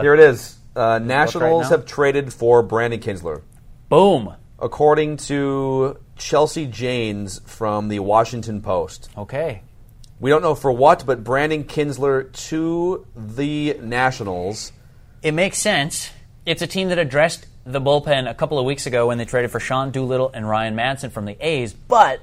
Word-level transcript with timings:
Here 0.00 0.14
it 0.14 0.20
is. 0.20 0.56
Uh, 0.76 1.00
Nationals 1.00 1.64
now? 1.64 1.70
have 1.70 1.84
traded 1.84 2.32
for 2.32 2.62
Brandon 2.62 3.00
Kintzler. 3.00 3.42
Boom. 3.88 4.32
According 4.60 5.16
to 5.16 5.98
Chelsea 6.16 6.66
Janes 6.66 7.40
from 7.46 7.88
the 7.88 7.98
Washington 7.98 8.62
Post. 8.62 9.10
Okay. 9.18 9.62
We 10.20 10.30
don't 10.30 10.42
know 10.42 10.54
for 10.54 10.70
what, 10.70 11.04
but 11.04 11.24
Brandon 11.24 11.64
Kintzler 11.64 12.32
to 12.48 13.08
the 13.16 13.76
Nationals. 13.82 14.70
It 15.20 15.32
makes 15.32 15.58
sense. 15.58 16.12
It's 16.46 16.62
a 16.62 16.68
team 16.68 16.90
that 16.90 16.98
addressed 17.00 17.46
the 17.64 17.80
bullpen 17.80 18.30
a 18.30 18.34
couple 18.34 18.60
of 18.60 18.64
weeks 18.64 18.86
ago 18.86 19.08
when 19.08 19.18
they 19.18 19.24
traded 19.24 19.50
for 19.50 19.58
Sean 19.58 19.90
Doolittle 19.90 20.30
and 20.32 20.48
Ryan 20.48 20.76
Madson 20.76 21.10
from 21.10 21.24
the 21.24 21.36
A's, 21.44 21.72
but 21.72 22.20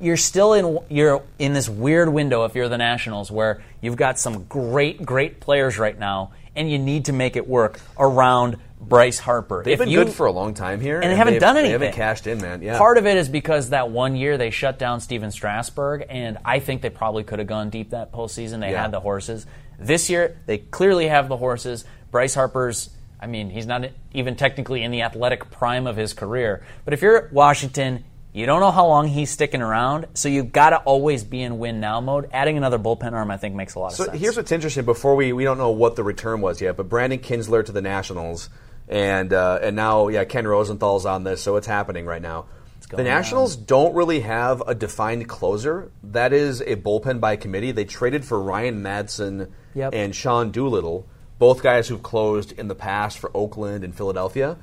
you're 0.00 0.16
still 0.16 0.54
in 0.54 0.78
you're 0.88 1.22
in 1.38 1.52
this 1.52 1.68
weird 1.68 2.08
window 2.08 2.44
if 2.44 2.54
you're 2.54 2.70
the 2.70 2.78
Nationals 2.78 3.30
where 3.30 3.62
you've 3.82 3.96
got 3.96 4.18
some 4.18 4.44
great 4.44 5.04
great 5.04 5.40
players 5.40 5.76
right 5.76 5.98
now 5.98 6.30
and 6.56 6.70
you 6.70 6.78
need 6.78 7.06
to 7.06 7.12
make 7.12 7.36
it 7.36 7.46
work 7.48 7.80
around 7.98 8.56
Bryce 8.80 9.18
Harper. 9.18 9.62
They've 9.64 9.72
If 9.74 9.78
been 9.80 9.88
you- 9.88 10.04
good 10.04 10.12
for 10.12 10.26
a 10.26 10.32
long 10.32 10.54
time 10.54 10.80
here, 10.80 11.00
and 11.00 11.10
they 11.10 11.16
haven't 11.16 11.40
done 11.40 11.54
They 11.54 11.60
anything. 11.62 11.80
haven't 11.80 11.94
cashed 11.96 12.26
in, 12.26 12.40
man. 12.40 12.62
Yeah, 12.62 12.78
Part 12.78 12.96
of 12.96 13.06
it 13.06 13.16
is 13.16 13.28
because 13.28 13.70
that 13.70 13.90
one 13.90 14.14
year 14.16 14.38
they 14.38 14.50
shut 14.50 14.78
down 14.78 15.00
Steven 15.00 15.30
Strasburg, 15.30 16.04
and 16.08 16.38
I 16.44 16.60
think 16.60 16.82
they 16.82 16.90
probably 16.90 17.24
could 17.24 17.38
have 17.40 17.48
gone 17.48 17.70
deep 17.70 17.90
that 17.90 18.12
postseason. 18.12 18.60
They 18.60 18.70
Yeah. 18.72 18.82
had 18.82 18.92
the 18.92 19.00
horses. 19.00 19.46
This 19.78 20.08
year, 20.08 20.36
they 20.46 20.58
clearly 20.58 21.08
have 21.08 21.28
the 21.28 21.36
horses. 21.36 21.84
Bryce 22.10 22.34
Harper's, 22.34 22.90
I 23.20 23.26
mean, 23.26 23.50
he's 23.50 23.66
not 23.66 23.84
even 24.12 24.36
technically 24.36 24.82
in 24.84 24.90
the 24.92 25.02
athletic 25.02 25.50
prime 25.50 25.86
of 25.86 25.96
his 25.96 26.12
career. 26.12 26.62
But 26.84 26.94
if 26.94 27.02
you're 27.02 27.16
at 27.26 27.32
Washington, 27.32 28.04
you 28.32 28.46
don't 28.46 28.60
know 28.60 28.70
how 28.70 28.86
long 28.86 29.08
he's 29.08 29.30
sticking 29.30 29.62
around, 29.62 30.06
so 30.14 30.28
you've 30.28 30.52
got 30.52 30.70
to 30.70 30.76
always 30.78 31.24
be 31.24 31.42
in 31.42 31.58
win 31.58 31.80
now 31.80 32.00
mode. 32.00 32.28
Adding 32.32 32.56
another 32.56 32.78
bullpen 32.78 33.12
arm, 33.12 33.30
I 33.30 33.36
think, 33.36 33.54
makes 33.54 33.74
a 33.74 33.78
lot 33.78 33.92
of 33.92 33.92
sense. 33.94 34.10
So 34.10 34.16
here's 34.16 34.36
what's 34.36 34.52
interesting. 34.52 34.84
Before 34.84 35.16
we 35.16 35.32
we 35.32 35.44
don't 35.44 35.58
know 35.58 35.70
what 35.70 35.96
the 35.96 36.04
return 36.04 36.40
was 36.40 36.60
yet, 36.60 36.76
but 36.76 36.88
Brandon 36.88 37.18
Kintzler 37.18 37.64
to 37.64 37.72
the 37.72 37.82
Nationals, 37.82 38.50
and 38.88 39.32
uh, 39.32 39.58
and 39.62 39.74
now 39.74 40.08
yeah, 40.08 40.24
Ken 40.24 40.46
Rosenthal's 40.46 41.06
on 41.06 41.24
this, 41.24 41.42
so 41.42 41.56
it's 41.56 41.66
happening 41.66 42.06
right 42.06 42.22
now. 42.22 42.46
The 42.90 43.02
Nationals 43.04 43.54
don't 43.54 43.94
really 43.94 44.20
have 44.20 44.62
a 44.66 44.74
defined 44.74 45.28
closer. 45.28 45.90
That 46.02 46.32
is 46.32 46.62
a 46.62 46.76
bullpen 46.76 47.20
by 47.20 47.36
committee. 47.36 47.70
They 47.70 47.84
traded 47.84 48.24
for 48.24 48.40
Ryan 48.40 48.82
Madson 48.82 49.50
Yep. 49.74 49.92
and 49.94 50.16
Sean 50.16 50.50
Doolittle, 50.50 51.06
both 51.38 51.62
guys 51.62 51.88
who've 51.88 52.02
closed 52.02 52.52
in 52.52 52.68
the 52.68 52.74
past 52.74 53.18
for 53.18 53.30
Oakland 53.34 53.84
and 53.84 53.94
Philadelphia. 53.94 54.56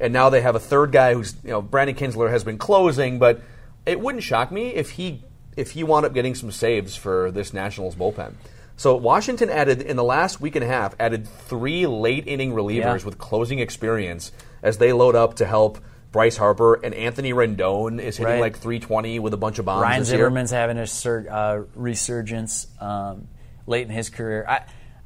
And 0.00 0.12
now 0.12 0.28
they 0.30 0.40
have 0.40 0.56
a 0.56 0.60
third 0.60 0.90
guy 0.92 1.14
who's 1.14 1.34
you 1.44 1.50
know 1.50 1.62
Brandon 1.62 1.94
Kintzler 1.96 2.30
has 2.30 2.42
been 2.44 2.58
closing, 2.58 3.18
but 3.18 3.40
it 3.86 4.00
wouldn't 4.00 4.24
shock 4.24 4.50
me 4.50 4.68
if 4.74 4.90
he 4.90 5.22
if 5.56 5.70
he 5.72 5.84
wound 5.84 6.04
up 6.04 6.12
getting 6.14 6.34
some 6.34 6.50
saves 6.50 6.96
for 6.96 7.30
this 7.30 7.52
Nationals 7.54 7.94
bullpen. 7.94 8.34
So 8.76 8.96
Washington 8.96 9.50
added 9.50 9.82
in 9.82 9.96
the 9.96 10.02
last 10.02 10.40
week 10.40 10.56
and 10.56 10.64
a 10.64 10.66
half 10.66 10.96
added 10.98 11.28
three 11.28 11.86
late 11.86 12.26
inning 12.26 12.52
relievers 12.52 13.00
Yeah. 13.00 13.04
with 13.04 13.18
closing 13.18 13.60
experience 13.60 14.32
as 14.64 14.78
they 14.78 14.92
load 14.92 15.14
up 15.14 15.34
to 15.36 15.46
help 15.46 15.78
Bryce 16.10 16.36
Harper 16.36 16.74
and 16.74 16.92
Anthony 16.94 17.32
Rendon 17.32 18.00
is 18.00 18.16
hitting 18.16 18.32
Right. 18.34 18.40
like 18.40 18.56
320 18.58 19.20
with 19.20 19.32
a 19.32 19.36
bunch 19.36 19.60
of 19.60 19.64
bombs. 19.64 19.82
Ryan 19.82 20.00
this 20.00 20.08
year. 20.10 20.18
Zimmerman's 20.18 20.50
having 20.50 20.78
a 20.78 20.86
sur- 20.88 21.26
uh, 21.30 21.62
resurgence 21.76 22.66
um, 22.80 23.28
late 23.66 23.82
in 23.86 23.92
his 23.92 24.10
career. 24.10 24.44
I, 24.48 24.60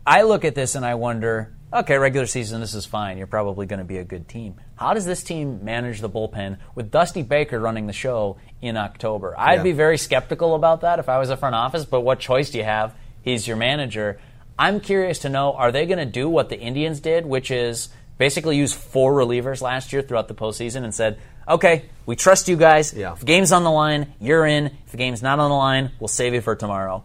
I 0.06 0.22
look 0.22 0.44
at 0.46 0.54
this 0.54 0.74
and 0.74 0.84
I 0.84 0.94
wonder, 0.94 1.52
okay, 1.72 1.96
regular 1.98 2.26
season, 2.26 2.60
this 2.60 2.74
is 2.74 2.86
fine. 2.86 3.18
You're 3.18 3.26
probably 3.26 3.66
going 3.66 3.78
to 3.78 3.84
be 3.84 3.98
a 3.98 4.04
good 4.04 4.28
team. 4.28 4.56
How 4.76 4.94
does 4.94 5.04
this 5.04 5.22
team 5.22 5.64
manage 5.64 6.00
the 6.00 6.08
bullpen 6.08 6.58
with 6.74 6.90
Dusty 6.90 7.22
Baker 7.22 7.58
running 7.60 7.86
the 7.86 7.92
show 7.92 8.38
in 8.62 8.76
October? 8.76 9.34
I'd 9.38 9.56
Yeah. 9.56 9.62
be 9.62 9.72
very 9.72 9.98
skeptical 9.98 10.54
about 10.54 10.80
that 10.82 10.98
if 10.98 11.08
I 11.08 11.18
was 11.18 11.30
a 11.30 11.36
front 11.36 11.54
office, 11.54 11.84
but 11.84 12.00
what 12.00 12.18
choice 12.20 12.50
do 12.50 12.58
you 12.58 12.64
have? 12.64 12.94
He's 13.22 13.46
your 13.46 13.56
manager. 13.56 14.18
I'm 14.58 14.80
curious 14.80 15.20
to 15.20 15.28
know 15.28 15.52
are 15.52 15.70
they 15.70 15.86
going 15.86 15.98
to 15.98 16.06
do 16.06 16.28
what 16.28 16.48
the 16.48 16.58
Indians 16.58 17.00
did, 17.00 17.26
which 17.26 17.50
is 17.50 17.90
basically 18.16 18.56
use 18.56 18.72
four 18.72 19.12
relievers 19.12 19.60
last 19.62 19.92
year 19.92 20.02
throughout 20.02 20.26
the 20.28 20.34
postseason 20.34 20.82
and 20.82 20.92
said, 20.94 21.18
okay, 21.48 21.84
we 22.06 22.16
trust 22.16 22.48
you 22.48 22.56
guys. 22.56 22.92
Yeah. 22.92 23.12
If 23.12 23.20
the 23.20 23.26
game's 23.26 23.52
on 23.52 23.62
the 23.62 23.70
line, 23.70 24.12
you're 24.20 24.44
in. 24.46 24.66
If 24.66 24.90
the 24.90 24.96
game's 24.96 25.22
not 25.22 25.38
on 25.38 25.50
the 25.50 25.56
line, 25.56 25.92
we'll 26.00 26.08
save 26.08 26.34
you 26.34 26.40
for 26.40 26.56
tomorrow. 26.56 27.04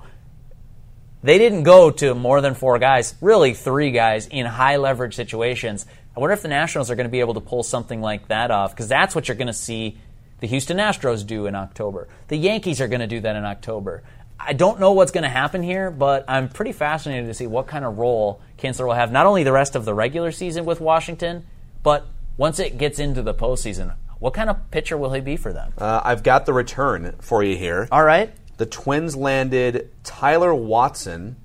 They 1.23 1.37
didn't 1.37 1.63
go 1.63 1.89
to 1.89 2.13
more 2.13 2.41
than 2.41 2.53
four 2.53 2.79
guys, 2.79 3.15
really 3.21 3.53
three 3.53 3.91
guys 3.91 4.27
in 4.27 4.45
high 4.45 4.75
leverage 4.75 5.15
situations. 5.15 5.85
I 6.15 6.19
wonder 6.19 6.33
if 6.33 6.41
the 6.41 6.49
Nationals 6.49 6.91
are 6.91 6.95
going 6.95 7.07
to 7.07 7.11
be 7.11 7.21
able 7.21 7.35
to 7.35 7.39
pull 7.39 7.63
something 7.63 8.01
like 8.01 8.27
that 8.27 8.51
off 8.51 8.71
because 8.71 8.89
that's 8.89 9.15
what 9.15 9.27
you're 9.27 9.37
going 9.37 9.47
to 9.47 9.53
see 9.53 9.97
the 10.41 10.47
Houston 10.47 10.77
Astros 10.77 11.25
do 11.25 11.45
in 11.47 11.55
October. 11.55 12.09
The 12.27 12.35
Yankees 12.35 12.81
are 12.81 12.89
going 12.89 12.99
to 12.99 13.07
do 13.07 13.21
that 13.21 13.37
in 13.37 13.45
October. 13.45 14.03
I 14.37 14.51
don't 14.51 14.81
know 14.81 14.91
what's 14.91 15.11
going 15.11 15.23
to 15.23 15.29
happen 15.29 15.63
here, 15.63 15.89
but 15.89 16.25
I'm 16.27 16.49
pretty 16.49 16.73
fascinated 16.73 17.27
to 17.27 17.33
see 17.33 17.47
what 17.47 17.67
kind 17.67 17.85
of 17.85 17.97
role 17.97 18.41
Kintzler 18.57 18.85
will 18.85 18.93
have, 18.93 19.09
not 19.09 19.25
only 19.25 19.43
the 19.43 19.53
rest 19.53 19.77
of 19.77 19.85
the 19.85 19.93
regular 19.93 20.33
season 20.33 20.65
with 20.65 20.81
Washington, 20.81 21.45
but 21.81 22.05
once 22.35 22.59
it 22.59 22.77
gets 22.77 22.99
into 22.99 23.21
the 23.21 23.33
postseason. 23.33 23.95
What 24.19 24.33
kind 24.33 24.49
of 24.49 24.71
pitcher 24.71 24.97
will 24.97 25.13
he 25.13 25.21
be 25.21 25.37
for 25.37 25.53
them? 25.53 25.73
Uh, 25.77 26.01
I've 26.03 26.23
got 26.23 26.45
the 26.45 26.53
return 26.53 27.15
for 27.19 27.43
you 27.43 27.57
here. 27.57 27.87
All 27.91 28.03
right. 28.03 28.33
The 28.63 28.69
Twins 28.69 29.13
landed 29.13 29.91
Tyler 30.05 30.55
Watson, 30.55 31.35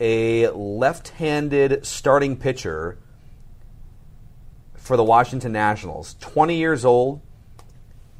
a 0.00 0.48
left-handed 0.48 1.84
starting 1.84 2.38
pitcher 2.38 2.96
for 4.76 4.96
the 4.96 5.04
Washington 5.04 5.52
Nationals. 5.52 6.16
20 6.20 6.56
years 6.56 6.86
old, 6.86 7.20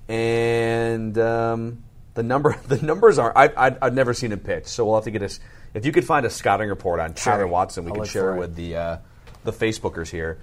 and 0.09 1.17
um, 1.17 1.85
the 2.13 2.23
number 2.23 2.55
the 2.69 2.83
numbers 2.83 3.19
are 3.19 3.33
I, 3.35 3.47
I, 3.47 3.77
I've 3.81 3.95
never 3.95 4.13
seen 4.13 4.31
him 4.31 4.41
pitch, 4.41 4.67
so 4.67 4.85
we'll 4.85 4.97
have 4.97 5.05
to 5.05 5.11
get 5.11 5.23
us. 5.23 5.41
If 5.73 5.87
you 5.87 5.93
could 5.93 6.05
find 6.05 6.27
a 6.27 6.31
scouting 6.31 6.69
report 6.69 7.01
on 7.01 7.15
Tyler 7.15 7.47
Watson, 7.47 7.85
we 7.87 7.93
I'll 7.93 8.01
could 8.01 8.09
share 8.09 8.35
it. 8.35 8.39
with 8.41 8.57
the 8.57 8.77
uh, 8.77 8.97
the 9.45 9.53
Facebookers 9.53 10.11
here. 10.11 10.37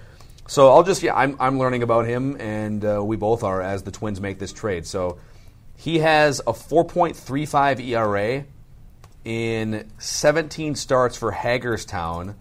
So 0.47 0.71
I'll 0.71 0.81
just 0.81 1.03
yeah, 1.03 1.13
I'm 1.13 1.37
I'm 1.39 1.59
learning 1.59 1.83
about 1.83 2.07
him, 2.07 2.35
and 2.41 2.83
uh, 2.83 3.03
we 3.03 3.15
both 3.15 3.43
are 3.43 3.61
as 3.61 3.83
the 3.83 3.91
Twins 3.91 4.19
make 4.19 4.39
this 4.39 4.53
trade. 4.53 4.87
So 4.87 5.19
he 5.79 5.99
has 5.99 6.41
a 6.41 6.51
4.35 6.51 7.79
ERA 7.87 8.43
in 9.23 9.89
17 9.97 10.75
starts 10.75 11.15
for 11.15 11.31
Hagerstown, 11.31 12.35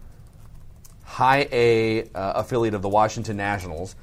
High 1.04 1.48
A 1.52 2.02
uh, 2.02 2.32
affiliate 2.34 2.74
of 2.74 2.82
the 2.82 2.88
Washington 2.88 3.36
Nationals. 3.36 3.94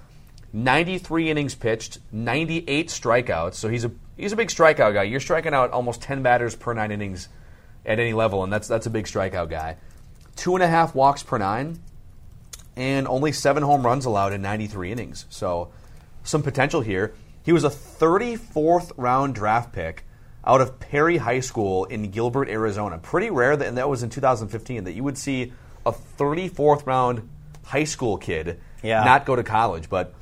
93 0.53 1.31
innings 1.31 1.53
pitched, 1.53 1.97
98 2.13 2.87
strikeouts. 2.87 3.55
So 3.55 3.67
he's 3.67 3.83
a 3.83 3.91
he's 4.15 4.31
a 4.31 4.37
big 4.37 4.47
strikeout 4.47 4.93
guy. 4.93 5.03
You're 5.03 5.19
striking 5.19 5.53
out 5.53 5.71
almost 5.71 6.01
10 6.01 6.23
batters 6.23 6.55
per 6.55 6.73
nine 6.73 6.91
innings 6.91 7.27
at 7.85 7.99
any 7.99 8.13
level, 8.13 8.41
and 8.41 8.53
that's 8.53 8.69
that's 8.69 8.85
a 8.85 8.89
big 8.89 9.03
strikeout 9.03 9.49
guy. 9.49 9.75
Two 10.37 10.55
and 10.55 10.63
a 10.63 10.67
half 10.67 10.95
walks 10.95 11.23
per 11.23 11.37
nine, 11.37 11.79
and 12.77 13.05
only 13.05 13.33
seven 13.33 13.63
home 13.63 13.85
runs 13.85 14.05
allowed 14.05 14.31
in 14.31 14.41
93 14.41 14.93
innings. 14.93 15.25
So 15.29 15.73
some 16.23 16.41
potential 16.41 16.79
here. 16.79 17.13
He 17.45 17.53
was 17.53 17.63
a 17.63 17.69
34th 17.69 18.91
round 18.97 19.35
draft 19.35 19.71
pick 19.71 20.03
out 20.43 20.61
of 20.61 20.79
Perry 20.79 21.17
High 21.17 21.39
School 21.39 21.85
in 21.85 22.11
Gilbert, 22.11 22.49
Arizona. 22.49 22.97
Pretty 22.97 23.29
rare, 23.29 23.55
that, 23.55 23.67
and 23.67 23.77
that 23.77 23.87
was 23.87 24.03
in 24.03 24.09
2015, 24.09 24.83
that 24.85 24.93
you 24.93 25.03
would 25.03 25.17
see 25.17 25.53
a 25.85 25.91
34th 25.91 26.85
round 26.85 27.29
high 27.65 27.83
school 27.83 28.17
kid 28.17 28.59
Yeah. 28.83 29.03
not 29.03 29.25
go 29.25 29.35
to 29.35 29.43
college. 29.43 29.89
But 29.89 30.13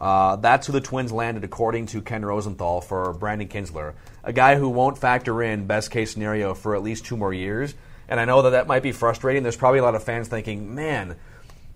uh, 0.00 0.36
that's 0.36 0.66
who 0.66 0.72
the 0.72 0.80
Twins 0.80 1.12
landed, 1.12 1.44
according 1.44 1.86
to 1.86 2.00
Ken 2.02 2.24
Rosenthal, 2.24 2.80
for 2.80 3.12
Brandon 3.12 3.48
Kintzler, 3.48 3.94
a 4.24 4.32
guy 4.32 4.56
who 4.56 4.68
won't 4.70 4.96
factor 4.96 5.42
in 5.42 5.66
best 5.66 5.90
case 5.90 6.12
scenario 6.12 6.54
for 6.54 6.74
at 6.74 6.82
least 6.82 7.04
two 7.04 7.16
more 7.16 7.32
years. 7.34 7.74
And 8.08 8.18
I 8.18 8.24
know 8.24 8.42
that 8.42 8.50
that 8.50 8.66
might 8.66 8.82
be 8.82 8.92
frustrating. 8.92 9.42
There's 9.42 9.56
probably 9.56 9.80
a 9.80 9.82
lot 9.82 9.94
of 9.94 10.02
fans 10.02 10.28
thinking, 10.28 10.74
man, 10.74 11.16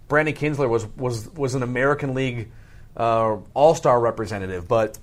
Brandon 0.08 0.34
Kintzler 0.34 0.68
was 0.68 0.86
was 0.96 1.28
was 1.30 1.54
an 1.54 1.62
American 1.62 2.14
League 2.14 2.50
uh, 2.96 3.36
All 3.54 3.74
Star 3.74 4.00
representative, 4.00 4.68
but 4.68 4.98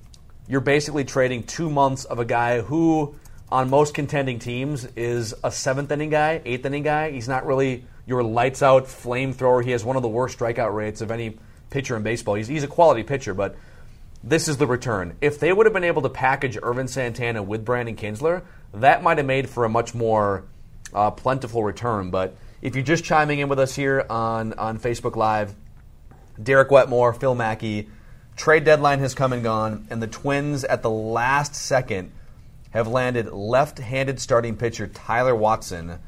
you're 0.47 0.62
basically 0.62 1.06
trading 1.06 1.44
two 1.44 1.69
months 1.69 2.03
of 2.06 2.19
a 2.19 2.25
guy 2.25 2.62
who, 2.62 3.16
on 3.50 3.69
most 3.69 3.94
contending 3.94 4.40
teams, 4.40 4.85
is 4.96 5.34
a 5.44 5.52
seventh 5.52 5.91
inning 5.91 6.09
guy, 6.09 6.41
eighth 6.46 6.66
inning 6.66 6.84
guy. 6.84 7.12
He's 7.12 7.28
not 7.28 7.46
really 7.46 7.85
your 8.06 8.24
lights 8.24 8.62
out 8.62 8.85
flamethrower. 8.85 9.63
He 9.63 9.72
has 9.72 9.85
one 9.85 9.96
of 9.96 10.02
the 10.02 10.09
worst 10.09 10.38
strikeout 10.38 10.74
rates 10.74 11.02
of 11.02 11.11
any 11.11 11.38
pitcher 11.70 11.96
in 11.96 12.03
baseball. 12.03 12.35
He's, 12.35 12.47
he's 12.47 12.64
a 12.64 12.67
quality 12.67 13.03
pitcher, 13.03 13.34
but 13.34 13.55
this 14.23 14.47
is 14.47 14.58
the 14.58 14.67
return. 14.67 15.16
If 15.22 15.40
they 15.40 15.52
would 15.53 15.66
have 15.66 15.73
been 15.73 15.84
able 15.84 16.02
to 16.03 16.09
package 16.09 16.58
Ervin 16.61 16.87
Santana 16.87 17.41
with 17.41 17.66
Brandon 17.66 17.96
Kintzler, 17.96 18.44
that 18.73 19.03
might 19.03 19.17
have 19.17 19.26
made 19.26 19.49
for 19.49 19.66
a 19.66 19.70
much 19.70 19.96
more 19.96 20.44
uh, 20.94 21.11
plentiful 21.11 21.64
return. 21.64 22.11
But 22.11 22.35
if 22.61 22.76
you're 22.76 22.84
just 22.84 23.03
chiming 23.03 23.40
in 23.40 23.49
with 23.49 23.59
us 23.59 23.76
here 23.76 24.05
on, 24.09 24.53
on 24.53 24.79
Facebook 24.79 25.16
Live, 25.16 25.55
Derek 26.41 26.72
Wetmore, 26.72 27.14
Phil 27.14 27.35
Mackey, 27.35 27.90
trade 28.35 28.64
deadline 28.64 28.99
has 28.99 29.14
come 29.14 29.34
and 29.34 29.43
gone, 29.43 29.88
and 29.90 30.02
the 30.02 30.08
Twins 30.08 30.64
at 30.64 30.82
the 30.82 30.90
last 30.90 31.55
second 31.55 32.11
have 32.72 32.88
landed 32.88 33.32
left 33.32 33.79
handed 33.79 34.20
starting 34.20 34.55
pitcher 34.55 34.88
Tyler 34.88 35.35
Watson, 35.35 35.99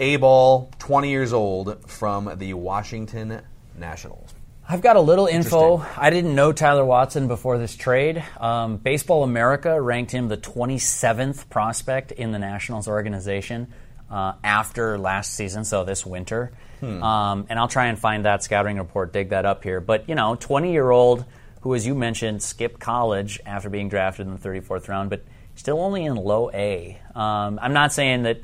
A 0.00 0.16
ball, 0.16 0.70
20 0.80 1.08
years 1.10 1.32
old, 1.32 1.88
from 1.88 2.32
the 2.36 2.54
Washington 2.54 3.40
Nationals. 3.78 4.34
I've 4.66 4.80
got 4.80 4.96
a 4.96 5.00
little 5.00 5.26
info. 5.26 5.84
I 5.96 6.08
didn't 6.08 6.34
know 6.34 6.50
Tyler 6.50 6.86
Watson 6.86 7.28
before 7.28 7.58
this 7.58 7.76
trade. 7.76 8.24
Um, 8.40 8.78
Baseball 8.78 9.22
America 9.22 9.78
ranked 9.80 10.10
him 10.10 10.28
the 10.28 10.38
27th 10.38 11.50
prospect 11.50 12.12
in 12.12 12.32
the 12.32 12.38
Nationals 12.38 12.88
organization. 12.88 13.72
uh, 14.10 14.34
after 14.44 14.98
last 14.98 15.34
season, 15.34 15.64
so 15.64 15.84
this 15.84 16.06
winter. 16.06 16.52
Um, 17.02 17.46
and 17.48 17.58
I'll 17.58 17.68
try 17.68 17.86
and 17.86 17.98
find 17.98 18.24
that 18.24 18.42
scouting 18.42 18.78
report, 18.78 19.12
dig 19.12 19.30
that 19.30 19.44
up 19.44 19.62
here. 19.62 19.80
But, 19.80 20.08
you 20.08 20.14
know, 20.14 20.36
20 20.36 20.72
year 20.72 20.90
old 20.90 21.24
who, 21.62 21.74
as 21.74 21.86
you 21.86 21.94
mentioned, 21.94 22.42
skipped 22.42 22.78
college 22.78 23.40
after 23.46 23.70
being 23.70 23.88
drafted 23.88 24.26
in 24.26 24.34
the 24.34 24.38
34th 24.38 24.86
round, 24.88 25.08
but 25.08 25.24
still 25.54 25.80
only 25.80 26.04
in 26.04 26.14
low 26.14 26.50
A. 26.52 26.98
Um, 27.14 27.58
I'm 27.62 27.72
not 27.72 27.92
saying 27.92 28.24
that 28.24 28.40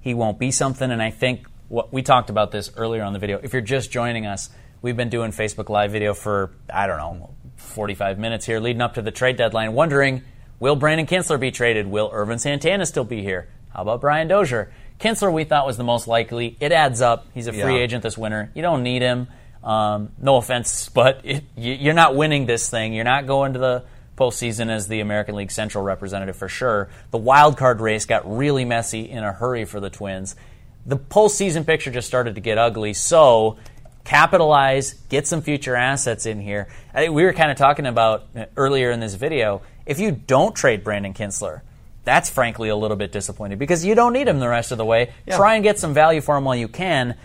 he 0.00 0.14
won't 0.14 0.38
be 0.38 0.50
something, 0.50 0.90
and 0.90 1.02
I 1.02 1.10
think 1.10 1.46
what 1.68 1.92
we 1.92 2.02
talked 2.02 2.30
about 2.30 2.52
this 2.52 2.70
earlier 2.76 3.02
on 3.02 3.12
the 3.12 3.18
video. 3.18 3.40
If 3.42 3.52
you're 3.52 3.62
just 3.62 3.90
joining 3.90 4.26
us, 4.26 4.50
we've 4.82 4.96
been 4.96 5.08
doing 5.08 5.32
Facebook 5.32 5.68
Live 5.68 5.90
video 5.90 6.14
for, 6.14 6.52
I 6.72 6.86
don't 6.86 6.98
know, 6.98 7.34
45 7.56 8.18
minutes 8.18 8.46
here 8.46 8.60
leading 8.60 8.82
up 8.82 8.94
to 8.94 9.02
the 9.02 9.10
trade 9.10 9.36
deadline, 9.36 9.72
wondering 9.72 10.22
will 10.58 10.76
Brandon 10.76 11.06
Kintzler 11.06 11.40
be 11.40 11.50
traded? 11.50 11.86
Will 11.86 12.10
Ervin 12.12 12.38
Santana 12.38 12.86
still 12.86 13.04
be 13.04 13.22
here? 13.22 13.48
How 13.74 13.82
about 13.82 14.00
Brian 14.00 14.28
Dozier? 14.28 14.72
Kintzler, 15.00 15.32
we 15.32 15.44
thought 15.44 15.66
was 15.66 15.76
the 15.76 15.84
most 15.84 16.06
likely. 16.06 16.56
It 16.60 16.72
adds 16.72 17.00
up. 17.00 17.26
He's 17.34 17.46
a 17.46 17.52
free 17.52 17.76
Yeah. 17.76 17.82
agent 17.82 18.02
this 18.02 18.18
winter. 18.18 18.50
You 18.54 18.62
don't 18.62 18.82
need 18.82 19.02
him. 19.02 19.28
Um, 19.64 20.10
no 20.20 20.36
offense, 20.36 20.88
but 20.94 21.20
it, 21.24 21.44
you, 21.56 21.72
you're 21.74 21.94
not 21.94 22.14
winning 22.14 22.46
this 22.46 22.68
thing. 22.68 22.92
You're 22.92 23.04
not 23.04 23.26
going 23.26 23.54
to 23.54 23.58
the 23.58 23.84
postseason 24.16 24.68
as 24.68 24.86
the 24.88 25.00
American 25.00 25.34
League 25.36 25.50
Central 25.50 25.82
representative 25.82 26.36
for 26.36 26.48
sure. 26.48 26.90
The 27.10 27.18
wild 27.18 27.56
card 27.56 27.80
race 27.80 28.04
got 28.04 28.30
really 28.36 28.66
messy 28.66 29.08
in 29.08 29.24
a 29.24 29.32
hurry 29.32 29.64
for 29.64 29.80
the 29.80 29.88
Twins. 29.88 30.36
The 30.84 30.96
postseason 30.98 31.64
picture 31.66 31.90
just 31.90 32.06
started 32.06 32.34
to 32.34 32.40
get 32.42 32.58
ugly. 32.58 32.92
So 32.92 33.56
capitalize, 34.04 34.94
get 35.08 35.26
some 35.26 35.40
future 35.40 35.76
assets 35.76 36.26
in 36.26 36.40
here. 36.40 36.68
I 36.92 37.00
think 37.00 37.14
we 37.14 37.24
were 37.24 37.32
kind 37.32 37.50
of 37.50 37.56
talking 37.56 37.86
about 37.86 38.26
uh, 38.36 38.46
earlier 38.56 38.90
in 38.90 39.00
this 39.00 39.14
video. 39.14 39.62
If 39.86 39.98
you 39.98 40.10
don't 40.10 40.54
trade 40.54 40.84
Brandon 40.84 41.14
Kintzler, 41.14 41.62
that's 42.04 42.30
frankly 42.30 42.68
a 42.68 42.76
little 42.76 42.96
bit 42.96 43.12
disappointing 43.12 43.58
because 43.58 43.84
you 43.84 43.94
don't 43.94 44.12
need 44.12 44.28
him 44.28 44.40
the 44.40 44.48
rest 44.48 44.72
of 44.72 44.78
the 44.78 44.84
way. 44.84 45.12
Try 45.28 45.54
and 45.54 45.64
get 45.64 45.78
some 45.78 45.94
value 45.94 46.20
for 46.20 46.36
him 46.36 46.44
while 46.44 46.56
you 46.56 46.68
can. 46.68 47.16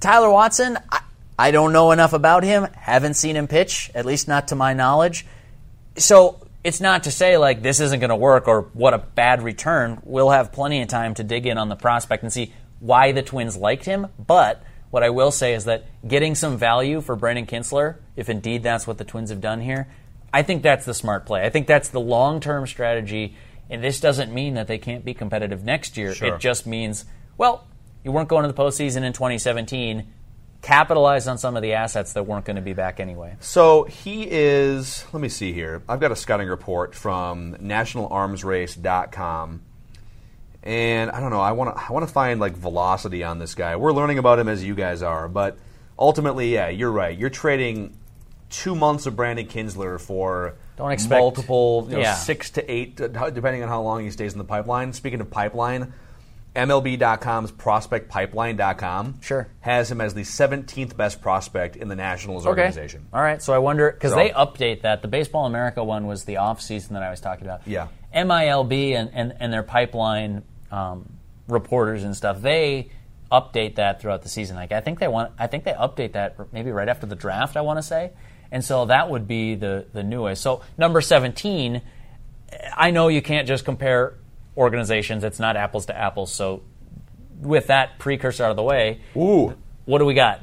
Tyler 0.00 0.30
Watson, 0.30 0.78
I, 0.90 1.00
I 1.38 1.50
don't 1.50 1.72
know 1.72 1.92
enough 1.92 2.12
about 2.12 2.44
him. 2.44 2.64
Haven't 2.74 3.14
seen 3.14 3.36
him 3.36 3.46
pitch, 3.46 3.90
at 3.94 4.06
least 4.06 4.28
not 4.28 4.48
to 4.48 4.54
my 4.54 4.74
knowledge. 4.74 5.26
So 5.96 6.46
it's 6.62 6.80
not 6.80 7.04
to 7.04 7.10
say 7.10 7.36
like 7.36 7.62
this 7.62 7.80
isn't 7.80 8.00
going 8.00 8.10
to 8.10 8.16
work 8.16 8.48
or 8.48 8.62
what 8.72 8.92
a 8.92 8.98
bad 8.98 9.42
return. 9.42 10.00
We'll 10.02 10.30
have 10.30 10.52
plenty 10.52 10.82
of 10.82 10.88
time 10.88 11.14
to 11.14 11.24
dig 11.24 11.46
in 11.46 11.58
on 11.58 11.68
the 11.68 11.76
prospect 11.76 12.22
and 12.22 12.32
see 12.32 12.52
why 12.80 13.12
the 13.12 13.22
Twins 13.22 13.56
liked 13.56 13.84
him. 13.84 14.08
But 14.18 14.62
what 14.90 15.02
I 15.02 15.10
will 15.10 15.30
say 15.30 15.54
is 15.54 15.64
that 15.66 15.84
getting 16.06 16.34
some 16.34 16.56
value 16.58 17.00
for 17.00 17.16
Brandon 17.16 17.46
Kintzler, 17.46 17.96
if 18.16 18.28
indeed 18.28 18.62
that's 18.62 18.86
what 18.86 18.98
the 18.98 19.04
Twins 19.04 19.30
have 19.30 19.40
done 19.40 19.60
here, 19.60 19.88
I 20.32 20.42
think 20.42 20.62
that's 20.62 20.84
the 20.84 20.94
smart 20.94 21.24
play. 21.24 21.44
I 21.44 21.50
think 21.50 21.66
that's 21.66 21.88
the 21.88 22.00
long 22.00 22.40
term 22.40 22.66
strategy. 22.66 23.36
And 23.68 23.82
this 23.82 24.00
doesn't 24.00 24.32
mean 24.32 24.54
that 24.54 24.68
they 24.68 24.78
can't 24.78 25.04
be 25.04 25.14
competitive 25.14 25.64
next 25.64 25.96
year. 25.96 26.14
Sure. 26.14 26.34
It 26.34 26.40
just 26.40 26.66
means, 26.66 27.04
well, 27.36 27.66
you 28.04 28.12
weren't 28.12 28.28
going 28.28 28.42
to 28.42 28.48
the 28.48 28.54
postseason 28.54 29.02
in 29.02 29.12
2017. 29.12 30.06
Capitalize 30.62 31.28
on 31.28 31.38
some 31.38 31.56
of 31.56 31.62
the 31.62 31.74
assets 31.74 32.12
that 32.14 32.24
weren't 32.24 32.44
going 32.44 32.56
to 32.56 32.62
be 32.62 32.72
back 32.72 32.98
anyway. 32.98 33.36
So 33.40 33.84
he 33.84 34.26
is, 34.28 35.04
let 35.12 35.20
me 35.20 35.28
see 35.28 35.52
here. 35.52 35.82
I've 35.88 36.00
got 36.00 36.12
a 36.12 36.16
scouting 36.16 36.48
report 36.48 36.94
from 36.94 37.56
nationalarmsrace.com. 37.56 39.62
And 40.62 41.10
I 41.12 41.20
don't 41.20 41.30
know, 41.30 41.40
I 41.40 41.52
want 41.52 41.76
to 41.76 41.80
I 41.80 41.92
want 41.92 42.08
to 42.08 42.12
find 42.12 42.40
like 42.40 42.56
velocity 42.56 43.22
on 43.22 43.38
this 43.38 43.54
guy. 43.54 43.76
We're 43.76 43.92
learning 43.92 44.18
about 44.18 44.40
him 44.40 44.48
as 44.48 44.64
you 44.64 44.74
guys 44.74 45.00
are, 45.00 45.28
but 45.28 45.56
ultimately, 45.96 46.52
yeah, 46.52 46.68
you're 46.68 46.90
right. 46.90 47.16
You're 47.16 47.30
trading 47.30 47.96
2 48.50 48.74
months 48.74 49.06
of 49.06 49.14
Brandon 49.14 49.46
Kintzler 49.46 50.00
for 50.00 50.56
Don't 50.76 50.92
expect- 50.92 51.18
multiple, 51.20 51.86
you 51.88 51.96
know, 51.96 52.02
yeah. 52.02 52.14
6 52.14 52.50
to 52.50 52.70
8 52.70 53.00
uh, 53.00 53.30
depending 53.30 53.62
on 53.62 53.68
how 53.68 53.80
long 53.82 54.04
he 54.04 54.10
stays 54.10 54.32
in 54.32 54.38
the 54.38 54.44
pipeline. 54.44 54.92
Speaking 54.92 55.20
of 55.20 55.30
pipeline, 55.30 55.92
MLB.com's 56.54 57.52
prospectpipeline.com 57.52 59.18
Sure. 59.20 59.46
has 59.60 59.90
him 59.90 60.00
as 60.00 60.14
the 60.14 60.22
17th 60.22 60.96
best 60.96 61.20
prospect 61.20 61.76
in 61.76 61.88
the 61.88 61.96
Nationals 61.96 62.46
organization. 62.46 63.06
All 63.12 63.20
right. 63.22 63.42
So 63.42 63.52
I 63.52 63.58
wonder 63.58 63.90
because 63.90 64.12
So- 64.12 64.16
they 64.16 64.30
update 64.30 64.82
that. 64.82 65.02
The 65.02 65.08
Baseball 65.08 65.46
America 65.46 65.82
one 65.84 66.06
was 66.06 66.24
the 66.24 66.38
off 66.38 66.60
season 66.60 66.94
that 66.94 67.02
I 67.02 67.10
was 67.10 67.20
talking 67.20 67.44
about. 67.46 67.62
Yeah. 67.66 67.88
MILB 68.14 68.94
and, 68.94 69.10
and, 69.12 69.34
and 69.40 69.52
their 69.52 69.62
pipeline 69.62 70.42
um, 70.70 71.12
reporters 71.48 72.04
and 72.04 72.16
stuff. 72.16 72.40
They 72.40 72.90
update 73.30 73.74
that 73.76 74.00
throughout 74.00 74.22
the 74.22 74.28
season. 74.28 74.56
Like 74.56 74.72
I 74.72 74.80
think 74.80 74.98
they 74.98 75.08
want. 75.08 75.32
I 75.38 75.46
think 75.48 75.64
they 75.64 75.72
update 75.72 76.12
that 76.12 76.36
maybe 76.52 76.70
right 76.70 76.88
after 76.88 77.06
the 77.06 77.16
draft. 77.16 77.56
I 77.56 77.60
want 77.60 77.78
to 77.78 77.82
say. 77.82 78.12
And 78.56 78.64
so 78.64 78.86
that 78.86 79.10
would 79.10 79.28
be 79.28 79.54
the 79.54 79.84
the 79.92 80.02
newest. 80.02 80.40
So 80.40 80.62
number 80.78 81.02
seventeen. 81.02 81.82
I 82.74 82.90
know 82.90 83.08
you 83.08 83.20
can't 83.20 83.46
just 83.46 83.66
compare 83.66 84.14
organizations. 84.56 85.24
It's 85.24 85.38
not 85.38 85.56
apples 85.58 85.84
to 85.86 85.94
apples. 85.94 86.32
So 86.32 86.62
with 87.38 87.66
that 87.66 87.98
precursor 87.98 88.44
out 88.44 88.50
of 88.50 88.56
the 88.56 88.62
way, 88.62 89.02
Ooh. 89.14 89.54
what 89.84 89.98
do 89.98 90.06
we 90.06 90.14
got? 90.14 90.40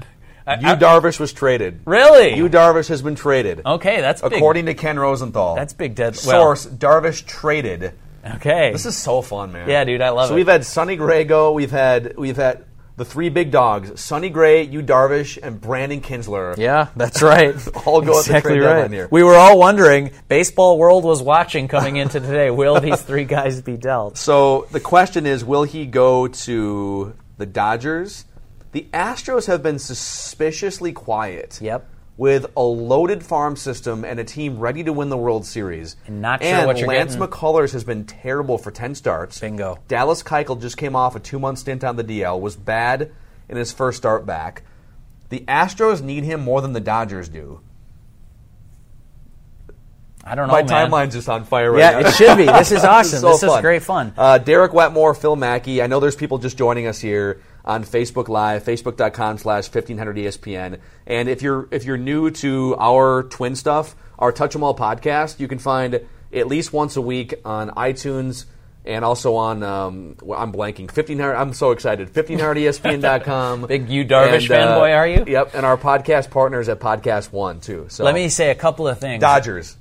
Yu 0.48 0.76
Darvish 0.76 1.20
was 1.20 1.34
traded. 1.34 1.80
really? 1.86 2.36
Yu 2.36 2.50
Darvish 2.50 2.88
has 2.90 3.02
been 3.02 3.16
traded. 3.16 3.62
Okay, 3.66 4.00
that's 4.00 4.22
big. 4.22 4.34
According 4.34 4.68
to 4.68 4.76
Ken 4.76 5.00
Rosenthal. 5.00 5.56
That's 5.56 5.74
big 5.74 5.96
dead- 5.96 6.16
well- 6.28 6.56
Source, 6.56 6.68
Darvish 6.68 7.26
traded. 7.26 7.94
Okay. 8.36 8.72
This 8.74 8.86
is 8.86 8.96
so 8.96 9.24
fun, 9.24 9.54
man. 9.54 9.68
Yeah, 9.68 9.86
dude, 9.86 10.02
I 10.02 10.10
love 10.10 10.28
so 10.28 10.34
it. 10.34 10.34
So 10.34 10.36
we've 10.36 10.48
had 10.48 10.66
Sonny 10.66 10.98
Gray 10.98 11.24
go. 11.24 11.52
We've 11.54 11.72
had 11.72 12.16
we've 12.16 12.38
had 12.38 12.64
the 12.96 13.06
three 13.06 13.30
big 13.30 13.52
dogs: 13.52 14.00
Sonny 14.00 14.30
Gray, 14.30 14.64
Yu 14.64 14.82
Darvish, 14.84 15.38
and 15.42 15.60
Brandon 15.60 16.02
Kintzler. 16.02 16.58
yeah, 16.58 16.88
that's 16.96 17.22
right. 17.22 17.56
All 17.86 18.02
go 18.02 18.20
exactly 18.20 18.60
right. 18.60 18.90
here. 18.92 19.08
We 19.12 19.24
were 19.24 19.36
all 19.36 19.58
wondering. 19.58 20.12
Baseball 20.28 20.78
world 20.78 21.04
was 21.04 21.22
watching 21.22 21.68
coming 21.68 21.96
into 21.98 22.20
today. 22.20 22.50
Will 22.50 22.80
these 22.80 23.02
three 23.02 23.26
guys 23.26 23.62
be 23.62 23.78
dealt? 23.78 24.18
So 24.18 24.68
the 24.72 24.80
question 24.80 25.26
is, 25.26 25.44
will 25.44 25.64
he 25.64 25.86
go 25.86 26.28
to 26.28 27.14
the 27.38 27.46
Dodgers? 27.46 28.26
The 28.74 28.88
Astros 28.94 29.46
have 29.48 29.62
been 29.62 29.78
suspiciously 29.78 30.94
quiet. 30.94 31.60
Yep. 31.62 31.88
With 32.16 32.46
a 32.56 32.62
loaded 32.62 33.24
farm 33.24 33.56
system 33.56 34.06
and 34.06 34.20
a 34.20 34.24
team 34.24 34.60
ready 34.60 34.84
to 34.84 34.94
win 34.94 35.10
the 35.10 35.18
World 35.18 35.46
Series. 35.48 35.96
And 36.06 36.22
not 36.22 36.44
sure 36.44 36.54
And 36.54 36.68
what 36.68 36.78
you're 36.78 36.88
Lance 36.88 37.16
getting. 37.16 37.28
McCullers 37.28 37.74
has 37.74 37.84
been 37.84 38.06
terrible 38.06 38.60
for 38.60 38.70
10 38.70 38.94
starts. 38.94 39.40
Bingo. 39.40 39.80
Dallas 39.88 40.22
Keuchel 40.22 40.62
just 40.62 40.78
came 40.78 40.96
off 40.96 41.16
a 41.16 41.20
two 41.20 41.40
month 41.40 41.58
stint 41.60 41.84
on 41.84 41.96
the 41.96 42.04
DL, 42.04 42.40
was 42.40 42.56
bad 42.56 43.12
in 43.50 43.58
his 43.58 43.72
first 43.72 43.98
start 43.98 44.28
back. 44.28 44.62
The 45.30 45.40
Astros 45.48 46.04
need 46.04 46.24
him 46.24 46.42
more 46.42 46.62
than 46.62 46.74
the 46.74 46.80
Dodgers 46.80 47.30
do. 47.30 47.62
I 50.26 50.36
don't 50.36 50.48
know, 50.48 50.54
My 50.54 50.64
man. 50.64 50.90
timeline's 50.90 51.14
just 51.16 51.28
on 51.28 51.44
fire 51.44 51.72
right 51.72 51.80
Yeah, 51.80 52.00
now. 52.00 52.08
it 52.08 52.14
should 52.14 52.38
be. 52.38 52.46
This 52.46 52.72
is 52.72 52.84
awesome. 52.86 53.20
so 53.20 53.30
this 53.32 53.44
is 53.44 53.50
fun. 53.50 53.62
great 53.62 53.84
fun. 53.84 54.14
Uh, 54.18 54.38
Derek 54.38 54.72
Wetmore, 54.72 55.14
Phil 55.16 55.36
Mackey. 55.36 55.82
I 55.82 55.88
know 55.88 56.00
there's 56.00 56.16
people 56.16 56.38
just 56.38 56.58
joining 56.58 56.88
us 56.88 57.00
here 57.00 57.42
on 57.66 57.84
Facebook 57.84 58.28
Live, 58.28 58.64
facebook.com 58.64 59.38
slash 59.38 59.70
1500ESPN. 59.70 60.80
And 61.08 61.30
if 61.30 61.42
you're 61.42 61.68
if 61.72 61.86
you're 61.86 61.98
new 61.98 62.32
to 62.32 62.76
our 62.78 63.24
twin 63.24 63.56
stuff, 63.56 63.96
our 64.20 64.32
Touch 64.32 64.56
'em 64.56 64.64
All 64.64 64.76
podcast, 64.76 65.40
you 65.40 65.48
can 65.48 65.60
find 65.60 66.02
at 66.34 66.48
least 66.48 66.74
once 66.74 66.96
a 66.96 67.02
week 67.02 67.36
on 67.46 67.70
iTunes 67.72 68.46
and 68.86 69.06
also 69.06 69.36
on 69.36 69.64
um, 69.64 70.18
I'm 70.36 70.52
blanking 70.52 70.92
1500 70.92 71.36
I'm 71.36 71.54
so 71.54 71.72
excited 71.72 72.12
1500ESPN.com 72.14 73.66
Big 73.68 73.90
Yu 73.90 74.04
Darvish 74.06 74.48
fanboy, 74.50 74.96
are 74.98 75.08
you? 75.08 75.24
Yep, 75.26 75.52
and 75.54 75.66
our 75.66 75.78
podcast 75.78 76.30
partners 76.32 76.68
at 76.70 76.80
Podcast 76.80 77.32
One 77.32 77.62
too. 77.62 77.86
So 77.90 78.04
Let 78.04 78.14
me 78.16 78.30
say 78.30 78.50
a 78.50 78.56
couple 78.56 78.88
of 78.88 79.00
things. 79.00 79.22
Dodgers. 79.22 79.78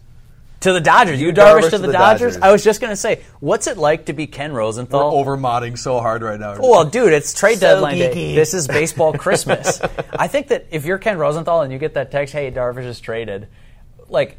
To 0.62 0.73
the 0.73 0.81
Dodgers. 0.81 1.21
You 1.21 1.28
Yu 1.28 1.33
Darvish, 1.33 1.62
Darvish 1.62 1.71
to 1.71 1.78
the, 1.78 1.92
Dodgers? 1.92 2.37
I 2.37 2.50
was 2.50 2.64
just 2.64 2.81
going 2.81 2.90
to 2.90 2.97
say, 2.97 3.23
what's 3.40 3.66
it 3.66 3.76
like 3.76 4.07
to 4.07 4.12
be 4.12 4.26
Ken 4.26 4.52
Rosenthal? 4.52 5.14
over 5.14 5.37
modding 5.37 5.78
so 5.78 6.00
hard 6.00 6.23
right 6.23 6.38
now. 6.38 6.57
Well, 6.59 6.85
dude, 6.85 7.12
it's 7.12 7.35
trade 7.35 7.59
So 7.59 7.75
deadline 7.75 7.99
day. 7.99 8.35
This 8.35 8.54
is 8.54 8.66
baseball 8.66 9.12
Christmas. 9.19 9.81
I 10.12 10.28
think 10.28 10.49
that 10.49 10.66
if 10.71 10.85
you're 10.85 10.99
Ken 10.99 11.19
Rosenthal 11.19 11.62
and 11.62 11.73
you 11.73 11.78
get 11.78 11.95
that 11.95 12.11
text, 12.11 12.33
"Hey, 12.33 12.50
Darvish 12.50 12.87
is 12.87 13.00
traded," 13.00 13.49
like, 14.09 14.38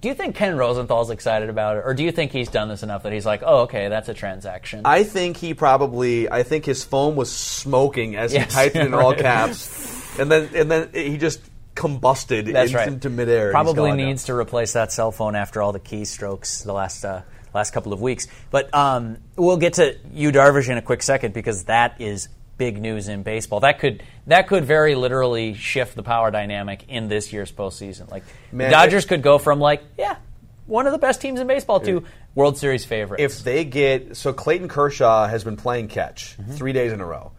do 0.00 0.08
you 0.08 0.14
think 0.14 0.36
Ken 0.36 0.56
Rosenthal's 0.56 1.10
excited 1.10 1.48
about 1.48 1.78
it, 1.78 1.82
or 1.86 1.94
do 1.94 2.04
you 2.04 2.12
think 2.12 2.32
he's 2.32 2.48
done 2.48 2.68
this 2.68 2.82
enough 2.82 3.02
that 3.04 3.12
he's 3.12 3.26
like, 3.26 3.42
"Oh, 3.44 3.62
okay, 3.62 3.88
that's 3.88 4.08
a 4.08 4.14
transaction"? 4.14 4.82
I 4.84 5.02
think 5.02 5.36
he 5.36 5.54
probably. 5.54 6.30
I 6.30 6.42
think 6.42 6.64
his 6.64 6.84
phone 6.84 7.16
was 7.16 7.32
smoking 7.32 8.16
as 8.16 8.32
Yes, 8.32 8.46
he 8.46 8.50
typed 8.50 8.76
it 8.76 8.86
in 8.86 8.94
all 8.94 9.14
caps, 9.14 10.18
and 10.18 10.30
then 10.30 10.50
and 10.54 10.70
then 10.70 10.90
he 10.92 11.16
just 11.16 11.40
combusted 11.74 12.46
that's 12.52 12.68
into, 12.70 12.76
right. 12.78 12.88
into 12.88 13.10
midair. 13.10 13.50
Probably 13.50 13.90
gone 13.90 13.98
now. 13.98 14.06
needs 14.06 14.24
to 14.24 14.34
replace 14.34 14.72
that 14.74 14.92
cell 14.92 15.10
phone 15.12 15.34
after 15.34 15.60
all 15.62 15.72
the 15.72 15.80
keystrokes 15.80 16.64
the 16.64 16.72
last 16.72 17.04
uh, 17.04 17.22
last 17.52 17.72
couple 17.72 17.92
of 17.92 18.00
weeks. 18.00 18.26
But 18.50 18.72
um, 18.74 19.18
we'll 19.36 19.56
get 19.56 19.74
to 19.74 19.96
Yu 20.12 20.32
Darvish 20.32 20.68
in 20.68 20.76
a 20.78 20.82
quick 20.82 21.02
second 21.02 21.34
because 21.34 21.64
that 21.64 22.00
is 22.00 22.28
big 22.56 22.80
news 22.80 23.08
in 23.08 23.22
baseball. 23.22 23.60
That 23.60 23.78
could 23.80 24.02
that 24.26 24.46
could 24.48 24.64
very 24.64 24.94
literally 24.94 25.54
shift 25.54 25.96
the 25.96 26.02
power 26.02 26.30
dynamic 26.30 26.84
in 26.88 27.08
this 27.08 27.32
year's 27.32 27.50
postseason. 27.50 28.10
Like 28.10 28.22
Man, 28.52 28.70
Dodgers 28.70 29.04
could 29.06 29.22
go 29.22 29.38
from 29.38 29.58
like 29.60 29.82
yeah 29.98 30.16
one 30.66 30.86
of 30.86 30.92
the 30.92 30.98
best 30.98 31.20
teams 31.20 31.40
in 31.40 31.46
baseball 31.46 31.80
to 31.80 32.04
World 32.34 32.56
Series 32.56 32.84
favorites. 32.84 33.22
If 33.22 33.44
they 33.44 33.64
get 33.64 34.16
so, 34.16 34.32
Clayton 34.32 34.68
Kershaw 34.68 35.26
has 35.26 35.44
been 35.44 35.56
playing 35.56 35.88
catch 35.88 36.36
Mm-hmm. 36.38 36.52
three 36.52 36.72
days 36.72 36.92
in 36.92 37.00
a 37.00 37.06
row. 37.06 37.32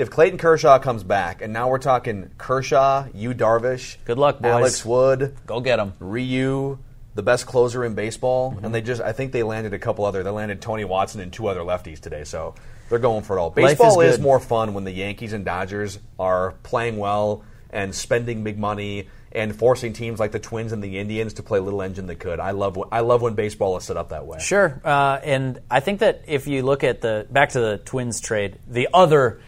If 0.00 0.08
Clayton 0.08 0.38
Kershaw 0.38 0.78
comes 0.78 1.04
back, 1.04 1.42
and 1.42 1.52
now 1.52 1.68
we're 1.68 1.76
talking 1.78 2.30
Kershaw, 2.38 3.04
Yu 3.12 3.34
Darvish, 3.34 3.98
Good 4.06 4.16
luck, 4.16 4.38
boys. 4.38 4.50
Alex 4.50 4.82
Wood, 4.84 5.36
go 5.44 5.60
get 5.60 5.78
him. 5.78 5.92
Ryu, 6.00 6.78
the 7.14 7.22
best 7.22 7.44
closer 7.46 7.84
in 7.84 7.94
baseball, 7.94 8.52
Mm-hmm. 8.52 8.64
and 8.64 8.74
they 8.74 8.80
just 8.80 9.02
I 9.02 9.12
think 9.12 9.32
they 9.32 9.42
landed 9.42 9.74
a 9.74 9.78
couple 9.78 10.06
other. 10.06 10.22
They 10.22 10.30
landed 10.30 10.62
Tony 10.62 10.86
Watson 10.86 11.20
and 11.20 11.30
two 11.30 11.48
other 11.48 11.60
lefties 11.60 12.00
today. 12.00 12.24
So 12.24 12.54
They're 12.88 12.98
going 12.98 13.24
for 13.24 13.36
it 13.36 13.40
all. 13.42 13.48
Life 13.54 13.72
is 13.72 13.78
Baseball 13.78 14.00
is, 14.00 14.18
more 14.18 14.40
fun 14.40 14.72
when 14.72 14.84
the 14.84 14.90
Yankees 14.90 15.34
and 15.34 15.44
Dodgers 15.44 15.98
are 16.18 16.52
playing 16.62 16.96
well 16.96 17.44
and 17.68 17.94
spending 17.94 18.42
big 18.42 18.58
money 18.58 19.08
and 19.32 19.54
forcing 19.54 19.92
teams 19.92 20.18
like 20.18 20.32
the 20.32 20.40
Twins 20.40 20.72
and 20.72 20.82
the 20.82 20.98
Indians 20.98 21.34
to 21.34 21.42
play 21.42 21.60
little 21.60 21.82
engine 21.82 22.06
that 22.06 22.16
could. 22.20 22.40
I 22.40 22.52
love 22.52 22.78
I 22.90 23.00
love 23.00 23.20
when 23.20 23.34
baseball 23.34 23.76
is 23.76 23.84
set 23.84 23.98
up 23.98 24.08
that 24.08 24.24
way. 24.26 24.38
Sure, 24.40 24.80
uh, 24.82 25.20
and 25.22 25.60
I 25.70 25.80
think 25.80 26.00
that 26.00 26.22
if 26.26 26.46
you 26.46 26.62
look 26.62 26.84
at 26.84 27.02
the 27.02 27.26
back 27.30 27.50
to 27.50 27.60
the 27.60 27.76
Twins 27.84 28.20
trade, 28.22 28.58
the 28.66 28.88
other 28.94 29.42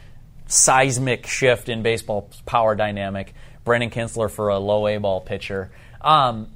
seismic 0.47 1.27
shift 1.27 1.69
in 1.69 1.83
baseball 1.83 2.31
power 2.47 2.75
dynamic, 2.75 3.35
Brandon 3.65 3.91
Kintzler 3.91 4.31
for 4.31 4.49
a 4.49 4.59
low 4.59 4.87
A 4.87 4.99
ball 4.99 5.21
pitcher. 5.21 5.71
Um, 6.01 6.49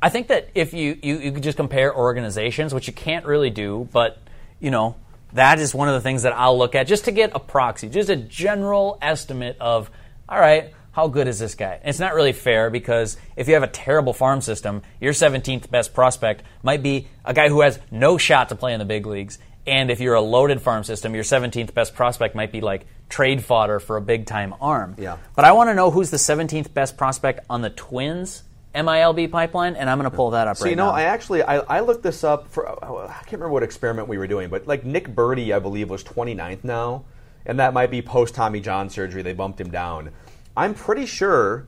I 0.00 0.08
think 0.08 0.28
that 0.28 0.50
if 0.54 0.74
you, 0.74 0.98
you 1.02 1.18
you 1.18 1.32
could 1.32 1.42
just 1.42 1.56
compare 1.56 1.94
organizations, 1.94 2.74
which 2.74 2.86
you 2.86 2.92
can't 2.92 3.24
really 3.24 3.50
do, 3.50 3.88
but 3.92 4.18
you 4.60 4.70
know 4.70 4.96
that 5.32 5.58
is 5.58 5.74
one 5.74 5.88
of 5.88 5.94
the 5.94 6.00
things 6.00 6.22
that 6.22 6.32
I'll 6.32 6.56
look 6.56 6.74
at 6.74 6.86
just 6.86 7.06
to 7.06 7.12
get 7.12 7.32
a 7.34 7.40
proxy, 7.40 7.88
just 7.88 8.08
a 8.08 8.16
general 8.16 8.98
estimate 9.02 9.56
of 9.60 9.90
all 10.28 10.38
right. 10.38 10.72
How 10.92 11.08
good 11.08 11.26
is 11.26 11.40
this 11.40 11.56
guy? 11.56 11.80
And 11.80 11.88
it's 11.88 11.98
not 11.98 12.14
really 12.14 12.32
fair 12.32 12.70
because 12.70 13.16
if 13.34 13.48
you 13.48 13.54
have 13.54 13.64
a 13.64 13.68
terrible 13.68 14.12
farm 14.12 14.40
system, 14.40 14.82
your 15.00 15.12
17th 15.12 15.68
best 15.68 15.92
prospect 15.92 16.44
might 16.62 16.84
be 16.84 17.08
a 17.24 17.34
guy 17.34 17.48
who 17.48 17.62
has 17.62 17.80
no 17.90 18.16
shot 18.16 18.50
to 18.50 18.54
play 18.54 18.74
in 18.74 18.78
the 18.78 18.84
big 18.84 19.04
leagues. 19.04 19.40
And 19.66 19.90
if 19.90 19.98
you're 19.98 20.14
a 20.14 20.20
loaded 20.20 20.62
farm 20.62 20.84
system, 20.84 21.12
your 21.12 21.24
17th 21.24 21.74
best 21.74 21.96
prospect 21.96 22.36
might 22.36 22.52
be 22.52 22.60
like 22.60 22.86
trade 23.08 23.44
fodder 23.44 23.80
for 23.80 23.96
a 23.96 24.00
big 24.00 24.26
time 24.26 24.54
arm. 24.60 24.96
Yeah. 24.98 25.18
But 25.36 25.44
I 25.44 25.52
want 25.52 25.70
to 25.70 25.74
know 25.74 25.90
who's 25.90 26.10
the 26.10 26.16
17th 26.16 26.72
best 26.74 26.96
prospect 26.96 27.40
on 27.48 27.62
the 27.62 27.70
Twins 27.70 28.42
MILB 28.74 29.30
pipeline, 29.30 29.76
and 29.76 29.88
I'm 29.88 29.98
going 29.98 30.10
to 30.10 30.16
pull 30.16 30.30
that 30.30 30.48
up 30.48 30.56
So 30.56 30.64
right 30.64 30.70
you 30.70 30.76
know, 30.76 30.86
now. 30.86 30.96
I 30.96 31.02
actually 31.02 31.42
I, 31.42 31.58
I 31.58 31.80
looked 31.80 32.02
this 32.02 32.24
up 32.24 32.48
for 32.48 32.68
uh, 32.68 33.06
I 33.06 33.12
can't 33.20 33.32
remember 33.32 33.50
what 33.50 33.62
experiment 33.62 34.08
we 34.08 34.18
were 34.18 34.26
doing, 34.26 34.50
but 34.50 34.66
like 34.66 34.84
Nick 34.84 35.08
Burdi, 35.08 35.54
I 35.54 35.60
believe 35.60 35.90
was 35.90 36.02
29th 36.02 36.64
now, 36.64 37.04
and 37.46 37.60
that 37.60 37.72
might 37.72 37.90
be 37.90 38.02
post 38.02 38.34
Tommy 38.34 38.60
John 38.60 38.90
surgery. 38.90 39.22
They 39.22 39.32
bumped 39.32 39.60
him 39.60 39.70
down. 39.70 40.10
I'm 40.56 40.74
pretty 40.74 41.06
sure, 41.06 41.66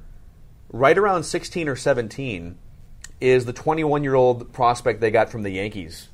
right 0.72 0.96
around 0.96 1.24
16 1.24 1.68
or 1.68 1.76
17, 1.76 2.58
is 3.20 3.44
the 3.44 3.52
21 3.52 4.02
year 4.02 4.14
old 4.14 4.52
prospect 4.52 5.00
they 5.00 5.10
got 5.10 5.30
from 5.30 5.42
the 5.42 5.50
Yankees. 5.50 6.08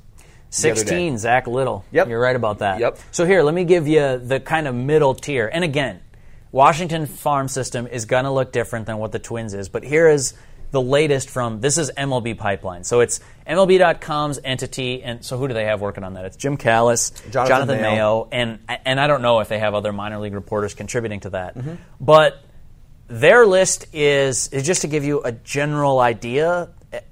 The 0.61 0.71
other 0.71 0.75
day. 0.81 0.87
16, 0.87 1.17
Zach 1.17 1.47
Little. 1.47 1.83
Yep. 1.91 2.07
You're 2.09 2.19
right 2.21 2.35
about 2.35 2.59
that. 2.59 2.79
Yep. 2.79 2.99
So 3.11 3.25
here, 3.25 3.41
let 3.43 3.53
me 3.53 3.63
give 3.65 3.87
you 3.87 4.17
the 4.17 4.39
kind 4.39 4.67
of 4.67 4.75
middle 4.75 5.13
tier. 5.15 5.49
And 5.51 5.63
again, 5.63 6.01
Washington 6.51 7.05
farm 7.07 7.47
system 7.47 7.87
is 7.87 8.05
going 8.05 8.25
to 8.25 8.31
look 8.31 8.51
different 8.51 8.85
than 8.85 8.97
what 8.97 9.11
the 9.11 9.19
Twins 9.19 9.53
is, 9.53 9.69
but 9.69 9.83
here 9.83 10.07
is 10.07 10.33
the 10.71 10.81
latest 10.81 11.29
from 11.29 11.61
this 11.61 11.77
is 11.77 11.91
MLB 11.97 12.35
Pipeline. 12.37 12.83
So 12.83 12.99
it's 13.01 13.19
MLB.com's 13.47 14.39
entity, 14.43 15.03
and 15.03 15.23
so 15.23 15.37
who 15.37 15.47
do 15.47 15.53
they 15.53 15.65
have 15.65 15.81
working 15.81 16.03
on 16.03 16.15
that? 16.15 16.25
It's 16.25 16.35
Jim 16.35 16.57
Callis, 16.57 17.11
Jonathan 17.31 17.79
Mayo. 17.81 17.91
Mayo, 17.91 18.27
and 18.31 18.59
and 18.85 18.99
I 18.99 19.05
don't 19.07 19.21
know 19.21 19.39
if 19.39 19.49
they 19.49 19.59
have 19.59 19.73
other 19.75 19.93
minor 19.93 20.17
league 20.19 20.33
reporters 20.33 20.73
contributing 20.73 21.19
to 21.21 21.29
that, 21.31 21.55
Mm-hmm. 21.55 21.75
but 22.01 22.41
their 23.07 23.45
list 23.45 23.85
is, 23.93 24.47
is 24.47 24.65
just 24.65 24.81
to 24.81 24.87
give 24.87 25.03
you 25.03 25.21
a 25.23 25.31
general 25.31 25.99
idea. 25.99 26.69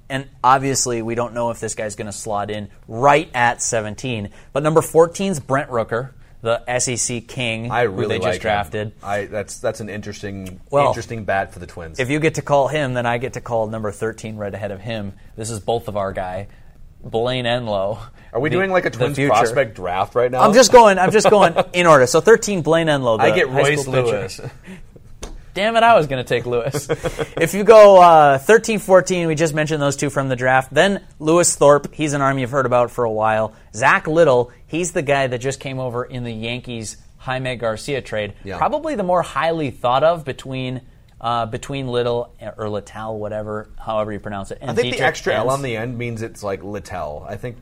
And 0.08 0.28
obviously, 0.44 1.02
we 1.02 1.14
don't 1.14 1.34
know 1.34 1.50
if 1.50 1.60
this 1.60 1.74
guy's 1.74 1.96
going 1.96 2.06
to 2.06 2.12
slot 2.12 2.50
in 2.50 2.68
right 2.86 3.30
at 3.34 3.62
17. 3.62 4.30
But 4.52 4.62
number 4.62 4.82
14 4.82 5.32
is 5.32 5.40
Brent 5.40 5.70
Rooker, 5.70 6.10
the 6.42 6.62
SEC 6.78 7.26
king, 7.28 7.70
I 7.70 7.82
really 7.82 8.02
who 8.02 8.08
they 8.08 8.18
like 8.18 8.22
just 8.22 8.36
him. 8.36 8.42
drafted. 8.42 8.92
I 9.02 9.24
that's 9.26 9.58
that's 9.58 9.80
an 9.80 9.88
interesting 9.88 10.60
Well, 10.70 10.88
interesting 10.88 11.24
bat 11.24 11.52
for 11.52 11.58
the 11.60 11.66
Twins. 11.66 11.98
If 12.00 12.10
you 12.10 12.18
get 12.20 12.34
to 12.34 12.42
call 12.42 12.68
him, 12.68 12.94
then 12.94 13.06
I 13.06 13.18
get 13.18 13.34
to 13.34 13.40
call 13.40 13.66
number 13.68 13.92
13 13.92 14.36
right 14.36 14.52
ahead 14.52 14.70
of 14.72 14.80
him. 14.80 15.12
This 15.36 15.50
is 15.50 15.60
both 15.60 15.86
of 15.88 15.96
our 15.96 16.12
guy, 16.12 16.48
Blaine 17.04 17.44
Enlow. 17.46 17.98
Are 18.32 18.40
we 18.40 18.48
the- 18.48 18.56
doing 18.56 18.70
like 18.70 18.86
a 18.86 18.90
Twins 18.90 19.18
prospect 19.18 19.76
draft 19.76 20.14
right 20.14 20.30
now? 20.30 20.40
I'm 20.42 20.52
just 20.52 20.72
going. 20.72 20.98
I'm 20.98 21.12
just 21.12 21.30
going 21.30 21.54
in 21.72 21.86
order. 21.86 22.06
So 22.06 22.20
13, 22.20 22.62
Blaine 22.62 22.88
Enlow. 22.88 23.18
I 23.18 23.30
get 23.30 23.48
Royce. 23.48 23.86
Lewis. 23.86 24.40
Damn 25.54 25.76
it, 25.76 25.82
I 25.82 25.94
was 25.94 26.06
going 26.06 26.24
to 26.24 26.28
take 26.28 26.46
Lewis. 26.46 26.88
if 27.36 27.52
you 27.54 27.64
go 27.64 28.00
uh, 28.00 28.38
13 28.38 28.78
14, 28.78 29.26
we 29.26 29.34
just 29.34 29.54
mentioned 29.54 29.82
those 29.82 29.96
two 29.96 30.08
from 30.10 30.28
the 30.28 30.36
draft. 30.36 30.72
Then 30.72 31.04
Lewis 31.18 31.54
Thorpe, 31.54 31.92
he's 31.94 32.14
an 32.14 32.20
arm 32.22 32.38
you've 32.38 32.50
heard 32.50 32.66
about 32.66 32.90
for 32.90 33.04
a 33.04 33.10
while. 33.10 33.52
Zach 33.74 34.06
Little, 34.06 34.50
he's 34.66 34.92
the 34.92 35.02
guy 35.02 35.26
that 35.26 35.38
just 35.38 35.60
came 35.60 35.78
over 35.78 36.04
in 36.04 36.24
the 36.24 36.32
Yankees 36.32 36.96
Jaime 37.18 37.56
Garcia 37.56 38.00
trade. 38.00 38.34
Yeah. 38.44 38.56
Probably 38.58 38.94
the 38.94 39.02
more 39.02 39.22
highly 39.22 39.70
thought 39.70 40.04
of 40.04 40.24
between. 40.24 40.82
Uh, 41.20 41.46
between 41.46 41.86
Little 41.86 42.34
or 42.56 42.68
Littell, 42.68 43.16
whatever, 43.16 43.68
however 43.78 44.12
you 44.12 44.18
pronounce 44.18 44.50
it. 44.50 44.58
And 44.60 44.72
I 44.72 44.74
think 44.74 44.86
Dietrich 44.86 44.98
the 44.98 45.06
extra 45.06 45.34
L 45.36 45.50
on 45.50 45.62
the 45.62 45.76
end 45.76 45.96
means 45.96 46.20
it's 46.20 46.42
like 46.42 46.64
Littell. 46.64 47.24
I 47.28 47.36
think 47.36 47.58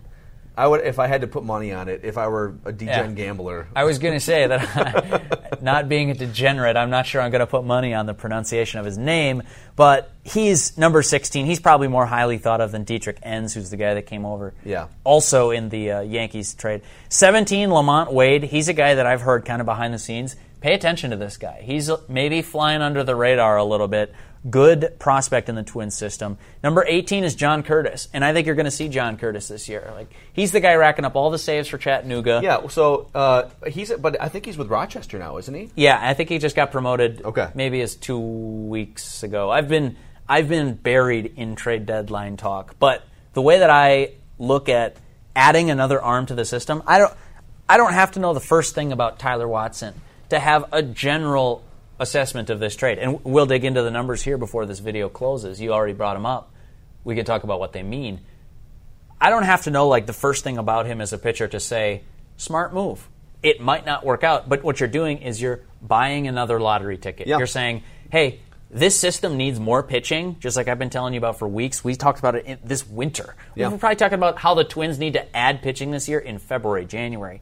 I 0.56 0.66
would 0.66 0.80
if 0.84 0.98
I 0.98 1.06
had 1.06 1.22
to 1.22 1.26
put 1.26 1.44
money 1.44 1.72
on 1.72 1.88
it. 1.88 2.00
If 2.04 2.18
I 2.18 2.28
were 2.28 2.54
a 2.64 2.72
degen 2.72 2.88
Yeah. 2.88 3.12
gambler, 3.12 3.68
I 3.74 3.84
was 3.84 3.98
going 3.98 4.14
to 4.14 4.20
say 4.20 4.46
that 4.46 5.58
not 5.62 5.88
being 5.88 6.10
a 6.10 6.14
degenerate, 6.14 6.76
I'm 6.76 6.90
not 6.90 7.06
sure 7.06 7.20
I'm 7.22 7.30
going 7.30 7.40
to 7.40 7.46
put 7.46 7.64
money 7.64 7.94
on 7.94 8.06
the 8.06 8.14
pronunciation 8.14 8.78
of 8.80 8.84
his 8.84 8.98
name, 8.98 9.42
but 9.76 10.10
he's 10.24 10.76
number 10.76 11.02
16. 11.02 11.46
He's 11.46 11.60
probably 11.60 11.88
more 11.88 12.04
highly 12.04 12.36
thought 12.38 12.60
of 12.60 12.72
than 12.72 12.84
Dietrich 12.84 13.18
Enns, 13.22 13.54
who's 13.54 13.70
the 13.70 13.76
guy 13.76 13.94
that 13.94 14.02
came 14.06 14.26
over. 14.26 14.52
Yeah. 14.64 14.88
Also 15.04 15.50
in 15.50 15.68
the 15.70 15.92
uh, 15.92 16.00
Yankees 16.00 16.52
trade. 16.54 16.82
17, 17.08 17.70
Lamont 17.70 18.12
Wade. 18.12 18.42
He's 18.44 18.68
a 18.68 18.74
guy 18.74 18.94
that 18.94 19.06
I've 19.06 19.22
heard 19.22 19.44
kind 19.44 19.60
of 19.60 19.66
behind 19.66 19.94
the 19.94 19.98
scenes. 19.98 20.36
Pay 20.60 20.74
attention 20.74 21.10
to 21.10 21.16
this 21.16 21.38
guy. 21.38 21.62
He's 21.62 21.90
maybe 22.08 22.42
flying 22.42 22.82
under 22.82 23.02
the 23.02 23.16
radar 23.16 23.56
a 23.56 23.64
little 23.64 23.88
bit. 23.88 24.14
Good 24.48 24.98
prospect 24.98 25.50
in 25.50 25.54
the 25.54 25.62
Twins 25.62 25.94
system. 25.94 26.38
Number 26.64 26.82
18 26.88 27.24
is 27.24 27.34
John 27.34 27.62
Curtis, 27.62 28.08
and 28.14 28.24
I 28.24 28.32
think 28.32 28.46
you're 28.46 28.54
going 28.54 28.64
to 28.64 28.70
see 28.70 28.88
John 28.88 29.18
Curtis 29.18 29.48
this 29.48 29.68
year. 29.68 29.90
Like 29.94 30.10
he's 30.32 30.50
the 30.50 30.60
guy 30.60 30.74
racking 30.76 31.04
up 31.04 31.14
all 31.14 31.30
the 31.30 31.38
saves 31.38 31.68
for 31.68 31.76
Chattanooga. 31.76 32.40
yeah. 32.42 32.66
So 32.68 33.10
uh, 33.14 33.50
he's 33.66 33.92
but 33.92 34.18
I 34.18 34.28
think 34.28 34.46
he's 34.46 34.56
with 34.56 34.68
Rochester 34.68 35.18
now, 35.18 35.36
isn't 35.36 35.52
he? 35.52 35.70
Yeah, 35.74 35.98
I 36.00 36.14
think 36.14 36.30
he 36.30 36.38
just 36.38 36.56
got 36.56 36.72
promoted. 36.72 37.22
Okay. 37.22 37.50
maybe 37.54 37.82
as 37.82 37.96
two 37.96 38.18
weeks 38.18 39.22
ago. 39.22 39.50
I've 39.50 39.68
been 39.68 39.96
I've 40.26 40.48
been 40.48 40.74
buried 40.74 41.34
in 41.36 41.54
trade 41.54 41.84
deadline 41.84 42.38
talk, 42.38 42.76
but 42.78 43.02
the 43.34 43.42
way 43.42 43.58
that 43.58 43.68
I 43.70 44.12
look 44.38 44.70
at 44.70 44.96
adding 45.36 45.70
another 45.70 46.00
arm 46.00 46.24
to 46.26 46.34
the 46.34 46.46
system, 46.46 46.82
I 46.86 46.98
don't 46.98 47.12
I 47.68 47.76
don't 47.76 47.92
have 47.92 48.12
to 48.12 48.20
know 48.20 48.32
the 48.32 48.40
first 48.40 48.74
thing 48.74 48.90
about 48.90 49.18
Tyler 49.18 49.46
Watson 49.46 50.00
to 50.30 50.38
have 50.38 50.64
a 50.72 50.82
general 50.82 51.62
assessment 52.00 52.50
of 52.50 52.58
this 52.58 52.74
trade. 52.74 52.98
And 52.98 53.22
we'll 53.24 53.46
dig 53.46 53.64
into 53.64 53.82
the 53.82 53.90
numbers 53.90 54.22
here 54.22 54.38
before 54.38 54.66
this 54.66 54.80
video 54.80 55.08
closes. 55.08 55.60
You 55.60 55.72
already 55.72 55.92
brought 55.92 56.14
them 56.14 56.26
up. 56.26 56.52
We 57.04 57.14
can 57.14 57.24
talk 57.24 57.44
about 57.44 57.60
what 57.60 57.72
they 57.72 57.82
mean. 57.82 58.20
I 59.20 59.30
don't 59.30 59.44
have 59.44 59.62
to 59.64 59.70
know 59.70 59.86
like 59.86 60.06
the 60.06 60.12
first 60.14 60.42
thing 60.42 60.58
about 60.58 60.86
him 60.86 61.00
as 61.00 61.12
a 61.12 61.18
pitcher 61.18 61.46
to 61.46 61.60
say 61.60 62.02
smart 62.36 62.72
move. 62.72 63.06
It 63.42 63.60
might 63.60 63.86
not 63.86 64.04
work 64.04 64.24
out, 64.24 64.48
but 64.48 64.64
what 64.64 64.80
you're 64.80 64.88
doing 64.88 65.18
is 65.18 65.40
you're 65.40 65.60
buying 65.80 66.26
another 66.26 66.58
lottery 66.58 66.96
ticket. 66.98 67.26
Yeah. 67.26 67.38
You're 67.38 67.46
saying, 67.46 67.82
"Hey, 68.10 68.40
this 68.70 68.98
system 68.98 69.36
needs 69.36 69.58
more 69.58 69.82
pitching," 69.82 70.36
just 70.40 70.56
like 70.56 70.68
I've 70.68 70.78
been 70.78 70.90
telling 70.90 71.14
you 71.14 71.18
about 71.18 71.38
for 71.38 71.48
weeks. 71.48 71.82
We 71.84 71.96
talked 71.96 72.18
about 72.18 72.34
it 72.34 72.46
in, 72.46 72.58
this 72.64 72.86
winter. 72.86 73.34
Yeah. 73.54 73.68
We're 73.68 73.78
probably 73.78 73.96
talking 73.96 74.18
about 74.18 74.38
how 74.38 74.54
the 74.54 74.64
Twins 74.64 74.98
need 74.98 75.14
to 75.14 75.36
add 75.36 75.62
pitching 75.62 75.90
this 75.90 76.08
year 76.08 76.18
in 76.18 76.38
February, 76.38 76.84
January. 76.84 77.40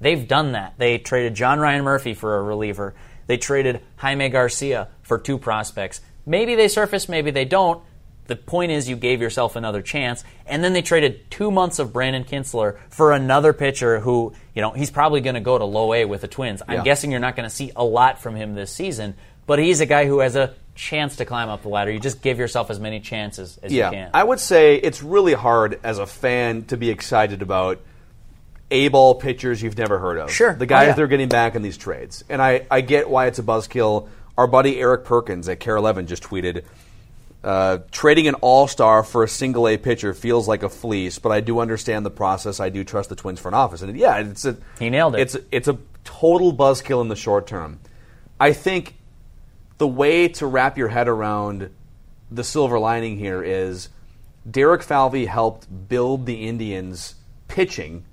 They've 0.00 0.26
done 0.26 0.52
that. 0.52 0.74
They 0.76 0.98
traded 0.98 1.34
John 1.34 1.58
Ryan 1.58 1.84
Murphy 1.84 2.14
for 2.14 2.38
a 2.38 2.42
reliever. 2.42 2.94
They 3.26 3.36
traded 3.36 3.80
Jaime 3.96 4.28
Garcia 4.28 4.88
for 5.02 5.18
two 5.18 5.38
prospects. 5.38 6.00
Maybe 6.26 6.54
they 6.54 6.68
surface, 6.68 7.08
maybe 7.08 7.30
they 7.30 7.44
don't. 7.44 7.82
The 8.26 8.36
point 8.36 8.72
is, 8.72 8.88
you 8.88 8.96
gave 8.96 9.20
yourself 9.20 9.54
another 9.54 9.82
chance, 9.82 10.24
and 10.46 10.64
then 10.64 10.72
they 10.72 10.80
traded 10.80 11.30
two 11.30 11.50
months 11.50 11.78
of 11.78 11.92
Brandon 11.92 12.24
Kintzler 12.24 12.78
for 12.88 13.12
another 13.12 13.52
pitcher 13.52 14.00
who, 14.00 14.32
you 14.54 14.62
know, 14.62 14.70
he's 14.70 14.90
probably 14.90 15.20
going 15.20 15.34
to 15.34 15.40
go 15.42 15.58
to 15.58 15.64
low 15.66 15.92
A 15.92 16.06
with 16.06 16.22
the 16.22 16.28
Twins. 16.28 16.62
I'm 16.66 16.76
Yeah. 16.78 16.82
guessing 16.84 17.10
you're 17.10 17.20
not 17.20 17.36
going 17.36 17.48
to 17.48 17.54
see 17.54 17.70
a 17.76 17.84
lot 17.84 18.22
from 18.22 18.34
him 18.34 18.54
this 18.54 18.70
season, 18.70 19.14
but 19.46 19.58
he's 19.58 19.80
a 19.82 19.86
guy 19.86 20.06
who 20.06 20.20
has 20.20 20.36
a 20.36 20.54
chance 20.74 21.16
to 21.16 21.26
climb 21.26 21.50
up 21.50 21.62
the 21.62 21.68
ladder. 21.68 21.90
You 21.90 22.00
just 22.00 22.22
give 22.22 22.38
yourself 22.38 22.70
as 22.70 22.80
many 22.80 22.98
chances 22.98 23.58
as 23.62 23.70
Yeah, 23.70 23.90
you 23.90 23.96
can. 23.96 24.10
I 24.14 24.24
would 24.24 24.40
say 24.40 24.76
it's 24.76 25.02
really 25.02 25.34
hard 25.34 25.78
as 25.84 25.98
a 25.98 26.06
fan 26.06 26.64
to 26.64 26.78
be 26.78 26.88
excited 26.88 27.42
about 27.42 27.78
A 28.74 28.88
ball 28.88 29.14
pitchers 29.14 29.62
you've 29.62 29.78
never 29.78 29.98
heard 29.98 30.18
of. 30.18 30.30
Sure. 30.30 30.52
The 30.54 30.66
guys 30.66 30.84
Oh, 30.84 30.88
yeah. 30.88 30.92
they're 30.94 31.06
getting 31.06 31.28
back 31.28 31.54
in 31.54 31.62
these 31.62 31.76
trades. 31.76 32.24
And 32.28 32.42
I, 32.42 32.66
I 32.70 32.80
get 32.80 33.08
why 33.08 33.26
it's 33.26 33.38
a 33.38 33.42
buzzkill. 33.42 34.08
Our 34.36 34.46
buddy 34.46 34.80
Eric 34.80 35.04
Perkins 35.04 35.48
at 35.48 35.60
KARE 35.60 35.76
11 35.76 36.06
just 36.08 36.24
tweeted 36.24 36.64
uh, 37.44 37.78
trading 37.92 38.26
an 38.26 38.34
all 38.36 38.66
star 38.66 39.02
for 39.04 39.22
a 39.22 39.28
single 39.28 39.68
A 39.68 39.76
pitcher 39.76 40.12
feels 40.14 40.48
like 40.48 40.62
a 40.62 40.68
fleece, 40.68 41.18
but 41.18 41.30
I 41.30 41.40
do 41.40 41.60
understand 41.60 42.04
the 42.04 42.10
process. 42.10 42.58
I 42.58 42.68
do 42.68 42.82
trust 42.84 43.10
the 43.10 43.16
Twins 43.16 43.38
front 43.38 43.54
office. 43.54 43.82
And 43.82 43.96
yeah, 43.96 44.16
it's 44.18 44.44
a, 44.44 44.56
He 44.78 44.90
nailed 44.90 45.14
it. 45.14 45.20
It's, 45.20 45.36
it's 45.52 45.68
a 45.68 45.78
total 46.04 46.52
buzzkill 46.54 47.00
in 47.00 47.08
the 47.08 47.16
short 47.16 47.46
term. 47.46 47.78
I 48.40 48.52
think 48.54 48.94
the 49.78 49.86
way 49.86 50.28
to 50.28 50.46
wrap 50.46 50.76
your 50.78 50.88
head 50.88 51.06
around 51.06 51.70
the 52.30 52.42
silver 52.42 52.78
lining 52.78 53.18
here 53.18 53.42
is 53.42 53.88
Derek 54.50 54.82
Falvey 54.82 55.26
helped 55.26 55.88
build 55.88 56.26
the 56.26 56.46
Indians 56.48 57.14
pitching 57.46 58.04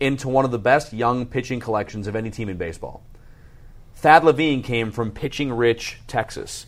into 0.00 0.28
one 0.28 0.44
of 0.44 0.50
the 0.50 0.58
best 0.58 0.92
young 0.92 1.26
pitching 1.26 1.60
collections 1.60 2.06
of 2.06 2.14
any 2.14 2.30
team 2.30 2.48
in 2.48 2.56
baseball. 2.56 3.02
Thad 3.96 4.24
Levine 4.24 4.62
came 4.62 4.92
from 4.92 5.10
pitching 5.10 5.52
rich 5.52 5.98
Texas. 6.06 6.66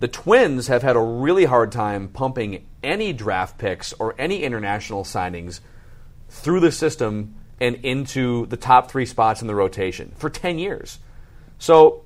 The 0.00 0.08
Twins 0.08 0.68
have 0.68 0.82
had 0.82 0.96
a 0.96 1.00
really 1.00 1.46
hard 1.46 1.72
time 1.72 2.08
pumping 2.08 2.66
any 2.82 3.12
draft 3.12 3.58
picks 3.58 3.92
or 3.94 4.14
any 4.18 4.42
international 4.42 5.04
signings 5.04 5.60
through 6.28 6.60
the 6.60 6.72
system 6.72 7.34
and 7.60 7.76
into 7.76 8.46
the 8.46 8.56
top 8.56 8.90
three 8.90 9.06
spots 9.06 9.40
in 9.40 9.46
the 9.46 9.54
rotation 9.54 10.12
for 10.16 10.30
10 10.30 10.58
years. 10.58 10.98
So 11.58 12.04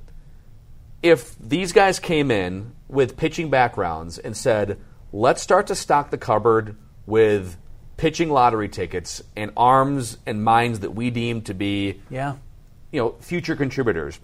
if 1.02 1.38
these 1.38 1.72
guys 1.72 1.98
came 1.98 2.30
in 2.30 2.72
with 2.88 3.16
pitching 3.16 3.50
backgrounds 3.50 4.18
and 4.18 4.36
said, 4.36 4.78
let's 5.12 5.42
start 5.42 5.66
to 5.68 5.74
stock 5.74 6.10
the 6.10 6.18
cupboard 6.18 6.76
with 7.06 7.56
pitching 7.98 8.30
lottery 8.30 8.68
tickets 8.70 9.22
and 9.36 9.50
arms 9.56 10.16
and 10.24 10.42
minds 10.42 10.80
that 10.80 10.92
we 10.94 11.10
deem 11.10 11.42
to 11.42 11.52
be 11.52 12.00
Yeah. 12.08 12.36
you 12.90 13.00
know 13.02 13.16
future 13.20 13.54
contributors 13.56 14.18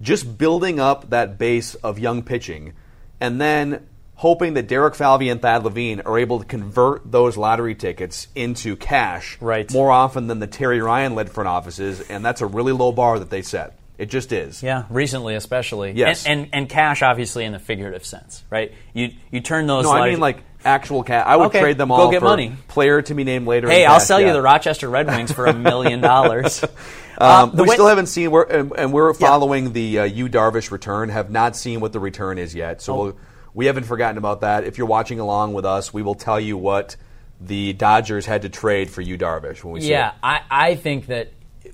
just 0.00 0.38
building 0.38 0.78
up 0.78 1.10
that 1.10 1.38
base 1.38 1.74
of 1.76 1.98
young 1.98 2.22
pitching 2.22 2.74
and 3.20 3.40
then 3.40 3.84
hoping 4.14 4.54
that 4.54 4.68
Derek 4.68 4.94
Falvey 4.94 5.28
and 5.28 5.40
Thad 5.42 5.64
Levine 5.64 6.00
are 6.02 6.18
able 6.18 6.38
to 6.40 6.44
convert 6.44 7.10
those 7.10 7.36
lottery 7.36 7.74
tickets 7.74 8.28
into 8.34 8.76
cash 8.76 9.36
Right. 9.40 9.72
more 9.72 9.90
often 9.90 10.26
than 10.28 10.38
the 10.38 10.46
Terry 10.46 10.80
Ryan 10.80 11.14
led 11.14 11.30
front 11.30 11.48
offices 11.48 12.00
and 12.02 12.24
that's 12.24 12.40
a 12.40 12.46
really 12.46 12.72
low 12.72 12.92
bar 12.92 13.18
that 13.18 13.30
they 13.30 13.42
set 13.42 13.78
it 13.96 14.06
just 14.10 14.30
is 14.30 14.62
Yeah, 14.62 14.84
recently 14.90 15.34
especially. 15.34 15.90
Yes. 15.92 16.24
And, 16.26 16.42
and 16.42 16.50
and 16.54 16.68
cash 16.68 17.02
obviously 17.02 17.44
in 17.44 17.52
the 17.52 17.58
figurative 17.58 18.04
sense, 18.06 18.44
right? 18.50 18.72
You 18.94 19.10
you 19.32 19.40
turn 19.40 19.66
those 19.66 19.84
no 19.84 19.90
I 19.92 20.10
mean 20.10 20.20
like 20.20 20.38
actual 20.64 21.02
cash 21.02 21.24
I 21.26 21.36
would 21.36 21.46
Okay, 21.46 21.60
trade 21.60 21.78
them 21.78 21.90
all 21.92 22.06
go 22.06 22.10
get 22.10 22.20
for 22.20 22.26
money. 22.26 22.56
player 22.68 23.00
to 23.02 23.14
be 23.14 23.24
named 23.24 23.46
later 23.46 23.68
Hey, 23.68 23.84
I'll 23.86 24.00
sell 24.00 24.20
yeah. 24.20 24.28
you 24.28 24.32
the 24.32 24.42
Rochester 24.42 24.88
Red 24.88 25.06
Wings 25.06 25.30
for 25.32 25.46
a 25.46 25.54
million 25.70 26.00
dollars. 26.00 26.62
Um, 26.64 26.70
Uh, 27.18 27.50
we 27.54 27.62
way- 27.68 27.74
still 27.74 27.86
haven't 27.86 28.06
seen, 28.06 28.30
we're, 28.30 28.44
and, 28.44 28.72
and 28.76 28.92
we're 28.92 29.12
following 29.14 29.72
the 29.72 30.00
uh, 30.00 30.04
Yu 30.04 30.28
Darvish 30.28 30.70
return. 30.70 31.08
Have 31.08 31.30
not 31.30 31.56
seen 31.56 31.80
what 31.80 31.92
the 31.92 32.00
return 32.00 32.38
is 32.38 32.54
yet, 32.54 32.76
Oh. 32.76 32.80
so 32.80 32.94
we'll, 32.96 33.16
we 33.54 33.66
haven't 33.66 33.84
forgotten 33.84 34.18
about 34.18 34.42
that. 34.42 34.64
If 34.64 34.78
you're 34.78 34.86
watching 34.86 35.18
along 35.20 35.52
with 35.54 35.64
us, 35.64 35.92
we 35.92 36.02
will 36.02 36.14
tell 36.14 36.38
you 36.38 36.56
what 36.56 36.96
the 37.40 37.72
Dodgers 37.72 38.26
had 38.26 38.42
to 38.42 38.48
trade 38.48 38.90
for 38.90 39.00
Yu 39.00 39.16
Darvish 39.18 39.62
when 39.64 39.74
we 39.74 39.80
see 39.80 39.90
Yeah, 39.90 40.10
it. 40.10 40.14
I, 40.22 40.40
I 40.50 40.74
think 40.74 41.06
that 41.06 41.32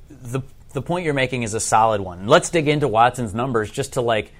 the 0.08 0.40
the 0.72 0.82
point 0.82 1.04
you're 1.04 1.14
making 1.14 1.42
is 1.44 1.54
a 1.54 1.60
solid 1.60 2.00
one. 2.00 2.26
Let's 2.26 2.50
dig 2.50 2.66
into 2.68 2.88
Watson's 2.88 3.32
numbers 3.34 3.70
just 3.70 3.92
to 3.94 4.00
like. 4.00 4.32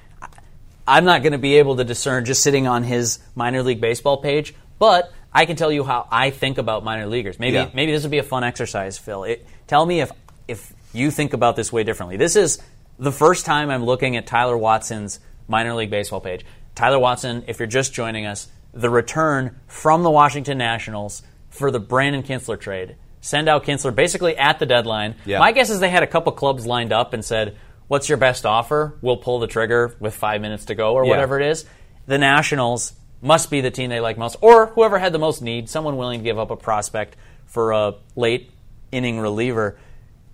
I'm 0.87 1.05
not 1.05 1.23
going 1.23 1.33
to 1.33 1.39
be 1.39 1.57
able 1.57 1.77
to 1.77 1.85
discern 1.85 2.25
just 2.25 2.43
sitting 2.43 2.67
on 2.67 2.83
his 2.83 3.19
minor 3.35 3.63
league 3.63 3.81
baseball 3.81 4.19
page, 4.19 4.55
but 4.79 5.13
I 5.33 5.47
can 5.47 5.57
tell 5.57 5.73
you 5.73 5.85
how 5.85 6.07
I 6.11 6.31
think 6.31 6.59
about 6.59 6.85
minor 6.85 7.07
leaguers. 7.07 7.39
Maybe 7.39 7.57
Yeah. 7.57 7.71
maybe 7.75 7.93
this 7.93 8.03
would 8.03 8.11
be 8.11 8.19
a 8.19 8.23
fun 8.23 8.45
exercise, 8.45 8.99
Phil. 8.99 9.25
It, 9.25 9.47
tell 9.67 9.85
me 9.85 10.01
if 10.01 10.11
if 10.47 10.73
you 10.93 11.11
think 11.11 11.33
about 11.33 11.57
this 11.57 11.73
way 11.73 11.85
differently. 11.85 12.17
This 12.17 12.37
is 12.37 12.61
the 12.99 13.11
first 13.13 13.47
time 13.47 13.71
I'm 13.71 13.85
looking 13.85 14.17
at 14.17 14.27
Tyler 14.27 14.57
Watson's 14.57 15.19
minor 15.49 15.75
league 15.75 15.91
baseball 15.91 16.21
page. 16.21 16.45
Tyler 16.75 16.99
Watson, 16.99 17.45
if 17.47 17.59
you're 17.59 17.67
just 17.67 17.93
joining 17.95 18.27
us, 18.27 18.49
the 18.73 18.91
return 18.91 19.59
from 19.67 20.03
the 20.03 20.11
Washington 20.11 20.59
Nationals 20.59 21.23
for 21.49 21.71
the 21.71 21.81
Brandon 21.81 22.23
Kintzler 22.23 22.61
trade. 22.61 22.97
Send 23.21 23.49
out 23.49 23.65
Kintzler 23.65 23.95
basically 23.95 24.37
at 24.37 24.59
the 24.59 24.67
deadline. 24.67 25.15
Yeah. 25.25 25.39
My 25.39 25.53
guess 25.53 25.71
is 25.71 25.81
they 25.81 25.89
had 25.89 26.03
a 26.03 26.07
couple 26.07 26.31
clubs 26.33 26.67
lined 26.67 26.93
up 26.93 27.15
and 27.15 27.25
said, 27.25 27.57
"What's 27.89 28.09
your 28.09 28.19
best 28.19 28.47
offer? 28.47 28.97
We'll 29.01 29.17
pull 29.17 29.39
the 29.41 29.47
trigger 29.47 29.95
with 30.01 30.15
five 30.15 30.41
minutes 30.41 30.67
to 30.67 30.75
go, 30.75 30.95
or 30.95 31.05
Yeah. 31.05 31.11
whatever 31.11 31.41
it 31.41 31.47
is." 31.47 31.65
The 32.07 32.19
Nationals 32.19 32.93
must 33.23 33.51
be 33.51 33.61
the 33.61 33.71
team 33.71 33.91
they 33.91 34.01
like 34.01 34.19
most, 34.19 34.37
or 34.41 34.67
whoever 34.67 34.99
had 34.99 35.13
the 35.13 35.19
most 35.19 35.41
need, 35.43 35.69
someone 35.69 35.97
willing 35.97 36.21
to 36.21 36.25
give 36.25 36.39
up 36.39 36.51
a 36.51 36.57
prospect 36.57 37.17
for 37.47 37.73
a 37.73 37.95
late 38.17 38.51
inning 38.93 39.19
reliever. 39.19 39.77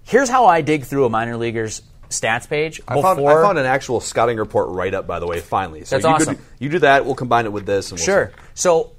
Here's 0.03 0.29
how 0.29 0.47
I 0.47 0.61
dig 0.61 0.85
through 0.85 1.05
a 1.05 1.09
minor 1.09 1.37
leaguer's 1.37 1.83
stats 2.09 2.49
page 2.49 2.81
I 2.89 3.01
found, 3.01 3.21
I 3.21 3.35
found 3.35 3.59
an 3.59 3.67
actual 3.67 4.01
scouting 4.01 4.37
report 4.37 4.71
right 4.71 4.93
up, 4.93 5.07
by 5.07 5.21
the 5.21 5.27
way, 5.29 5.39
finally. 5.39 5.85
So 5.85 5.97
That's 5.97 6.05
you 6.05 6.11
awesome. 6.11 6.35
Could, 6.37 6.45
you 6.59 6.69
do 6.69 6.79
that, 6.81 7.05
we'll 7.05 7.15
combine 7.15 7.45
it 7.47 7.53
with 7.53 7.67
this. 7.67 7.91
And 7.93 8.01
we'll 8.01 8.05
sure. 8.05 8.33
So 8.55 8.93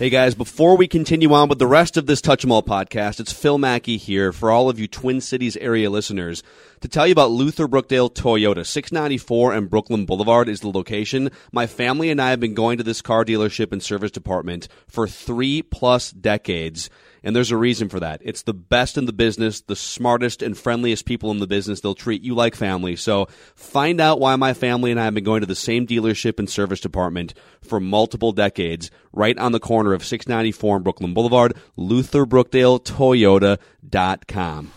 Hey 0.00 0.08
guys, 0.08 0.34
before 0.34 0.78
we 0.78 0.88
continue 0.88 1.34
on 1.34 1.50
with 1.50 1.58
the 1.58 1.66
rest 1.66 1.98
of 1.98 2.06
this 2.06 2.22
Touch 2.22 2.42
'em 2.42 2.50
All 2.50 2.62
podcast, 2.62 3.20
it's 3.20 3.34
Phil 3.34 3.58
Mackey 3.58 3.98
here 3.98 4.32
for 4.32 4.50
all 4.50 4.70
of 4.70 4.80
you 4.80 4.88
Twin 4.88 5.20
Cities 5.20 5.58
area 5.58 5.90
listeners 5.90 6.42
to 6.80 6.88
tell 6.88 7.06
you 7.06 7.12
about 7.12 7.32
Luther 7.32 7.68
Brookdale 7.68 8.10
Toyota. 8.10 8.64
694 8.64 9.52
and 9.52 9.68
Brooklyn 9.68 10.06
Boulevard 10.06 10.48
is 10.48 10.60
the 10.60 10.70
location. 10.70 11.28
My 11.52 11.66
family 11.66 12.08
and 12.08 12.18
I 12.18 12.30
have 12.30 12.40
been 12.40 12.54
going 12.54 12.78
to 12.78 12.82
this 12.82 13.02
car 13.02 13.26
dealership 13.26 13.72
and 13.72 13.82
service 13.82 14.10
department 14.10 14.68
for 14.88 15.06
three 15.06 15.60
plus 15.60 16.10
decades. 16.12 16.88
And 17.22 17.36
there's 17.36 17.50
a 17.50 17.56
reason 17.56 17.88
for 17.88 18.00
that. 18.00 18.20
It's 18.24 18.42
the 18.42 18.54
best 18.54 18.98
in 18.98 19.06
the 19.06 19.12
business, 19.12 19.60
the 19.60 19.76
smartest 19.76 20.42
and 20.42 20.56
friendliest 20.56 21.04
people 21.04 21.30
in 21.30 21.38
the 21.38 21.46
business. 21.46 21.80
They'll 21.80 21.94
treat 21.94 22.22
you 22.22 22.34
like 22.34 22.54
family. 22.54 22.96
So 22.96 23.26
find 23.54 24.00
out 24.00 24.20
why 24.20 24.36
my 24.36 24.54
family 24.54 24.90
and 24.90 24.98
I 24.98 25.04
have 25.04 25.12
been 25.14 25.24
going 25.24 25.40
to 25.40 25.46
the 25.46 25.54
same 25.54 25.86
dealership 25.86 26.38
and 26.38 26.48
service 26.48 26.80
department 26.80 27.34
for 27.60 27.78
multiple 27.80 28.32
decades, 28.32 28.90
right 29.12 29.36
on 29.38 29.52
the 29.52 29.60
corner 29.60 29.92
of 29.92 30.04
694 30.04 30.76
and 30.76 30.84
Brooklyn 30.84 31.14
Boulevard, 31.14 31.54
LutherBrookdaleToyota.com. 31.76 34.72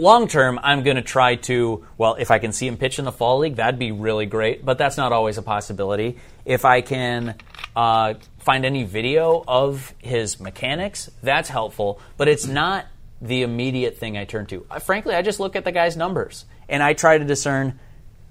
long 0.00 0.28
term, 0.28 0.58
I'm 0.62 0.82
going 0.82 0.96
to 0.96 1.02
try 1.02 1.36
to, 1.36 1.86
well, 1.98 2.14
if 2.14 2.30
I 2.30 2.38
can 2.38 2.52
see 2.52 2.66
him 2.66 2.76
pitch 2.76 2.98
in 2.98 3.04
the 3.04 3.12
fall 3.12 3.38
league, 3.38 3.56
that'd 3.56 3.78
be 3.78 3.92
really 3.92 4.26
great, 4.26 4.64
but 4.64 4.78
that's 4.78 4.96
not 4.96 5.12
always 5.12 5.38
a 5.38 5.42
possibility. 5.42 6.18
If 6.44 6.64
I 6.64 6.80
can 6.80 7.36
uh, 7.76 8.14
find 8.38 8.64
any 8.64 8.84
video 8.84 9.44
of 9.46 9.94
his 9.98 10.40
mechanics, 10.40 11.10
that's 11.22 11.48
helpful, 11.48 12.00
but 12.16 12.28
it's 12.28 12.46
not 12.46 12.86
the 13.20 13.42
immediate 13.42 13.98
thing 13.98 14.16
I 14.16 14.24
turn 14.24 14.46
to. 14.46 14.64
Uh, 14.70 14.78
frankly, 14.78 15.14
I 15.14 15.22
just 15.22 15.38
look 15.38 15.54
at 15.54 15.64
the 15.64 15.72
guy's 15.72 15.96
numbers 15.96 16.46
and 16.68 16.82
I 16.82 16.94
try 16.94 17.18
to 17.18 17.24
discern 17.24 17.78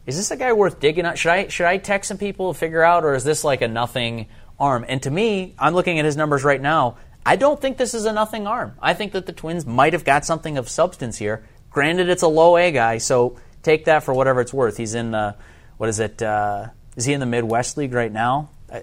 is 0.05 0.17
this 0.17 0.31
a 0.31 0.37
guy 0.37 0.53
worth 0.53 0.79
digging 0.79 1.05
out? 1.05 1.19
Should 1.19 1.29
I 1.29 1.47
should 1.49 1.67
I 1.67 1.77
text 1.77 2.07
some 2.07 2.17
people 2.17 2.51
to 2.51 2.57
figure 2.57 2.81
out, 2.81 3.03
or 3.03 3.13
is 3.13 3.23
this 3.23 3.43
like 3.43 3.61
a 3.61 3.67
nothing 3.67 4.25
arm? 4.59 4.83
And 4.87 5.03
to 5.03 5.11
me, 5.11 5.53
I'm 5.59 5.75
looking 5.75 5.99
at 5.99 6.05
his 6.05 6.17
numbers 6.17 6.43
right 6.43 6.59
now. 6.59 6.97
I 7.23 7.35
don't 7.35 7.61
think 7.61 7.77
this 7.77 7.93
is 7.93 8.05
a 8.05 8.13
nothing 8.13 8.47
arm. 8.47 8.73
I 8.81 8.95
think 8.95 9.11
that 9.11 9.27
the 9.27 9.33
Twins 9.33 9.67
might 9.67 9.93
have 9.93 10.03
got 10.03 10.25
something 10.25 10.57
of 10.57 10.67
substance 10.67 11.17
here. 11.17 11.43
Granted, 11.71 12.09
it's 12.09 12.23
a 12.23 12.27
low 12.27 12.57
A 12.57 12.71
guy, 12.71 12.97
so 12.97 13.37
take 13.63 13.85
that 13.85 14.03
for 14.03 14.13
whatever 14.13 14.41
it's 14.41 14.53
worth. 14.53 14.77
He's 14.77 14.95
in 14.95 15.13
uh, 15.13 15.33
what 15.77 15.89
is 15.89 15.99
it? 15.99 16.21
Uh, 16.21 16.67
is 16.95 17.05
he 17.05 17.13
in 17.13 17.19
the 17.19 17.25
Midwest 17.25 17.77
League 17.77 17.93
right 17.93 18.11
now? 18.11 18.49
Uh, 18.69 18.81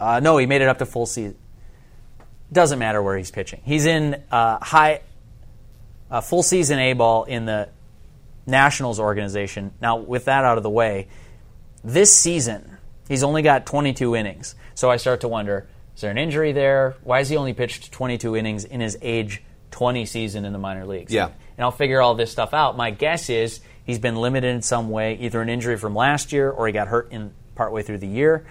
uh, 0.00 0.20
no, 0.20 0.38
he 0.38 0.46
made 0.46 0.62
it 0.62 0.68
up 0.68 0.78
to 0.78 0.86
full 0.86 1.06
season. 1.06 1.36
Doesn't 2.52 2.78
matter 2.78 3.02
where 3.02 3.16
he's 3.16 3.30
pitching. 3.30 3.60
He's 3.64 3.86
in 3.86 4.22
uh, 4.30 4.58
high, 4.62 5.02
uh, 6.10 6.20
full 6.20 6.42
season 6.42 6.78
A 6.78 6.92
ball 6.92 7.24
in 7.24 7.46
the 7.46 7.68
Nationals 8.46 9.00
organization. 9.00 9.72
Now, 9.80 9.96
with 9.96 10.26
that 10.26 10.44
out 10.44 10.56
of 10.56 10.62
the 10.62 10.70
way, 10.70 11.08
this 11.82 12.14
season 12.14 12.78
he's 13.08 13.22
only 13.22 13.42
got 13.42 13.66
22 13.66 14.16
innings. 14.16 14.54
So 14.74 14.90
I 14.90 14.96
start 14.96 15.20
to 15.22 15.28
wonder: 15.28 15.66
is 15.94 16.00
there 16.00 16.10
an 16.10 16.18
injury 16.18 16.52
there? 16.52 16.96
Why 17.02 17.18
has 17.18 17.28
he 17.28 17.36
only 17.36 17.54
pitched 17.54 17.92
22 17.92 18.36
innings 18.36 18.64
in 18.64 18.80
his 18.80 18.96
age 19.02 19.42
20 19.72 20.06
season 20.06 20.44
in 20.44 20.52
the 20.52 20.58
minor 20.58 20.86
leagues? 20.86 21.12
Yeah. 21.12 21.30
And 21.56 21.64
I'll 21.64 21.70
figure 21.70 22.00
all 22.00 22.14
this 22.14 22.30
stuff 22.30 22.54
out. 22.54 22.76
My 22.76 22.90
guess 22.90 23.30
is 23.30 23.60
he's 23.84 23.98
been 23.98 24.16
limited 24.16 24.54
in 24.54 24.62
some 24.62 24.90
way, 24.90 25.16
either 25.20 25.40
an 25.40 25.48
injury 25.48 25.76
from 25.76 25.94
last 25.94 26.32
year 26.32 26.50
or 26.50 26.66
he 26.66 26.72
got 26.72 26.88
hurt 26.88 27.12
in 27.12 27.32
partway 27.54 27.82
through 27.82 27.98
the 27.98 28.08
year. 28.08 28.46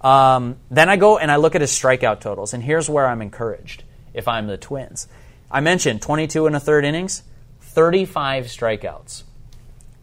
Um, 0.00 0.56
then 0.70 0.88
I 0.88 0.96
go 0.96 1.18
and 1.18 1.30
I 1.30 1.36
look 1.36 1.54
at 1.54 1.60
his 1.60 1.70
strikeout 1.70 2.20
totals, 2.20 2.54
and 2.54 2.62
here's 2.62 2.88
where 2.88 3.06
I'm 3.06 3.22
encouraged. 3.22 3.82
If 4.14 4.28
I'm 4.28 4.46
the 4.46 4.56
Twins, 4.56 5.08
I 5.50 5.60
mentioned 5.60 6.00
22 6.00 6.46
and 6.46 6.56
a 6.56 6.60
third 6.60 6.84
innings, 6.84 7.22
35 7.60 8.46
strikeouts. 8.46 9.24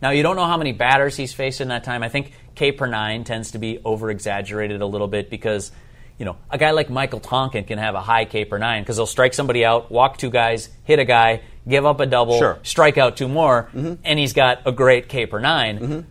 Now 0.02 0.10
you 0.10 0.22
don't 0.22 0.36
know 0.36 0.46
how 0.46 0.58
many 0.58 0.74
batters 0.74 1.16
he's 1.16 1.34
faced 1.34 1.62
in 1.62 1.70
that 1.70 1.84
time. 1.84 2.04
I 2.04 2.10
think 2.10 2.34
K 2.56 2.72
per 2.72 2.86
nine 2.86 3.24
tends 3.24 3.52
to 3.52 3.58
be 3.58 3.80
over 3.84 4.10
exaggerated 4.12 4.82
a 4.82 4.86
little 4.86 5.08
bit 5.08 5.30
because 5.30 5.72
you 6.20 6.26
know 6.26 6.36
a 6.50 6.58
guy 6.58 6.72
like 6.72 6.90
Michael 6.90 7.22
Tonkin 7.22 7.64
can 7.64 7.80
have 7.80 7.96
a 7.96 8.02
high 8.02 8.26
K 8.26 8.46
per 8.46 8.58
nine 8.58 8.84
because 8.84 8.98
he'll 8.98 9.06
strike 9.06 9.34
somebody 9.34 9.64
out, 9.64 9.90
walk 9.90 10.18
two 10.18 10.30
guys, 10.30 10.70
hit 10.84 11.00
a 11.00 11.06
guy, 11.06 11.42
give 11.68 11.86
up 11.86 12.00
a 12.00 12.06
double, 12.06 12.38
Sure. 12.38 12.58
strike 12.64 12.98
out 12.98 13.18
two 13.18 13.28
more, 13.28 13.70
and 13.74 14.20
he's 14.20 14.34
got 14.34 14.60
a 14.66 14.72
great 14.72 15.08
K 15.10 15.26
per 15.26 15.40
9 15.40 16.06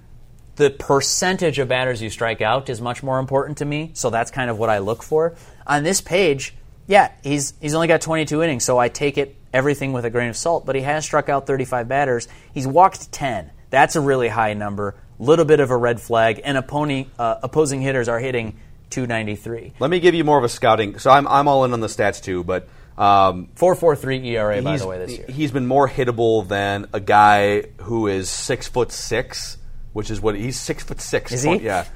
The 0.56 0.70
percentage 0.70 1.58
of 1.58 1.68
batters 1.68 2.02
you 2.02 2.10
strike 2.10 2.42
out 2.42 2.68
is 2.68 2.80
much 2.80 3.02
more 3.02 3.18
important 3.18 3.58
to 3.58 3.64
me, 3.64 3.90
so 3.94 4.10
that's 4.10 4.30
kind 4.30 4.50
of 4.50 4.58
what 4.58 4.68
I 4.68 4.78
look 4.78 5.02
for. 5.02 5.34
On 5.66 5.82
this 5.82 6.00
page, 6.02 6.54
yeah, 6.86 7.10
he's 7.22 7.54
he's 7.60 7.74
only 7.74 7.88
got 7.88 8.00
22 8.02 8.42
innings, 8.42 8.62
so 8.64 8.76
I 8.78 8.88
take 8.88 9.16
it 9.16 9.34
everything 9.54 9.92
with 9.94 10.04
a 10.04 10.10
grain 10.10 10.28
of 10.28 10.36
salt. 10.36 10.66
But 10.66 10.74
he 10.76 10.82
has 10.82 11.04
struck 11.04 11.28
out 11.30 11.46
35 11.46 11.88
batters. 11.88 12.28
He's 12.52 12.66
walked 12.66 13.10
10. 13.12 13.50
That's 13.70 13.96
a 13.96 14.00
really 14.00 14.28
high 14.28 14.52
number. 14.54 14.94
Little 15.18 15.44
bit 15.46 15.60
of 15.60 15.70
a 15.70 15.76
red 15.76 16.00
flag, 16.00 16.40
and 16.44 16.58
opponent, 16.58 17.08
uh, 17.18 17.36
opposing 17.42 17.80
hitters 17.80 18.08
are 18.08 18.18
hitting 18.18 18.56
293. 18.90 19.72
Let 19.78 19.90
me 19.90 20.00
give 20.00 20.14
you 20.14 20.24
more 20.24 20.36
of 20.38 20.44
a 20.44 20.48
scouting. 20.50 20.98
So 20.98 21.10
I'm, 21.10 21.26
I'm 21.28 21.48
all 21.48 21.64
in 21.64 21.72
on 21.72 21.80
the 21.80 21.86
stats 21.86 22.22
too, 22.22 22.44
but 22.44 22.68
um, 22.98 23.48
4.43 23.56 24.24
ERA 24.26 24.62
by 24.62 24.76
the 24.76 24.86
way 24.86 24.98
this 24.98 25.16
year. 25.18 25.26
he's 25.28 25.50
been 25.50 25.66
more 25.66 25.88
hittable 25.88 26.46
than 26.46 26.86
a 26.92 27.00
guy 27.00 27.62
who 27.82 28.06
is 28.06 28.28
six 28.30 28.68
foot 28.68 28.92
six, 28.92 29.56
which 29.92 30.10
is 30.10 30.20
what 30.20 30.34
he's 30.36 30.58
six 30.58 30.82
foot 30.84 31.00
six. 31.00 31.32
Is 31.32 31.42
he? 31.42 31.56
Yeah. 31.56 31.86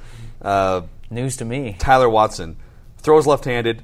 Uh, 0.41 0.83
News 1.11 1.37
to 1.39 1.45
me. 1.45 1.77
Tyler 1.79 2.09
Watson 2.09 2.57
throws 2.99 3.27
left-handed, 3.27 3.83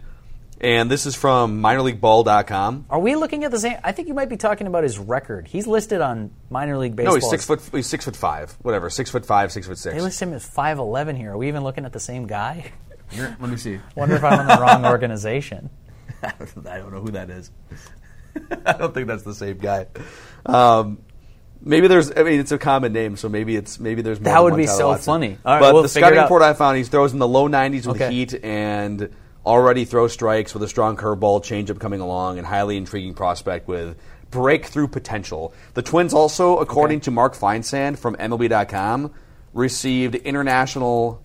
and 0.60 0.90
this 0.90 1.06
is 1.06 1.14
from 1.14 1.62
minorleagueball.com. 1.62 2.86
Are 2.90 2.98
we 2.98 3.14
looking 3.14 3.44
at 3.44 3.50
the 3.50 3.58
same? 3.60 3.76
I 3.84 3.92
think 3.92 4.08
you 4.08 4.14
might 4.14 4.28
be 4.28 4.36
talking 4.36 4.66
about 4.66 4.82
his 4.82 4.98
record. 4.98 5.46
He's 5.46 5.66
listed 5.66 6.00
on 6.00 6.30
minor 6.50 6.76
league 6.78 6.96
baseball. 6.96 7.14
No, 7.14 7.20
he's 7.20 7.30
six 7.30 7.44
foot. 7.46 7.60
He's 7.72 7.86
six 7.86 8.04
foot 8.04 8.16
five. 8.16 8.52
Whatever, 8.62 8.90
six 8.90 9.10
foot 9.10 9.24
five, 9.24 9.52
six 9.52 9.66
foot 9.68 9.78
six. 9.78 9.94
They 9.94 10.00
list 10.00 10.20
him 10.20 10.32
as 10.32 10.44
5'11 10.48 11.16
here. 11.16 11.32
Are 11.32 11.38
we 11.38 11.48
even 11.48 11.62
looking 11.62 11.84
at 11.84 11.92
the 11.92 12.00
same 12.00 12.26
guy? 12.26 12.72
Let 13.16 13.40
me 13.40 13.56
see. 13.56 13.78
Wonder 13.94 14.16
if 14.16 14.24
I'm 14.24 14.40
in 14.40 14.46
the 14.46 14.58
wrong 14.60 14.86
organization. 14.92 15.68
I 16.68 16.78
don't 16.78 16.92
know 16.92 17.00
who 17.00 17.10
that 17.12 17.30
is. 17.30 17.50
I 18.66 18.72
don't 18.72 18.94
think 18.94 19.06
that's 19.08 19.24
the 19.24 19.34
same 19.34 19.58
guy. 19.58 19.86
Um, 20.46 20.98
maybe 21.60 21.88
there's. 21.88 22.10
I 22.16 22.22
mean, 22.22 22.40
it's 22.40 22.52
a 22.52 22.58
common 22.58 22.92
name, 22.92 23.16
so 23.16 23.28
maybe 23.28 23.56
it's 23.56 23.78
maybe 23.78 24.02
there's. 24.02 24.20
More 24.20 24.32
That 24.32 24.42
would 24.42 24.56
be 24.56 24.66
Tyler 24.66 24.78
so 24.78 24.88
Watson. 24.88 25.04
funny. 25.04 25.38
All 25.44 25.54
right, 25.54 25.60
but 25.60 25.74
we'll 25.74 25.82
the 25.82 25.88
scouting 25.88 26.18
report 26.20 26.42
I 26.42 26.54
found, 26.54 26.78
he 26.78 26.84
throws 26.84 27.12
in 27.12 27.18
the 27.18 27.28
low 27.28 27.48
90s 27.48 27.86
with 27.86 27.96
Okay. 28.00 28.10
heat 28.10 28.34
and 28.42 29.10
already 29.44 29.84
throws 29.84 30.12
strikes 30.12 30.54
with 30.54 30.62
a 30.62 30.68
strong 30.68 30.96
curveball, 30.96 31.42
changeup 31.42 31.78
coming 31.80 32.00
along, 32.00 32.38
and 32.38 32.46
highly 32.46 32.76
intriguing 32.76 33.12
prospect 33.14 33.68
with 33.68 33.96
breakthrough 34.30 34.88
potential. 34.88 35.52
The 35.74 35.82
Twins 35.82 36.14
also, 36.14 36.58
according 36.58 37.00
to 37.02 37.10
Mark 37.10 37.34
Feinsand 37.34 37.98
from 37.98 38.14
MLB.com, 38.16 39.12
received 39.52 40.14
international. 40.14 41.22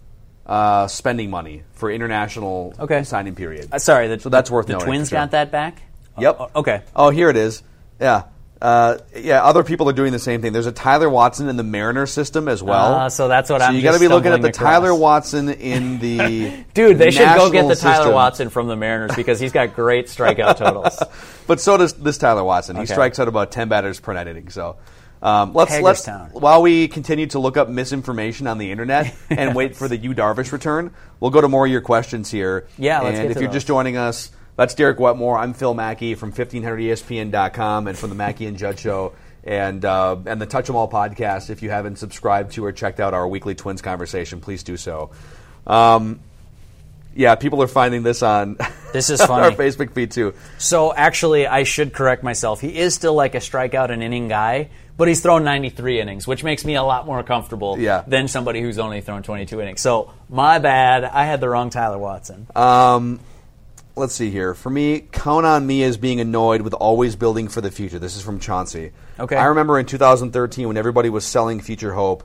Uh, 0.47 0.87
spending 0.87 1.29
money 1.29 1.63
for 1.73 1.91
international 1.91 2.73
Okay. 2.79 3.03
signing 3.03 3.35
period. 3.35 3.67
Uh, 3.69 3.77
sorry, 3.79 4.07
the, 4.07 4.17
So 4.19 4.29
that's 4.29 4.49
worth 4.49 4.67
the 4.67 4.77
Twins 4.77 5.09
sure. 5.09 5.19
got 5.19 5.31
that 5.31 5.51
back. 5.51 5.81
Yep. 6.17 6.37
Oh, 6.39 6.49
okay. 6.55 6.81
Oh, 6.95 7.09
here 7.09 7.29
it 7.29 7.35
is. 7.35 7.61
Yeah. 7.99 8.23
Uh, 8.61 8.97
yeah, 9.15 9.43
other 9.43 9.63
people 9.63 9.87
are 9.89 9.93
doing 9.93 10.11
the 10.13 10.17
same 10.19 10.41
thing. 10.41 10.51
There's 10.53 10.65
a 10.65 10.71
Tyler 10.71 11.09
Watson 11.09 11.47
in 11.49 11.57
the 11.57 11.63
Mariner 11.63 12.07
system 12.07 12.47
as 12.47 12.63
well. 12.63 12.93
Ah, 12.95 13.07
so 13.09 13.27
that's 13.27 13.49
what 13.51 13.59
so 13.59 13.67
I'm 13.67 13.73
So 13.73 13.77
you 13.77 13.83
gotta 13.83 13.99
be 13.99 14.07
looking 14.07 14.31
at 14.31 14.41
the 14.41 14.47
across. 14.47 14.63
Tyler 14.71 14.95
Watson 14.95 15.49
in 15.49 15.99
the 15.99 16.63
Dude, 16.73 16.97
they 16.97 17.11
should 17.11 17.27
go 17.35 17.51
get 17.51 17.67
the 17.67 17.75
Tyler 17.75 17.95
system. 17.97 18.13
Watson 18.15 18.49
from 18.49 18.67
the 18.67 18.75
Mariners 18.77 19.15
because 19.15 19.39
he's 19.39 19.51
got 19.51 19.75
great 19.75 20.07
strikeout 20.07 20.57
totals. 20.57 20.97
But 21.45 21.61
so 21.61 21.77
does 21.77 21.93
this 21.93 22.17
Tyler 22.17 22.43
Watson. 22.43 22.75
He 22.77 22.81
Okay. 22.83 22.93
strikes 22.93 23.19
out 23.19 23.27
about 23.27 23.51
ten 23.51 23.69
batters 23.69 23.99
per 23.99 24.13
inning. 24.15 24.49
So 24.49 24.77
um, 25.21 25.53
let's 25.53 25.79
let's 25.79 26.07
while 26.33 26.61
we 26.61 26.87
continue 26.87 27.27
to 27.27 27.39
look 27.39 27.57
up 27.57 27.69
misinformation 27.69 28.47
on 28.47 28.57
the 28.57 28.71
internet 28.71 29.15
and 29.29 29.55
wait 29.55 29.75
for 29.75 29.87
the 29.87 29.97
Yu 29.97 30.13
Darvish 30.13 30.51
return, 30.51 30.93
we'll 31.19 31.31
go 31.31 31.41
to 31.41 31.47
more 31.47 31.65
of 31.65 31.71
your 31.71 31.81
questions 31.81 32.29
here. 32.29 32.67
Yeah, 32.77 33.01
let's 33.01 33.19
and 33.19 33.31
if 33.31 33.37
you're 33.37 33.47
those. 33.47 33.55
just 33.55 33.67
joining 33.67 33.97
us, 33.97 34.31
that's 34.55 34.73
Derek 34.75 34.99
Wetmore. 34.99 35.37
I'm 35.37 35.53
Phil 35.53 35.73
Mackey 35.73 36.15
from 36.15 36.31
1500ESPN.com 36.31 37.87
and 37.87 37.97
from 37.97 38.09
the 38.09 38.15
Mackey 38.15 38.45
and 38.45 38.57
Judd 38.57 38.79
Show. 38.79 39.13
And 39.43 39.85
uh, 39.85 40.17
and 40.25 40.41
the 40.41 40.45
Touch 40.45 40.69
'Em 40.69 40.75
All 40.75 40.89
podcast. 40.89 41.49
If 41.49 41.61
you 41.61 41.69
haven't 41.69 41.99
subscribed 41.99 42.51
to 42.53 42.65
or 42.65 42.73
checked 42.73 42.99
out 42.99 43.13
our 43.13 43.25
weekly 43.25 43.55
Twins 43.55 43.81
conversation, 43.81 44.41
please 44.41 44.61
do 44.61 44.75
so. 44.75 45.11
Um, 45.65 46.19
yeah, 47.15 47.35
people 47.35 47.63
are 47.63 47.67
finding 47.67 48.03
this 48.03 48.21
on 48.21 48.57
This 48.93 49.09
is 49.09 49.19
our. 49.21 49.51
Facebook 49.51 49.93
feed 49.93 50.11
too. 50.11 50.33
So 50.57 50.93
actually, 50.93 51.47
I 51.47 51.63
should 51.63 51.93
correct 51.93 52.23
myself. 52.23 52.61
He 52.61 52.77
is 52.77 52.93
still 52.93 53.13
like 53.13 53.35
a 53.35 53.39
strikeout 53.39 53.89
an 53.89 54.01
inning 54.01 54.27
guy, 54.27 54.69
but 54.97 55.07
he's 55.07 55.21
thrown 55.21 55.43
93 55.43 56.01
innings, 56.01 56.27
which 56.27 56.43
makes 56.43 56.65
me 56.65 56.75
a 56.75 56.83
lot 56.83 57.05
more 57.05 57.21
comfortable 57.23 57.77
Yeah. 57.77 58.03
than 58.07 58.27
somebody 58.27 58.61
who's 58.61 58.79
only 58.79 59.01
thrown 59.01 59.23
22 59.23 59.61
innings. 59.61 59.79
So 59.81 60.11
my 60.29 60.59
bad. 60.59 61.03
I 61.05 61.25
had 61.25 61.39
the 61.39 61.47
wrong 61.49 61.69
Tyler 61.69 61.97
Watson. 61.99 62.47
Um, 62.55 63.19
let's 63.95 64.15
see 64.15 64.31
here. 64.31 64.53
For 64.55 64.69
me, 64.69 65.01
count 65.11 65.45
on 65.45 65.65
me 65.67 65.83
as 65.83 65.97
being 65.97 66.19
annoyed 66.19 66.61
with 66.61 66.73
always 66.73 67.15
building 67.15 67.47
for 67.47 67.61
the 67.61 67.71
future. 67.71 67.99
This 67.99 68.15
is 68.17 68.23
from 68.23 68.39
Chauncey. 68.39 68.91
Okay. 69.19 69.35
I 69.35 69.45
remember 69.45 69.77
in 69.79 69.85
2013 69.85 70.67
when 70.67 70.77
everybody 70.77 71.09
was 71.09 71.25
selling 71.25 71.59
future 71.61 71.93
hope. 71.93 72.23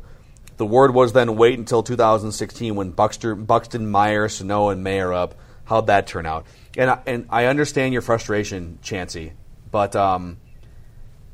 The 0.59 0.67
word 0.67 0.95
was 0.95 1.13
then 1.13 1.37
wait 1.37 1.59
until 1.59 1.83
2016 1.83 2.75
when 2.75 2.91
Buxton, 2.91 3.45
Buxton 3.45 3.91
Meyer, 3.91 4.29
Sano, 4.29 4.69
and 4.69 4.85
May 4.85 5.01
are 5.01 5.13
up. 5.13 5.35
How'd 5.65 5.87
that 5.89 6.07
turn 6.07 6.27
out? 6.27 6.47
And 6.77 6.91
I, 6.91 6.99
and 7.07 7.27
I 7.31 7.47
understand 7.47 7.93
your 7.93 8.03
frustration, 8.03 8.79
Chancey, 8.83 9.33
but 9.71 9.95
um, 9.97 10.37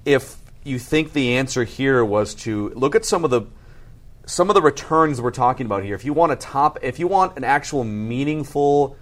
if 0.04 0.36
you 0.68 0.78
think 0.78 1.12
the 1.12 1.36
answer 1.36 1.64
here 1.64 2.04
was 2.04 2.34
to 2.36 2.68
look 2.70 2.94
at 2.94 3.04
some 3.04 3.24
of 3.24 3.30
the 3.30 3.42
some 4.26 4.50
of 4.50 4.54
the 4.54 4.62
returns 4.62 5.20
we're 5.20 5.30
talking 5.30 5.64
about 5.64 5.82
here. 5.82 5.94
If 5.94 6.04
you 6.04 6.12
want 6.12 6.32
a 6.32 6.36
top, 6.36 6.78
if 6.82 6.98
you 6.98 7.08
want 7.08 7.38
an 7.38 7.44
actual 7.44 7.82
meaningful, 7.82 8.96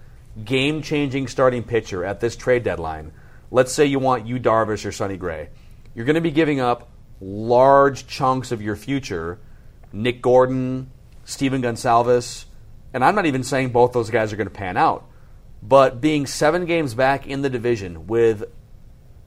game-changing 0.45 1.27
starting 1.27 1.63
pitcher 1.63 2.05
at 2.05 2.21
this 2.21 2.37
trade 2.37 2.63
deadline, 2.63 3.11
let's 3.51 3.73
say 3.73 3.85
you 3.85 3.99
want 3.99 4.25
Yu 4.25 4.39
Darvish 4.39 4.85
or 4.85 4.93
Sonny 4.93 5.17
Gray, 5.17 5.49
you're 5.93 6.05
going 6.05 6.15
to 6.15 6.21
be 6.21 6.31
giving 6.31 6.61
up 6.61 6.89
large 7.19 8.07
chunks 8.07 8.53
of 8.53 8.61
your 8.61 8.77
future. 8.77 9.37
Nick 9.91 10.21
Gordon, 10.21 10.91
Stephen 11.25 11.61
Gonsalves, 11.61 12.45
and 12.93 13.03
I'm 13.03 13.15
not 13.15 13.25
even 13.25 13.43
saying 13.43 13.69
both 13.69 13.91
those 13.91 14.09
guys 14.09 14.31
are 14.31 14.37
going 14.37 14.47
to 14.47 14.53
pan 14.53 14.77
out, 14.77 15.09
but 15.61 15.99
being 15.99 16.25
seven 16.25 16.65
games 16.65 16.93
back 16.93 17.27
in 17.27 17.41
the 17.41 17.49
division 17.49 18.07
with 18.07 18.45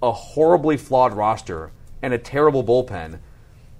a 0.02 0.12
horribly 0.12 0.78
flawed 0.78 1.12
roster 1.12 1.72
and 2.02 2.12
a 2.12 2.18
terrible 2.18 2.64
bullpen, 2.64 3.18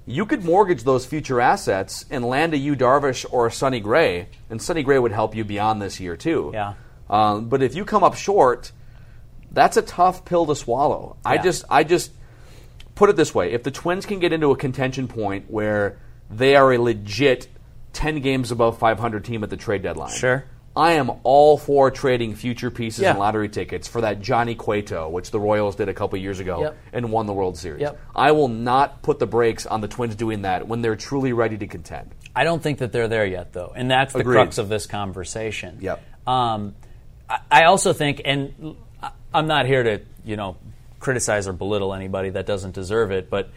you 0.07 0.27
could 0.27 0.45
mortgage 0.45 0.85
those 0.85 1.07
future 1.07 1.41
assets 1.41 2.05
and 2.11 2.25
land 2.25 2.55
a 2.55 2.59
Yu 2.59 2.75
Darvish 2.75 3.25
or 3.31 3.47
a 3.47 3.53
Sonny 3.53 3.81
Gray, 3.81 4.29
and 4.49 4.61
Sonny 4.61 4.83
Gray 4.83 4.99
would 4.99 5.13
help 5.13 5.35
you 5.35 5.45
beyond 5.45 5.81
this 5.81 6.01
year 6.01 6.17
too. 6.17 6.51
Yeah. 6.53 6.75
Um, 7.09 7.49
but 7.49 7.63
if 7.63 7.75
you 7.75 7.85
come 7.85 8.03
up 8.03 8.15
short, 8.15 8.73
that's 9.51 9.77
a 9.77 9.83
tough 9.83 10.25
pill 10.25 10.47
to 10.47 10.55
swallow. 10.55 11.17
I 11.25 11.39
just, 11.39 11.65
I 11.69 11.85
just 11.85 12.13
put 12.95 13.11
it 13.11 13.17
this 13.17 13.35
way: 13.35 13.53
if 13.53 13.63
the 13.63 13.71
Twins 13.71 14.07
can 14.07 14.19
get 14.21 14.33
into 14.33 14.51
a 14.51 14.57
contention 14.57 15.09
point 15.09 15.51
where 15.51 15.99
they 16.31 16.55
are 16.57 16.73
a 16.73 16.79
legit 16.79 17.49
ten 17.93 18.21
games 18.21 18.53
above 18.53 18.79
500 18.79 19.25
team 19.25 19.43
at 19.43 19.51
the 19.51 19.57
trade 19.57 19.83
deadline, 19.83 20.15
Sure. 20.15 20.45
I 20.77 20.93
am 20.93 21.11
all 21.25 21.59
for 21.59 21.91
trading 21.91 22.35
future 22.37 22.71
pieces 22.71 23.01
Yeah. 23.03 23.11
and 23.11 23.19
lottery 23.19 23.49
tickets 23.49 23.89
for 23.89 24.03
that 24.03 24.21
Johnny 24.21 24.55
Cueto, 24.55 25.09
which 25.09 25.31
the 25.33 25.41
Royals 25.41 25.75
did 25.77 25.89
a 25.89 25.95
couple 25.95 26.19
years 26.19 26.39
ago 26.39 26.63
Yep. 26.63 26.77
and 26.93 27.11
won 27.13 27.27
the 27.27 27.33
World 27.33 27.59
Series. 27.59 27.81
Yep. 27.83 27.99
I 28.15 28.33
will 28.33 28.49
not 28.49 29.03
put 29.03 29.19
the 29.19 29.27
brakes 29.27 29.67
on 29.67 29.81
the 29.81 29.89
Twins 29.89 30.15
doing 30.15 30.43
that 30.43 30.69
when 30.69 30.81
they're 30.81 30.97
truly 30.97 31.33
ready 31.33 31.59
to 31.59 31.67
contend. 31.67 32.11
I 32.37 32.45
don't 32.45 32.63
think 32.63 32.79
that 32.79 32.93
they're 32.93 33.09
there 33.09 33.27
yet, 33.27 33.53
though, 33.53 33.73
and 33.75 33.91
that's 33.91 34.13
the 34.13 34.21
Agreed. 34.21 34.35
crux 34.37 34.59
of 34.59 34.69
this 34.69 34.87
conversation. 34.87 35.79
Yep. 35.81 36.01
Um, 36.29 36.77
I, 37.29 37.39
I 37.51 37.65
also 37.65 37.93
think, 37.93 38.23
and 38.25 38.77
I'm 39.35 39.49
not 39.49 39.67
here 39.67 39.83
to, 39.83 40.01
you 40.25 40.37
know, 40.37 40.57
criticize 41.01 41.49
or 41.49 41.53
belittle 41.53 41.93
anybody 41.95 42.31
that 42.31 42.47
doesn't 42.47 42.75
deserve 42.75 43.11
it, 43.11 43.29
but 43.29 43.51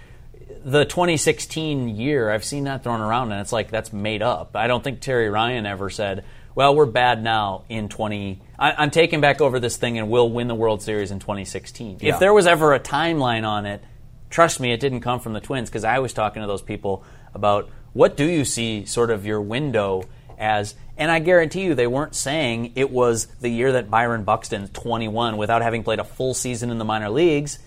the 0.65 0.85
2016 0.85 1.89
year, 1.89 2.31
I've 2.31 2.43
seen 2.43 2.63
that 2.63 2.83
thrown 2.83 3.01
around, 3.01 3.31
and 3.31 3.41
it's 3.41 3.51
like 3.51 3.69
that's 3.69 3.93
made 3.93 4.21
up. 4.23 4.55
I 4.55 4.67
don't 4.67 4.83
think 4.83 5.01
Terry 5.01 5.29
Ryan 5.29 5.65
ever 5.65 5.89
said, 5.89 6.23
"Well, 6.55 6.75
we're 6.75 6.85
bad 6.85 7.23
now 7.23 7.63
in 7.69 7.89
20." 7.89 8.41
I, 8.57 8.71
I'm 8.73 8.91
taking 8.91 9.21
back 9.21 9.41
over 9.41 9.59
this 9.59 9.77
thing, 9.77 9.97
and 9.97 10.09
we'll 10.09 10.29
win 10.29 10.47
the 10.47 10.55
World 10.55 10.81
Series 10.81 11.11
in 11.11 11.19
2016. 11.19 11.99
Yeah. 12.01 12.13
If 12.13 12.19
there 12.19 12.33
was 12.33 12.47
ever 12.47 12.73
a 12.73 12.79
timeline 12.79 13.47
on 13.47 13.65
it, 13.65 13.83
trust 14.29 14.59
me, 14.59 14.71
it 14.71 14.79
didn't 14.79 15.01
come 15.01 15.19
from 15.19 15.33
the 15.33 15.41
Twins 15.41 15.69
because 15.69 15.83
I 15.83 15.99
was 15.99 16.13
talking 16.13 16.41
to 16.41 16.47
those 16.47 16.61
people 16.61 17.03
about 17.33 17.69
what 17.93 18.17
do 18.17 18.25
you 18.25 18.45
see 18.45 18.85
sort 18.85 19.11
of 19.11 19.25
your 19.25 19.41
window 19.41 20.03
as. 20.37 20.75
And 20.95 21.09
I 21.09 21.19
guarantee 21.19 21.63
you, 21.63 21.73
they 21.73 21.87
weren't 21.87 22.13
saying 22.13 22.73
it 22.75 22.91
was 22.91 23.25
the 23.41 23.49
year 23.49 23.71
that 23.73 23.89
Byron 23.89 24.23
Buxton, 24.23 24.67
21, 24.67 25.37
without 25.37 25.63
having 25.63 25.83
played 25.83 25.99
a 25.99 26.03
full 26.03 26.35
season 26.35 26.69
in 26.69 26.77
the 26.77 26.85
minor 26.85 27.09
leagues. 27.09 27.57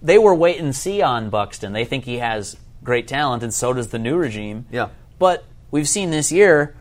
They 0.00 0.18
were 0.18 0.34
wait 0.34 0.58
and 0.58 0.74
see 0.74 1.00
on 1.00 1.30
Buxton. 1.30 1.72
They 1.72 1.84
think 1.84 2.04
he 2.04 2.18
has 2.18 2.56
great 2.82 3.06
talent, 3.06 3.42
and 3.42 3.54
so 3.54 3.72
does 3.72 3.88
the 3.88 3.98
new 3.98 4.16
regime. 4.16 4.66
Yeah. 4.70 4.88
But 5.18 5.44
we've 5.70 5.88
seen 5.88 6.10
this 6.10 6.32
year, 6.32 6.74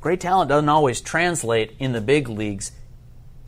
great 0.00 0.20
talent 0.20 0.48
doesn't 0.48 0.68
always 0.68 1.00
translate 1.00 1.76
in 1.78 1.92
the 1.92 2.00
big 2.00 2.28
leagues 2.28 2.72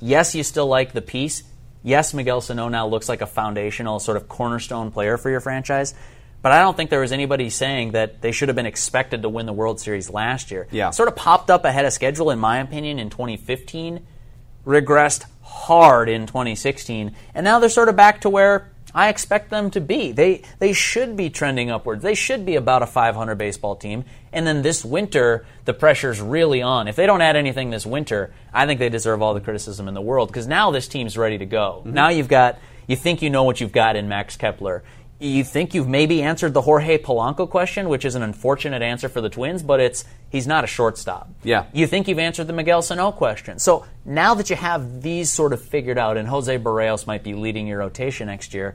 yes, 0.02 0.34
you 0.34 0.42
still 0.42 0.66
like 0.66 0.92
the 0.92 1.00
piece. 1.00 1.44
Yes, 1.82 2.12
Miguel 2.12 2.40
Sano 2.40 2.68
now 2.68 2.86
looks 2.86 3.08
like 3.08 3.22
a 3.22 3.26
foundational 3.26 4.00
sort 4.00 4.16
of 4.16 4.28
cornerstone 4.28 4.90
player 4.90 5.16
for 5.16 5.30
your 5.30 5.40
franchise. 5.40 5.94
But 6.42 6.52
I 6.52 6.60
don't 6.60 6.76
think 6.76 6.90
there 6.90 7.00
was 7.00 7.12
anybody 7.12 7.50
saying 7.50 7.92
that 7.92 8.20
they 8.20 8.32
should 8.32 8.48
have 8.48 8.56
been 8.56 8.66
expected 8.66 9.22
to 9.22 9.28
win 9.28 9.46
the 9.46 9.52
World 9.52 9.78
Series 9.78 10.10
last 10.10 10.50
year. 10.50 10.66
Yeah. 10.72 10.90
Sort 10.90 11.08
of 11.08 11.14
popped 11.14 11.50
up 11.50 11.64
ahead 11.64 11.84
of 11.84 11.92
schedule, 11.92 12.30
in 12.30 12.40
my 12.40 12.58
opinion, 12.58 12.98
in 12.98 13.10
2015, 13.10 14.04
regressed 14.66 15.24
hard 15.42 16.08
in 16.08 16.26
2016, 16.26 17.14
and 17.34 17.44
now 17.44 17.60
they're 17.60 17.68
sort 17.68 17.88
of 17.88 17.94
back 17.94 18.22
to 18.22 18.30
where 18.30 18.71
I 18.94 19.08
expect 19.08 19.50
them 19.50 19.70
to 19.70 19.80
be. 19.80 20.12
They 20.12 20.42
they 20.58 20.72
should 20.72 21.16
be 21.16 21.30
trending 21.30 21.70
upwards. 21.70 22.02
They 22.02 22.14
should 22.14 22.44
be 22.44 22.56
about 22.56 22.82
a 22.82 22.86
500 22.86 23.36
baseball 23.36 23.76
team. 23.76 24.04
And 24.32 24.46
then 24.46 24.62
this 24.62 24.84
winter, 24.84 25.46
the 25.64 25.74
pressure's 25.74 26.20
really 26.20 26.62
on. 26.62 26.88
If 26.88 26.96
they 26.96 27.06
don't 27.06 27.22
add 27.22 27.36
anything 27.36 27.70
this 27.70 27.86
winter, 27.86 28.32
I 28.52 28.66
think 28.66 28.78
they 28.78 28.88
deserve 28.88 29.22
all 29.22 29.34
the 29.34 29.40
criticism 29.40 29.88
in 29.88 29.94
the 29.94 30.00
world 30.00 30.28
because 30.28 30.46
now 30.46 30.70
this 30.70 30.88
team's 30.88 31.16
ready 31.16 31.38
to 31.38 31.46
go. 31.46 31.80
Mm-hmm. 31.80 31.94
Now 31.94 32.08
you've 32.08 32.28
got 32.28 32.58
you 32.86 32.96
think 32.96 33.22
you 33.22 33.30
know 33.30 33.44
what 33.44 33.60
you've 33.60 33.72
got 33.72 33.96
in 33.96 34.08
Max 34.08 34.36
Kepler. 34.36 34.82
You 35.22 35.44
think 35.44 35.72
you've 35.72 35.86
maybe 35.88 36.20
answered 36.20 36.52
the 36.52 36.62
Jorge 36.62 36.98
Polanco 36.98 37.48
question, 37.48 37.88
which 37.88 38.04
is 38.04 38.16
an 38.16 38.24
unfortunate 38.24 38.82
answer 38.82 39.08
for 39.08 39.20
the 39.20 39.28
Twins, 39.28 39.62
but 39.62 39.78
it's 39.78 40.04
he's 40.30 40.48
not 40.48 40.64
a 40.64 40.66
shortstop. 40.66 41.30
Yeah. 41.44 41.66
You 41.72 41.86
think 41.86 42.08
you've 42.08 42.18
answered 42.18 42.48
the 42.48 42.52
Miguel 42.52 42.82
Sano 42.82 43.12
question. 43.12 43.60
So 43.60 43.86
now 44.04 44.34
that 44.34 44.50
you 44.50 44.56
have 44.56 45.00
these 45.00 45.32
sort 45.32 45.52
of 45.52 45.62
figured 45.62 45.96
out, 45.96 46.16
and 46.16 46.26
Jose 46.26 46.58
Berrios 46.58 47.06
might 47.06 47.22
be 47.22 47.34
leading 47.34 47.68
your 47.68 47.78
rotation 47.78 48.26
next 48.26 48.52
year, 48.52 48.74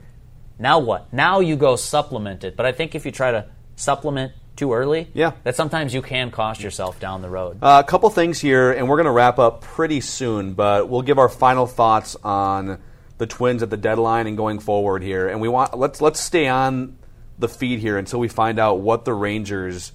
now 0.58 0.78
what? 0.78 1.12
Now 1.12 1.40
you 1.40 1.54
go 1.54 1.76
supplement 1.76 2.42
it. 2.44 2.56
But 2.56 2.64
I 2.64 2.72
think 2.72 2.94
if 2.94 3.04
you 3.04 3.12
try 3.12 3.30
to 3.30 3.44
supplement 3.76 4.32
too 4.56 4.72
early, 4.72 5.08
Yeah. 5.12 5.32
that 5.44 5.54
sometimes 5.54 5.92
you 5.92 6.00
can 6.00 6.30
cost 6.30 6.62
yourself 6.62 6.98
down 6.98 7.20
the 7.20 7.28
road. 7.28 7.58
Uh, 7.60 7.82
a 7.84 7.86
couple 7.88 8.08
things 8.08 8.40
here, 8.40 8.72
and 8.72 8.88
we're 8.88 8.96
going 8.96 9.04
to 9.04 9.12
wrap 9.12 9.38
up 9.38 9.60
pretty 9.60 10.00
soon, 10.00 10.54
but 10.54 10.88
we'll 10.88 11.02
give 11.02 11.18
our 11.18 11.28
final 11.28 11.66
thoughts 11.66 12.16
on 12.24 12.78
the 13.18 13.26
Twins 13.26 13.62
at 13.62 13.70
the 13.70 13.76
deadline 13.76 14.26
and 14.26 14.36
going 14.36 14.58
forward 14.58 15.02
here. 15.02 15.28
And 15.28 15.40
we 15.40 15.48
want 15.48 15.76
let's 15.76 16.00
let's 16.00 16.20
stay 16.20 16.48
on 16.48 16.96
the 17.38 17.48
feed 17.48 17.80
here 17.80 17.98
until 17.98 18.20
we 18.20 18.28
find 18.28 18.58
out 18.58 18.80
what 18.80 19.04
the 19.04 19.14
Rangers 19.14 19.92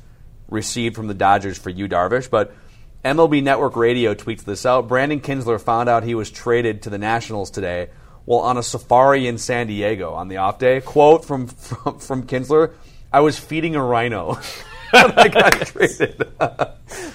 received 0.50 0.96
from 0.96 1.08
the 1.08 1.14
Dodgers 1.14 1.58
for 1.58 1.70
Yu, 1.70 1.88
Darvish. 1.88 2.30
But 2.30 2.54
MLB 3.04 3.44
Network 3.44 3.76
Radio 3.76 4.14
tweets 4.14 4.44
this 4.44 4.66
out. 4.66 4.88
Brandon 4.88 5.20
Kintzler 5.20 5.60
found 5.60 5.90
out 5.90 6.04
he 6.04 6.16
was 6.16 6.30
traded 6.30 6.84
to 6.84 6.90
the 6.90 6.98
Nationals 6.98 7.50
today 7.50 7.90
while 8.26 8.42
on 8.42 8.58
a 8.58 8.64
safari 8.64 9.28
in 9.28 9.38
San 9.38 9.68
Diego 9.68 10.14
on 10.14 10.28
the 10.28 10.38
off 10.38 10.60
day. 10.60 10.80
Quote 10.82 11.26
from 11.26 11.48
from, 11.48 12.00
from 12.00 12.28
Kintzler: 12.28 12.74
"I 13.12 13.22
was 13.22 13.40
feeding 13.40 13.76
a 13.76 13.84
rhino." 13.84 14.40
when 14.94 15.12
I 15.20 15.28
got 15.28 15.54
traded. 15.68 16.24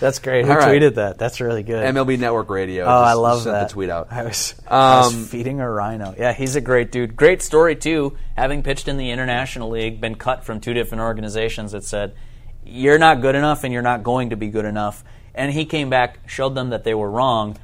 That's 0.01 0.19
great. 0.19 0.45
Who 0.45 0.51
All 0.53 0.59
right. 0.59 0.81
tweeted 0.81 0.97
that? 0.97 1.19
That's 1.19 1.41
really 1.41 1.63
good. 1.63 1.83
MLB 1.95 2.19
Network 2.19 2.51
Radio. 2.51 2.85
Oh, 2.85 2.89
I 3.03 3.13
love 3.15 3.43
sent 3.43 3.55
that. 3.55 3.69
the 3.69 3.73
tweet 3.75 3.91
out. 3.91 4.09
I 4.11 4.25
was, 4.25 4.55
I 4.67 4.99
was 5.01 5.15
Um, 5.15 5.25
feeding 5.25 5.61
a 5.61 5.71
rhino. 5.71 6.15
Yeah, 6.19 6.33
he's 6.33 6.57
a 6.57 6.61
great 6.61 6.91
dude. 6.93 7.17
Great 7.17 7.43
story 7.43 7.77
too. 7.77 8.17
Having 8.37 8.63
pitched 8.65 8.89
in 8.89 8.97
the 8.97 9.11
international 9.11 9.71
league, 9.71 10.01
been 10.01 10.15
cut 10.17 10.45
from 10.45 10.61
two 10.61 10.75
different 10.75 11.03
organizations 11.03 11.73
that 11.73 11.85
said 11.85 12.15
you're 12.65 12.99
not 12.99 13.21
good 13.23 13.35
enough 13.35 13.65
and 13.65 13.73
you're 13.73 13.83
not 13.83 14.03
going 14.03 14.31
to 14.31 14.37
be 14.37 14.49
good 14.49 14.65
enough. 14.65 15.05
And 15.35 15.53
he 15.53 15.65
came 15.65 15.89
back, 15.91 16.19
showed 16.29 16.55
them 16.55 16.71
that 16.71 16.85
they 16.85 16.95
were 16.95 17.11
wrong. 17.11 17.57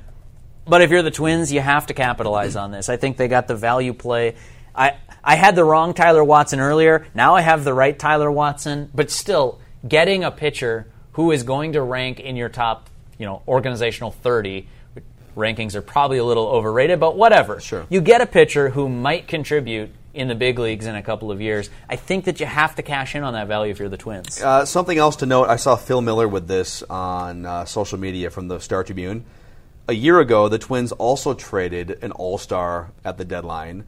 But 0.66 0.81
if 0.81 0.90
you're 0.90 1.03
the 1.03 1.11
Twins, 1.11 1.53
you 1.53 1.61
have 1.61 1.87
to 1.87 1.94
capitalize 1.94 2.57
on 2.57 2.70
this. 2.70 2.88
I 2.88 2.96
think 2.96 3.16
they 3.16 3.29
got 3.29 3.48
the 3.48 3.57
value 3.57 3.92
play. 3.92 4.37
I 4.74 4.94
I 5.22 5.35
had 5.37 5.57
the 5.57 5.64
wrong 5.64 5.92
Tyler 5.94 6.22
Watson 6.24 6.61
earlier. 6.61 7.07
Now 7.14 7.35
I 7.35 7.40
have 7.42 7.64
the 7.64 7.74
right 7.74 7.98
Tyler 7.98 8.31
Watson. 8.31 8.90
But 8.94 9.11
still, 9.11 9.61
getting 9.86 10.24
a 10.24 10.30
pitcher 10.30 10.86
who 11.12 11.30
is 11.30 11.42
going 11.42 11.72
to 11.72 11.82
rank 11.82 12.20
in 12.20 12.36
your 12.36 12.48
top, 12.48 12.88
you 13.18 13.26
know, 13.26 13.42
organizational 13.46 14.10
30 14.10 14.66
rankings 15.36 15.74
are 15.74 15.82
probably 15.82 16.18
a 16.18 16.24
little 16.24 16.46
overrated, 16.46 17.00
but 17.00 17.16
whatever. 17.16 17.60
Sure. 17.60 17.86
You 17.88 18.00
get 18.00 18.20
a 18.20 18.26
pitcher 18.26 18.70
who 18.70 18.88
might 18.88 19.28
contribute 19.28 19.90
in 20.12 20.28
the 20.28 20.34
big 20.34 20.58
leagues 20.58 20.86
in 20.86 20.94
a 20.94 21.02
couple 21.02 21.30
of 21.30 21.40
years. 21.40 21.70
I 21.88 21.96
think 21.96 22.24
that 22.26 22.40
you 22.40 22.46
have 22.46 22.76
to 22.76 22.82
cash 22.82 23.14
in 23.14 23.24
on 23.24 23.32
that 23.34 23.48
value 23.48 23.72
if 23.72 23.78
you're 23.78 23.88
the 23.88 23.96
Twins. 23.96 24.40
Uh, 24.40 24.64
something 24.64 24.96
else 24.96 25.16
to 25.16 25.26
note: 25.26 25.48
I 25.48 25.56
saw 25.56 25.76
Phil 25.76 26.00
Miller 26.00 26.28
with 26.28 26.46
this 26.46 26.82
on 26.84 27.44
uh, 27.44 27.64
social 27.64 27.98
media 27.98 28.30
from 28.30 28.48
the 28.48 28.60
Star 28.60 28.84
Tribune. 28.84 29.24
A 29.88 29.92
year 29.92 30.20
ago, 30.20 30.48
the 30.48 30.58
Twins 30.58 30.92
also 30.92 31.34
traded 31.34 31.98
an 32.02 32.12
All 32.12 32.38
Star 32.38 32.92
at 33.04 33.18
the 33.18 33.24
deadline, 33.24 33.84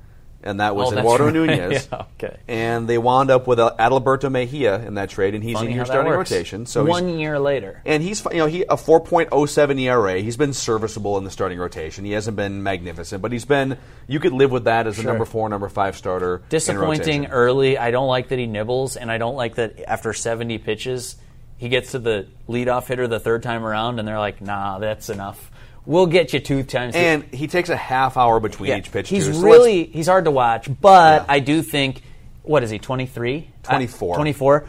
and 0.46 0.60
that 0.60 0.74
was 0.76 0.92
Oh, 0.92 0.96
Eduardo 0.98 1.24
right. 1.24 1.32
Nunez. 1.34 1.88
Yeah, 1.92 2.04
okay. 2.22 2.36
And 2.48 2.88
they 2.88 2.96
wound 2.98 3.30
up 3.30 3.46
with 3.46 3.58
uh, 3.58 3.74
Adalberto 3.78 4.30
Mejia 4.30 4.80
in 4.86 4.94
that 4.94 5.10
trade, 5.10 5.34
and 5.34 5.42
he's 5.44 5.54
Funny 5.54 5.70
in 5.70 5.76
your 5.76 5.84
starting 5.84 6.12
works. 6.12 6.30
rotation. 6.30 6.64
So 6.66 6.84
one 6.84 7.18
year 7.18 7.38
later. 7.38 7.82
and 7.84 8.02
he's 8.02 8.24
you 8.32 8.38
know 8.38 8.46
he 8.46 8.62
a 8.62 8.76
4.07 8.76 9.80
ERA. 9.80 10.18
He's 10.20 10.36
been 10.36 10.52
serviceable 10.52 11.18
in 11.18 11.24
the 11.24 11.30
starting 11.30 11.58
rotation. 11.58 12.04
He 12.04 12.12
hasn't 12.12 12.36
been 12.36 12.62
magnificent, 12.62 13.20
but 13.22 13.32
he's 13.32 13.44
been 13.44 13.76
you 14.06 14.20
could 14.20 14.32
live 14.32 14.50
with 14.50 14.64
that 14.64 14.86
as 14.86 14.98
a 14.98 15.02
number 15.02 15.24
4, 15.24 15.48
number 15.48 15.68
5 15.68 15.96
starter. 15.96 16.42
Disappointing 16.48 17.26
early. 17.26 17.76
I 17.78 17.90
don't 17.90 18.08
like 18.08 18.28
that 18.28 18.38
he 18.38 18.46
nibbles, 18.46 18.96
and 18.96 19.10
I 19.10 19.18
don't 19.18 19.36
like 19.36 19.56
that 19.56 19.80
after 19.88 20.12
70 20.12 20.58
pitches, 20.58 21.16
he 21.58 21.68
gets 21.68 21.92
to 21.92 21.98
the 21.98 22.26
leadoff 22.48 22.86
hitter 22.86 23.08
the 23.08 23.18
third 23.20 23.42
time 23.42 23.64
around, 23.64 23.98
and 23.98 24.06
they're 24.06 24.18
like, 24.18 24.40
nah, 24.40 24.78
that's 24.78 25.08
enough. 25.08 25.50
We'll 25.86 26.06
get 26.06 26.32
you 26.32 26.40
two 26.40 26.64
times. 26.64 26.96
And 26.96 27.22
he 27.32 27.46
takes 27.46 27.68
a 27.68 27.76
half 27.76 28.16
hour 28.16 28.40
between 28.40 28.70
Yeah, 28.70 28.78
each 28.78 28.90
pitch. 28.90 29.08
He's 29.08 29.26
too. 29.26 29.34
So 29.34 29.40
really 29.40 29.84
he's 29.84 30.08
hard 30.08 30.24
to 30.24 30.30
watch, 30.32 30.68
but 30.80 31.22
Yeah. 31.22 31.26
I 31.28 31.38
do 31.38 31.62
think 31.62 32.02
what 32.42 32.62
is 32.62 32.70
he 32.70 32.78
23? 32.78 33.48
24. 33.62 34.14
Uh, 34.14 34.16
24. 34.16 34.68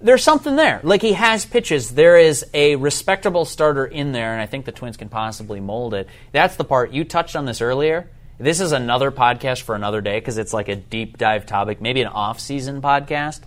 There's 0.00 0.22
something 0.22 0.56
there. 0.56 0.80
Like 0.82 1.02
he 1.02 1.14
has 1.14 1.44
pitches. 1.44 1.90
There 1.90 2.16
is 2.16 2.44
a 2.52 2.76
respectable 2.76 3.44
starter 3.44 3.86
in 3.86 4.12
there, 4.12 4.32
and 4.32 4.40
I 4.42 4.46
think 4.46 4.64
the 4.64 4.72
Twins 4.72 4.96
can 4.96 5.08
possibly 5.08 5.60
mold 5.60 5.94
it. 5.94 6.08
That's 6.32 6.56
the 6.56 6.64
part 6.64 6.92
you 6.92 7.04
touched 7.04 7.36
on 7.36 7.46
this 7.46 7.60
earlier. 7.60 8.10
This 8.38 8.60
is 8.60 8.72
another 8.72 9.10
podcast 9.10 9.62
for 9.62 9.74
another 9.74 10.00
day 10.00 10.18
because 10.18 10.38
it's 10.38 10.52
like 10.52 10.68
a 10.68 10.76
deep 10.76 11.18
dive 11.18 11.46
topic, 11.46 11.80
maybe 11.80 12.00
an 12.02 12.08
off-season 12.08 12.82
podcast. 12.82 13.40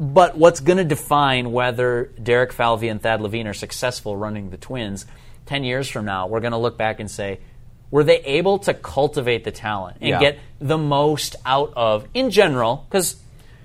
But 0.00 0.36
what's 0.36 0.60
going 0.60 0.78
to 0.78 0.84
define 0.84 1.52
whether 1.52 2.10
Derek 2.22 2.52
Falvey 2.52 2.88
and 2.88 3.00
Thad 3.00 3.20
Levine 3.20 3.46
are 3.46 3.54
successful 3.54 4.16
running 4.16 4.50
the 4.50 4.56
Twins 4.56 5.06
10 5.48 5.64
years 5.64 5.88
from 5.88 6.04
now, 6.04 6.26
we're 6.26 6.40
going 6.40 6.52
to 6.52 6.58
look 6.58 6.76
back 6.76 7.00
and 7.00 7.10
say, 7.10 7.40
were 7.90 8.04
they 8.04 8.18
able 8.20 8.58
to 8.60 8.74
cultivate 8.74 9.44
the 9.44 9.50
talent 9.50 9.96
and 10.00 10.10
Yeah. 10.10 10.20
get 10.20 10.38
the 10.60 10.76
most 10.78 11.36
out 11.46 11.72
of, 11.74 12.06
in 12.12 12.30
general, 12.30 12.86
because 12.88 13.16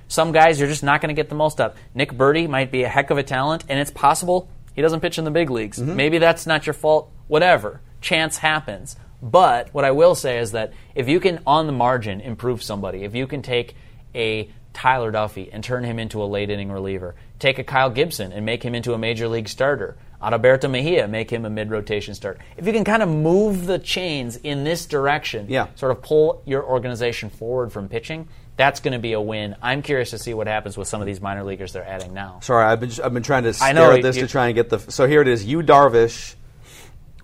some 0.07 0.31
guys 0.31 0.59
you're 0.59 0.69
just 0.69 0.83
not 0.83 1.01
going 1.01 1.13
to 1.13 1.19
get 1.21 1.27
the 1.29 1.35
most 1.35 1.59
out. 1.59 1.75
Nick 1.93 2.13
Burdi 2.13 2.47
might 2.47 2.71
be 2.71 2.83
a 2.83 2.87
heck 2.89 3.09
of 3.09 3.17
a 3.17 3.23
talent, 3.23 3.65
and 3.67 3.79
it's 3.79 3.91
possible 3.91 4.47
he 4.73 4.81
doesn't 4.81 5.01
pitch 5.01 5.17
in 5.17 5.25
the 5.25 5.31
big 5.31 5.49
leagues. 5.49 5.77
Mm-hmm. 5.77 5.95
Maybe 5.95 6.17
that's 6.19 6.47
not 6.47 6.65
your 6.65 6.73
fault. 6.73 7.11
Whatever. 7.27 7.81
Chance 8.01 8.37
happens. 8.37 8.95
But 9.21 9.73
what 9.73 9.83
I 9.85 9.91
will 9.91 10.15
say 10.15 10.39
is 10.39 10.53
that 10.53 10.73
if 10.95 11.07
you 11.09 11.19
can, 11.19 11.39
on 11.45 11.67
the 11.67 11.73
margin, 11.73 12.21
improve 12.21 12.63
somebody, 12.63 13.03
if 13.03 13.15
you 13.15 13.27
can 13.27 13.41
take 13.41 13.75
a 14.15 14.49
Tyler 14.73 15.11
Duffey 15.11 15.49
and 15.51 15.63
turn 15.63 15.83
him 15.83 15.99
into 15.99 16.23
a 16.23 16.25
late 16.25 16.49
inning 16.49 16.71
reliever, 16.71 17.15
take 17.39 17.59
a 17.59 17.63
Kyle 17.63 17.89
Gibson 17.89 18.31
and 18.31 18.45
make 18.45 18.63
him 18.63 18.73
into 18.73 18.93
a 18.93 18.97
major 18.97 19.27
league 19.27 19.47
starter, 19.49 19.95
Adalberto 20.23 20.69
Mejia, 20.69 21.07
make 21.07 21.29
him 21.29 21.45
a 21.45 21.49
mid 21.49 21.69
rotation 21.69 22.13
starter. 22.15 22.39
If 22.57 22.65
you 22.65 22.73
can 22.73 22.83
kind 22.83 23.03
of 23.03 23.09
move 23.09 23.65
the 23.65 23.77
chains 23.79 24.37
in 24.37 24.63
this 24.63 24.85
direction, 24.85 25.47
Yeah. 25.49 25.67
sort 25.75 25.91
of 25.91 26.01
pull 26.01 26.41
your 26.45 26.63
organization 26.63 27.29
forward 27.29 27.71
from 27.73 27.89
pitching, 27.89 28.27
that's 28.55 28.79
going 28.79 28.93
to 28.93 28.99
be 28.99 29.13
a 29.13 29.21
win. 29.21 29.55
I'm 29.61 29.81
curious 29.81 30.11
to 30.11 30.17
see 30.19 30.33
what 30.33 30.47
happens 30.47 30.77
with 30.77 30.87
some 30.87 31.01
of 31.01 31.07
these 31.07 31.19
minor 31.19 31.43
leaguers 31.43 31.73
they're 31.73 31.87
adding 31.87 32.13
now. 32.13 32.37
Sorry, 32.41 32.63
I've 32.65 32.79
been 32.79 32.91
I've 33.03 33.13
been 33.13 33.23
trying 33.23 33.43
to 33.43 33.53
stare 33.53 33.73
know, 33.73 33.91
at 33.91 34.01
this 34.01 34.15
you- 34.15 34.21
to 34.23 34.27
try 34.27 34.47
and 34.47 34.55
get 34.55 34.69
the. 34.69 34.79
So 34.79 35.07
here 35.07 35.21
it 35.21 35.27
is. 35.27 35.43
Yu 35.43 35.61
Darvish. 35.63 36.35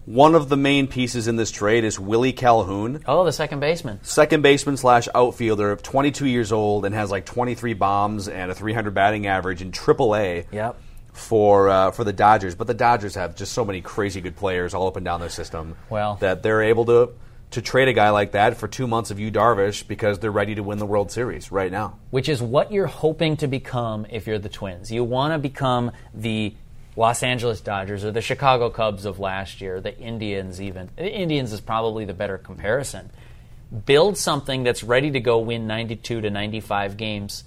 One 0.05 0.33
of 0.33 0.49
the 0.49 0.57
main 0.57 0.87
pieces 0.87 1.27
in 1.27 1.35
this 1.35 1.51
trade 1.51 1.83
is 1.83 1.99
Willie 1.99 2.33
Calhoun, 2.33 3.03
Oh, 3.05 3.23
the 3.25 3.31
second 3.31 3.59
baseman. 3.59 3.99
second 4.01 4.41
baseman 4.41 4.75
slash 4.75 5.07
outfielder, 5.13 5.75
22 5.75 6.25
years 6.25 6.51
old, 6.51 6.83
and 6.85 6.95
has 6.95 7.11
like 7.11 7.25
23 7.25 7.75
bombs 7.75 8.27
and 8.27 8.49
a 8.49 8.55
300 8.55 8.95
batting 8.95 9.27
average 9.27 9.61
in 9.61 9.71
AAA. 9.71 10.45
Yep. 10.51 10.81
For 11.13 11.69
uh, 11.69 11.91
for 11.91 12.03
the 12.03 12.13
Dodgers, 12.13 12.55
but 12.55 12.67
the 12.67 12.73
Dodgers 12.73 13.15
have 13.15 13.35
just 13.35 13.51
so 13.53 13.65
many 13.65 13.81
crazy 13.81 14.21
good 14.21 14.35
players 14.35 14.73
all 14.73 14.87
up 14.87 14.95
and 14.95 15.03
down 15.03 15.19
their 15.19 15.29
system. 15.29 15.75
Well- 15.89 16.15
that 16.21 16.43
they're 16.43 16.61
able 16.63 16.85
to 16.85 17.11
to 17.51 17.61
trade 17.63 17.87
a 17.87 17.93
guy 17.93 18.11
like 18.11 18.33
that 18.33 18.57
for 18.57 18.67
two 18.67 18.85
months 18.85 19.09
of 19.09 19.19
Yu 19.19 19.31
Darvish 19.31 19.87
because 19.87 20.19
they're 20.19 20.31
ready 20.31 20.53
to 20.53 20.61
win 20.61 20.77
the 20.77 20.85
World 20.85 21.11
Series 21.11 21.51
right 21.51 21.71
now. 21.71 21.97
which 22.11 22.29
is 22.29 22.41
what 22.43 22.71
you're 22.71 22.85
hoping 22.85 23.37
to 23.37 23.47
become 23.47 24.05
if 24.11 24.27
you're 24.27 24.37
the 24.37 24.49
Twins. 24.49 24.91
You 24.91 25.03
want 25.03 25.33
to 25.33 25.39
become 25.39 25.91
the 26.13 26.53
Los 26.95 27.23
Angeles 27.23 27.59
Dodgers 27.61 28.05
or 28.05 28.11
the 28.11 28.21
Chicago 28.21 28.69
Cubs 28.69 29.03
of 29.05 29.19
last 29.19 29.61
year, 29.61 29.81
the 29.81 29.97
Indians 29.97 30.61
even. 30.61 30.89
The 30.95 31.11
Indians 31.11 31.51
is 31.51 31.59
probably 31.59 32.05
the 32.05 32.13
better 32.13 32.37
comparison. 32.37 33.09
Build 33.85 34.17
something 34.17 34.63
that's 34.63 34.83
ready 34.83 35.09
to 35.11 35.19
go 35.19 35.39
win 35.39 35.65
92 35.65 36.21
to 36.21 36.29
95 36.29 36.97
games 36.97 37.45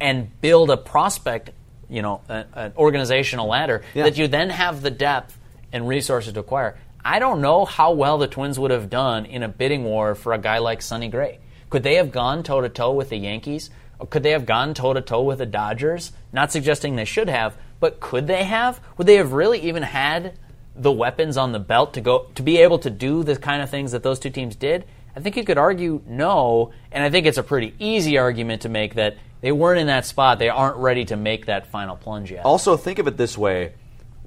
and 0.00 0.38
build 0.40 0.70
a 0.70 0.76
prospect, 0.76 1.50
you 1.88 2.02
know, 2.02 2.20
a- 2.28 2.44
an 2.54 2.72
organizational 2.76 3.46
ladder 3.46 3.82
Yeah. 3.94 4.04
that 4.04 4.16
you 4.18 4.28
then 4.28 4.50
have 4.50 4.82
the 4.82 4.90
depth 4.90 5.38
and 5.72 5.86
resources 5.88 6.32
to 6.34 6.40
acquire. 6.40 6.76
I 7.04 7.18
don't 7.18 7.40
know 7.40 7.64
how 7.64 7.92
well 7.92 8.18
the 8.18 8.26
Twins 8.26 8.58
would 8.58 8.70
have 8.70 8.90
done 8.90 9.24
in 9.24 9.42
a 9.42 9.48
bidding 9.48 9.84
war 9.84 10.14
for 10.14 10.32
a 10.32 10.38
guy 10.38 10.58
like 10.58 10.82
Sonny 10.82 11.08
Gray. 11.08 11.38
Could 11.70 11.82
they 11.82 11.94
have 11.94 12.10
gone 12.12 12.42
toe 12.42 12.60
to 12.60 12.68
toe 12.68 12.92
with 12.92 13.08
the 13.10 13.16
Yankees? 13.16 13.70
Or 13.98 14.06
could 14.06 14.22
they 14.22 14.30
have 14.32 14.46
gone 14.46 14.74
toe 14.74 14.92
to 14.92 15.00
toe 15.00 15.22
with 15.22 15.38
the 15.38 15.46
Dodgers? 15.46 16.12
Not 16.32 16.52
suggesting 16.52 16.96
they 16.96 17.04
should 17.04 17.28
have, 17.28 17.56
but 17.80 18.00
could 18.00 18.26
they 18.26 18.44
have? 18.44 18.80
Would 18.96 19.06
they 19.06 19.16
have 19.16 19.32
really 19.32 19.58
even 19.60 19.82
had 19.82 20.34
the 20.76 20.92
weapons 20.92 21.36
on 21.36 21.52
the 21.52 21.58
belt 21.58 21.94
to 21.94 22.00
go 22.00 22.26
to 22.36 22.42
be 22.42 22.58
able 22.58 22.78
to 22.80 22.90
do 22.90 23.22
the 23.24 23.36
kind 23.36 23.60
of 23.62 23.70
things 23.70 23.92
that 23.92 24.02
those 24.02 24.18
two 24.20 24.30
teams 24.30 24.54
did? 24.54 24.84
I 25.16 25.20
think 25.20 25.36
you 25.36 25.44
could 25.44 25.58
argue 25.58 26.00
no, 26.06 26.70
and 26.92 27.02
I 27.02 27.10
think 27.10 27.26
it's 27.26 27.38
a 27.38 27.42
pretty 27.42 27.74
easy 27.80 28.18
argument 28.18 28.62
to 28.62 28.68
make 28.68 28.94
that 28.94 29.16
they 29.40 29.52
weren't 29.52 29.80
in 29.80 29.86
that 29.86 30.06
spot. 30.06 30.38
They 30.38 30.48
aren't 30.48 30.76
ready 30.76 31.04
to 31.06 31.16
make 31.16 31.46
that 31.46 31.66
final 31.66 31.96
plunge 31.96 32.30
yet. 32.30 32.44
Also, 32.44 32.76
think 32.76 32.98
of 32.98 33.06
it 33.06 33.16
this 33.16 33.36
way: 33.38 33.74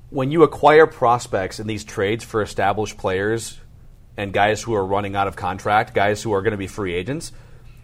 when 0.09 0.31
you 0.31 0.43
acquire 0.43 0.87
prospects 0.87 1.59
in 1.59 1.67
these 1.67 1.83
trades 1.83 2.23
for 2.23 2.41
established 2.41 2.97
players 2.97 3.57
and 4.17 4.33
guys 4.33 4.61
who 4.61 4.73
are 4.73 4.85
running 4.85 5.15
out 5.15 5.27
of 5.27 5.35
contract, 5.35 5.93
guys 5.93 6.21
who 6.21 6.33
are 6.33 6.41
going 6.41 6.51
to 6.51 6.57
be 6.57 6.67
free 6.67 6.93
agents, 6.93 7.31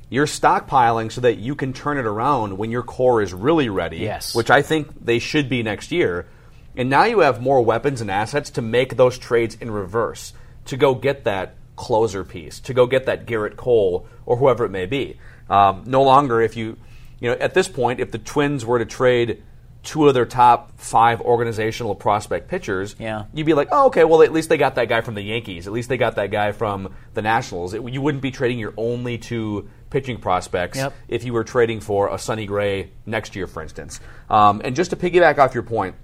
you're 0.09 0.25
stockpiling 0.25 1.11
so 1.11 1.21
that 1.21 1.37
you 1.37 1.55
can 1.55 1.73
turn 1.73 1.97
it 1.97 2.05
around 2.05 2.57
when 2.57 2.71
your 2.71 2.83
core 2.83 3.21
is 3.21 3.33
really 3.33 3.69
ready. 3.69 3.97
Yes. 3.97 4.35
which 4.35 4.49
I 4.49 4.61
think 4.61 4.89
they 5.03 5.19
should 5.19 5.49
be 5.49 5.63
next 5.63 5.91
year. 5.91 6.27
And 6.75 6.89
now 6.89 7.05
you 7.05 7.19
have 7.19 7.41
more 7.41 7.61
weapons 7.63 8.01
and 8.01 8.11
assets 8.11 8.51
to 8.51 8.61
make 8.61 8.95
those 8.95 9.17
trades 9.17 9.55
in 9.59 9.71
reverse 9.71 10.33
to 10.65 10.77
go 10.77 10.93
get 10.93 11.23
that 11.23 11.55
closer 11.75 12.23
piece, 12.23 12.59
to 12.61 12.73
go 12.73 12.85
get 12.85 13.07
that 13.07 13.25
Gerrit 13.25 13.55
Cole 13.55 14.07
or 14.25 14.37
whoever 14.37 14.65
it 14.65 14.69
may 14.69 14.85
be. 14.85 15.17
Um, 15.49 15.83
no 15.87 16.03
longer, 16.03 16.41
if 16.41 16.55
you, 16.55 16.77
you 17.19 17.29
know, 17.29 17.37
at 17.37 17.53
this 17.53 17.67
point, 17.67 17.99
if 17.99 18.11
the 18.11 18.17
Twins 18.17 18.65
were 18.65 18.79
to 18.79 18.85
trade 18.85 19.43
two 19.83 20.07
of 20.07 20.13
their 20.13 20.25
top 20.25 20.77
five 20.79 21.21
organizational 21.21 21.95
prospect 21.95 22.49
pitchers, 22.49 22.95
Yeah. 22.99 23.23
you'd 23.33 23.45
be 23.45 23.53
like, 23.53 23.69
oh, 23.71 23.85
okay, 23.87 24.03
well, 24.03 24.21
at 24.21 24.33
least 24.33 24.49
they 24.49 24.57
got 24.57 24.75
that 24.75 24.89
guy 24.89 24.99
from 25.01 25.15
the 25.15 25.21
Yankees. 25.21 25.65
At 25.65 25.71
least 25.71 25.87
they 25.87 25.95
got 25.97 26.15
that 26.15 26.29
guy 26.29 26.51
from 26.51 26.93
the 27.13 27.21
Nationals. 27.21 27.73
It, 27.73 27.87
you 27.89 28.01
wouldn't 28.01 28.21
be 28.21 28.31
trading 28.31 28.59
your 28.59 28.73
only 28.75 29.17
two 29.17 29.69
pitching 29.89 30.19
prospects 30.19 30.77
Yep. 30.77 30.93
if 31.07 31.23
you 31.23 31.31
were 31.31 31.45
trading 31.45 31.79
for 31.79 32.13
a 32.13 32.17
Sonny 32.19 32.45
Gray 32.45 32.91
next 33.05 33.35
year, 33.35 33.47
for 33.47 33.61
instance. 33.63 34.01
Um, 34.29 34.61
and 34.65 34.75
just 34.75 34.89
to 34.89 34.97
piggyback 34.97 35.37
off 35.37 35.53
your 35.53 35.63
point, 35.63 35.95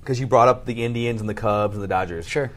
because 0.00 0.20
you 0.20 0.26
brought 0.28 0.46
up 0.48 0.64
the 0.64 0.84
Indians 0.84 1.20
and 1.20 1.28
the 1.28 1.34
Cubs 1.34 1.74
and 1.74 1.82
the 1.82 1.88
Dodgers. 1.88 2.26
Sure. 2.26 2.52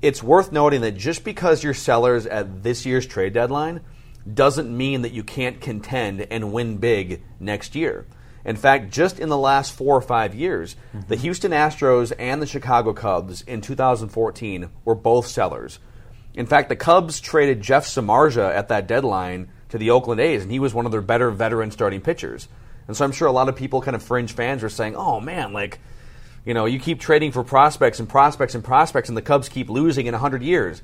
It's 0.00 0.22
worth 0.22 0.50
noting 0.50 0.80
that 0.80 0.92
just 0.96 1.24
because 1.24 1.62
you're 1.62 1.74
sellers 1.74 2.24
at 2.26 2.62
this 2.62 2.86
year's 2.86 3.06
trade 3.06 3.34
deadline 3.34 3.80
doesn't 4.32 4.74
mean 4.74 5.02
that 5.02 5.12
you 5.12 5.22
can't 5.22 5.60
contend 5.60 6.26
and 6.30 6.52
win 6.52 6.76
big 6.76 7.22
next 7.38 7.74
year. 7.74 8.06
In 8.44 8.56
fact, 8.56 8.90
just 8.90 9.18
in 9.18 9.28
the 9.28 9.36
last 9.36 9.72
four 9.72 9.96
or 9.96 10.00
five 10.00 10.34
years, 10.34 10.76
the 10.92 11.14
mm-hmm. 11.14 11.22
Houston 11.22 11.52
Astros 11.52 12.12
and 12.18 12.40
the 12.40 12.46
Chicago 12.46 12.92
Cubs 12.92 13.42
in 13.42 13.60
2014 13.60 14.70
were 14.84 14.94
both 14.94 15.26
sellers. 15.26 15.78
In 16.34 16.46
fact, 16.46 16.68
the 16.68 16.76
Cubs 16.76 17.20
traded 17.20 17.60
Jeff 17.60 17.84
Samardzija 17.86 18.54
at 18.54 18.68
that 18.68 18.86
deadline 18.86 19.50
to 19.70 19.78
the 19.78 19.90
Oakland 19.90 20.20
A's, 20.20 20.42
and 20.42 20.50
he 20.50 20.58
was 20.58 20.72
one 20.72 20.86
of 20.86 20.92
their 20.92 21.00
better 21.00 21.30
veteran 21.30 21.70
starting 21.70 22.00
pitchers. 22.00 22.48
And 22.86 22.96
so 22.96 23.04
I'm 23.04 23.12
sure 23.12 23.28
a 23.28 23.32
lot 23.32 23.48
of 23.48 23.56
people, 23.56 23.82
kind 23.82 23.94
of 23.94 24.02
fringe 24.02 24.32
fans, 24.32 24.64
are 24.64 24.68
saying, 24.68 24.96
"Oh 24.96 25.20
man, 25.20 25.52
like." 25.52 25.78
You 26.42 26.54
know, 26.54 26.64
you 26.64 26.80
keep 26.80 27.00
trading 27.00 27.32
for 27.32 27.44
prospects 27.44 28.00
and 28.00 28.08
prospects 28.08 28.54
and 28.54 28.64
prospects, 28.64 29.10
and 29.10 29.16
the 29.16 29.20
Cubs 29.20 29.50
keep 29.50 29.68
losing 29.68 30.06
in 30.06 30.14
100 30.14 30.42
years. 30.42 30.80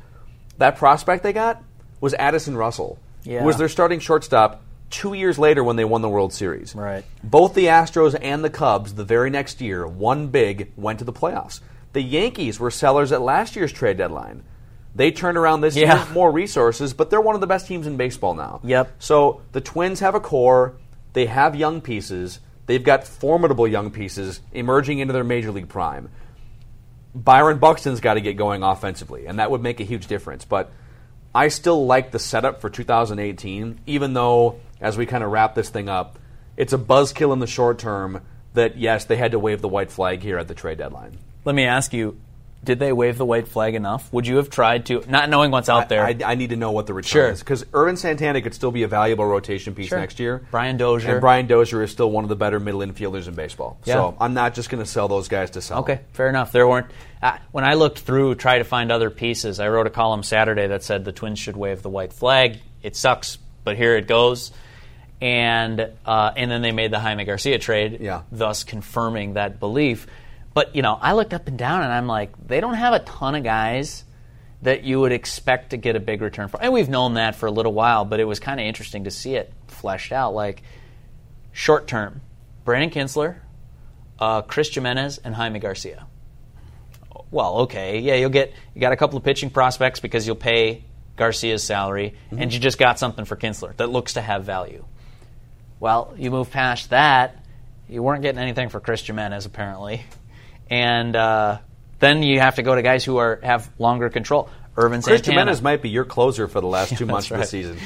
That 0.59 0.77
prospect 0.77 1.23
they 1.23 1.33
got 1.33 1.65
was 1.99 2.13
Addison 2.13 2.59
Russell, 2.59 2.99
Yeah. 3.27 3.41
who 3.41 3.47
was 3.47 3.57
their 3.59 3.69
starting 3.69 4.01
shortstop 4.01 4.63
two 4.91 5.15
years 5.15 5.39
later 5.39 5.65
when 5.65 5.77
they 5.77 5.85
won 5.85 6.01
the 6.03 6.09
World 6.09 6.33
Series. 6.33 6.75
Right. 6.75 7.05
Both 7.25 7.55
the 7.55 7.67
Astros 7.67 8.17
and 8.21 8.45
the 8.45 8.51
Cubs 8.51 8.95
the 8.95 9.05
very 9.05 9.31
next 9.31 9.61
year, 9.61 9.87
one 9.87 10.29
big, 10.29 10.73
went 10.77 10.99
to 11.01 11.05
the 11.05 11.13
playoffs. 11.13 11.61
The 11.93 12.03
Yankees 12.03 12.61
were 12.61 12.71
sellers 12.71 13.11
at 13.13 13.21
last 13.23 13.57
year's 13.57 13.73
trade 13.73 13.97
deadline. 13.97 14.43
They 14.95 15.11
turned 15.11 15.37
around 15.37 15.61
this 15.61 15.77
Yeah. 15.77 16.05
year, 16.05 16.15
more 16.15 16.31
resources, 16.31 16.95
but 16.95 17.11
they're 17.11 17.21
one 17.21 17.35
of 17.35 17.41
the 17.41 17.47
best 17.47 17.67
teams 17.67 17.87
in 17.87 17.97
baseball 17.97 18.35
now. 18.35 18.61
Yep. 18.65 18.93
So 18.99 19.43
the 19.53 19.61
Twins 19.61 20.01
have 20.01 20.15
a 20.15 20.21
core, 20.21 20.75
they 21.13 21.27
have 21.27 21.55
young 21.57 21.81
pieces, 21.81 22.41
they've 22.67 22.83
got 22.85 23.05
formidable 23.07 23.67
young 23.69 23.91
pieces 23.91 24.41
emerging 24.53 25.01
into 25.01 25.13
their 25.13 25.25
major 25.25 25.51
league 25.51 25.69
prime. 25.69 26.09
Byron 27.15 27.59
Buxton's 27.59 28.01
got 28.01 28.15
to 28.15 28.21
get 28.21 28.37
going 28.37 28.63
offensively, 28.63 29.27
and 29.27 29.39
that 29.39 29.51
would 29.51 29.63
make 29.63 29.81
a 29.81 29.85
huge 29.85 30.07
difference. 30.07 30.45
But 30.45 30.71
I 31.37 31.49
still 31.49 31.85
like 31.85 32.13
the 32.13 32.19
setup 32.19 32.63
for 32.63 32.71
2018, 32.71 33.81
even 33.85 34.15
though, 34.15 34.59
as 34.81 34.97
we 34.97 35.05
kind 35.05 35.23
of 35.23 35.31
wrap 35.31 35.55
this 35.55 35.69
thing 35.69 35.87
up, 35.87 36.19
it's 36.57 36.73
a 36.73 36.79
buzzkill 36.79 37.35
in 37.35 37.41
the 37.41 37.47
short 37.47 37.79
term 37.79 38.23
that, 38.55 38.79
yes, 38.79 39.05
they 39.05 39.17
had 39.17 39.33
to 39.33 39.39
wave 39.39 39.61
the 39.61 39.69
white 39.69 39.91
flag 39.91 40.23
here 40.23 40.39
at 40.39 40.49
the 40.49 40.55
trade 40.55 40.79
deadline. 40.79 41.19
Let 41.45 41.55
me 41.55 41.65
ask 41.65 41.93
you: 41.93 42.19
Did 42.67 42.79
they 42.79 42.93
wave 42.93 43.17
the 43.17 43.25
white 43.25 43.49
flag 43.49 43.75
enough? 43.75 44.13
Would 44.13 44.27
you 44.27 44.37
have 44.37 44.51
tried 44.51 44.85
to, 44.87 45.03
not 45.09 45.31
knowing 45.31 45.51
what's 45.51 45.69
out 45.71 45.89
there? 45.89 46.05
I, 46.05 46.11
I, 46.11 46.33
I 46.33 46.35
need 46.35 46.51
to 46.51 46.57
know 46.57 46.73
what 46.73 46.87
the 46.87 46.93
return 46.93 47.11
Sure. 47.11 47.31
is 47.31 47.39
because 47.41 47.65
Ervin 47.73 47.97
Santana 47.97 48.43
could 48.43 48.53
still 48.55 48.71
be 48.73 48.83
a 48.83 48.89
valuable 48.89 49.25
rotation 49.25 49.75
piece 49.75 49.89
Sure. 49.89 49.99
next 49.99 50.21
year. 50.21 50.47
Brian 50.51 50.77
Dozier. 50.77 51.13
and 51.13 51.21
Brian 51.21 51.47
Dozier 51.47 51.83
is 51.83 51.91
still 51.91 52.11
one 52.11 52.25
of 52.25 52.29
the 52.29 52.37
better 52.37 52.61
middle 52.61 52.81
infielders 52.81 53.29
in 53.29 53.35
baseball. 53.35 53.79
Yeah. 53.85 53.95
So 53.95 54.17
I'm 54.21 54.35
not 54.35 54.55
just 54.55 54.69
going 54.69 54.83
to 54.85 54.89
sell 54.91 55.09
those 55.09 55.29
guys 55.29 55.51
to 55.53 55.63
sell. 55.63 55.79
Okay, 55.81 56.01
fair 56.13 56.29
enough. 56.29 56.53
There 56.53 56.69
weren't. 56.69 56.89
Uh, 57.23 57.39
when 57.53 57.65
I 57.65 57.75
looked 57.75 58.01
through, 58.01 58.35
try 58.35 58.59
to 58.59 58.65
find 58.65 58.93
other 58.93 59.09
pieces. 59.09 59.59
I 59.61 59.69
wrote 59.69 59.87
a 59.87 59.91
column 59.91 60.23
Saturday 60.23 60.67
that 60.67 60.83
said 60.83 61.05
the 61.05 61.13
Twins 61.13 61.39
should 61.39 61.57
wave 61.57 61.81
the 61.83 61.89
white 61.91 62.13
flag. 62.13 62.59
It 62.83 62.95
sucks, 62.97 63.39
but 63.65 63.77
here 63.77 63.97
it 63.97 64.07
goes. 64.07 64.53
And 65.21 65.89
uh, 66.05 66.33
and 66.37 66.51
then 66.51 66.61
they 66.61 66.73
made 66.73 66.91
the 66.91 66.99
Jaime 66.99 67.25
Garcia 67.25 67.59
trade, 67.59 67.99
Yeah. 68.01 68.23
thus 68.31 68.65
confirming 68.65 69.35
that 69.35 69.59
belief. 69.61 70.07
But 70.57 70.75
you 70.75 70.81
know, 70.81 70.99
I 70.99 71.13
looked 71.13 71.35
up 71.35 71.49
and 71.49 71.59
down, 71.59 71.83
and 71.83 71.93
I'm 71.93 72.07
like, 72.07 72.33
they 72.49 72.63
don't 72.63 72.77
have 72.77 72.95
a 72.95 73.01
ton 73.01 73.35
of 73.35 73.45
guys 73.45 74.05
that 74.63 74.85
you 74.85 74.99
would 75.01 75.13
expect 75.13 75.71
to 75.71 75.77
get 75.77 75.97
a 75.97 76.01
big 76.01 76.23
return 76.23 76.49
for. 76.49 76.59
And 76.63 76.73
we've 76.73 76.89
known 76.89 77.13
that 77.15 77.37
for 77.37 77.45
a 77.45 77.51
little 77.51 77.75
while, 77.75 78.07
but 78.07 78.21
it 78.21 78.25
was 78.25 78.41
kind 78.41 78.59
of 78.59 78.65
interesting 78.65 79.05
to 79.05 79.11
see 79.11 79.35
it 79.35 79.53
fleshed 79.69 80.13
out. 80.13 80.33
Like 80.33 80.63
short 81.53 81.87
term, 81.87 82.23
Brandon 82.65 82.89
Kintzler, 82.89 83.37
uh, 84.19 84.41
Chris 84.41 84.75
Gimenez, 84.75 85.19
and 85.19 85.35
Jaime 85.35 85.59
Garcia. 85.59 86.07
Well, 87.31 87.59
okay, 87.65 87.99
yeah, 87.99 88.15
you'll 88.15 88.31
get 88.31 88.55
you 88.75 88.81
got 88.81 88.95
a 88.95 88.97
couple 88.97 89.19
of 89.19 89.25
pitching 89.25 89.51
prospects 89.51 90.01
because 90.01 90.27
you'll 90.27 90.37
pay 90.37 90.85
Garcia's 91.17 91.65
salary, 91.65 92.15
and 92.31 92.51
you 92.51 92.59
just 92.59 92.79
got 92.79 92.99
something 92.99 93.27
for 93.27 93.37
Kintzler 93.37 93.77
that 93.77 93.91
looks 93.91 94.15
to 94.15 94.23
have 94.23 94.45
value. 94.45 94.87
Well, 95.81 96.15
you 96.17 96.31
move 96.31 96.51
past 96.51 96.89
that, 96.89 97.45
you 97.91 98.03
weren't 98.03 98.23
getting 98.23 98.41
anything 98.41 98.71
for 98.71 98.81
Chris 98.81 99.07
Gimenez 99.07 99.45
apparently, 99.45 100.07
and 100.71 101.15
uh, 101.15 101.59
then 101.99 102.23
you 102.23 102.41
have 102.41 102.57
to 102.57 102.63
go 102.63 102.75
to 102.75 102.83
guys 102.83 103.05
who 103.05 103.17
are 103.19 103.41
have 103.43 103.71
longer 103.79 104.11
control. 104.11 104.51
Ervin 104.79 105.01
Chris 105.01 105.21
Santana. 105.21 105.41
Gimenez 105.41 105.63
might 105.63 105.81
be 105.81 105.89
your 105.89 106.05
closer 106.05 106.49
for 106.49 106.61
the 106.61 106.67
last 106.67 106.95
two 106.99 107.07
months 107.07 107.31
of 107.31 107.39
the 107.39 107.47
season. 107.47 107.79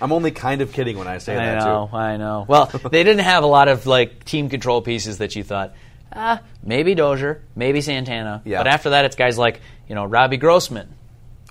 I'm 0.00 0.12
only 0.12 0.32
kind 0.32 0.60
of 0.60 0.72
kidding 0.72 0.98
when 0.98 1.06
I 1.06 1.18
say 1.18 1.36
I 1.36 1.44
that 1.46 1.64
know, 1.64 1.88
too. 1.88 1.96
I 1.96 2.16
know. 2.16 2.44
Well, 2.48 2.66
they 2.66 3.04
didn't 3.04 3.24
have 3.24 3.44
a 3.44 3.46
lot 3.46 3.68
of 3.68 3.86
like 3.86 4.24
team 4.24 4.48
control 4.48 4.82
pieces 4.82 5.18
that 5.18 5.36
you 5.36 5.44
thought, 5.44 5.74
ah, 6.12 6.42
maybe 6.62 6.94
Dozier, 6.94 7.42
maybe 7.54 7.80
Santana. 7.80 8.42
Yeah. 8.44 8.58
But 8.58 8.66
after 8.66 8.90
that, 8.90 9.04
it's 9.04 9.16
guys 9.16 9.38
like 9.38 9.60
you 9.88 9.94
know 9.94 10.04
Robbie 10.04 10.36
Grossman. 10.36 10.88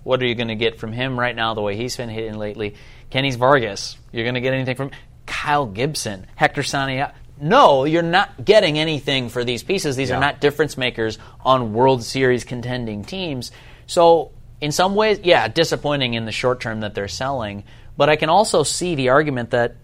What 0.03 0.21
are 0.21 0.25
you 0.25 0.35
going 0.35 0.47
to 0.47 0.55
get 0.55 0.79
from 0.79 0.91
him 0.91 1.17
right 1.17 1.35
now? 1.35 1.53
The 1.53 1.61
way 1.61 1.75
he's 1.75 1.95
been 1.95 2.09
hitting 2.09 2.37
lately, 2.37 2.75
Kennys 3.11 3.37
Vargas. 3.37 3.97
You're 4.11 4.23
going 4.23 4.35
to 4.35 4.41
get 4.41 4.53
anything 4.53 4.75
from 4.75 4.91
Kyle 5.25 5.67
Gibson, 5.67 6.25
Hector 6.35 6.63
Sania. 6.63 7.13
No, 7.41 7.85
you're 7.85 8.03
not 8.03 8.45
getting 8.45 8.77
anything 8.77 9.29
for 9.29 9.43
these 9.43 9.63
pieces. 9.63 9.95
These 9.95 10.09
Yeah. 10.09 10.17
are 10.17 10.19
not 10.19 10.39
difference 10.39 10.77
makers 10.77 11.17
on 11.43 11.73
World 11.73 12.03
Series 12.03 12.43
contending 12.43 13.03
teams. 13.03 13.51
So, 13.87 14.29
in 14.61 14.71
some 14.71 14.93
ways, 14.93 15.19
yeah, 15.23 15.47
disappointing 15.47 16.13
in 16.13 16.25
the 16.25 16.31
short 16.31 16.59
term 16.61 16.81
that 16.81 16.93
they're 16.93 17.07
selling. 17.07 17.63
But 17.97 18.09
I 18.09 18.15
can 18.15 18.29
also 18.29 18.61
see 18.63 18.93
the 18.95 19.09
argument 19.09 19.49
that 19.51 19.75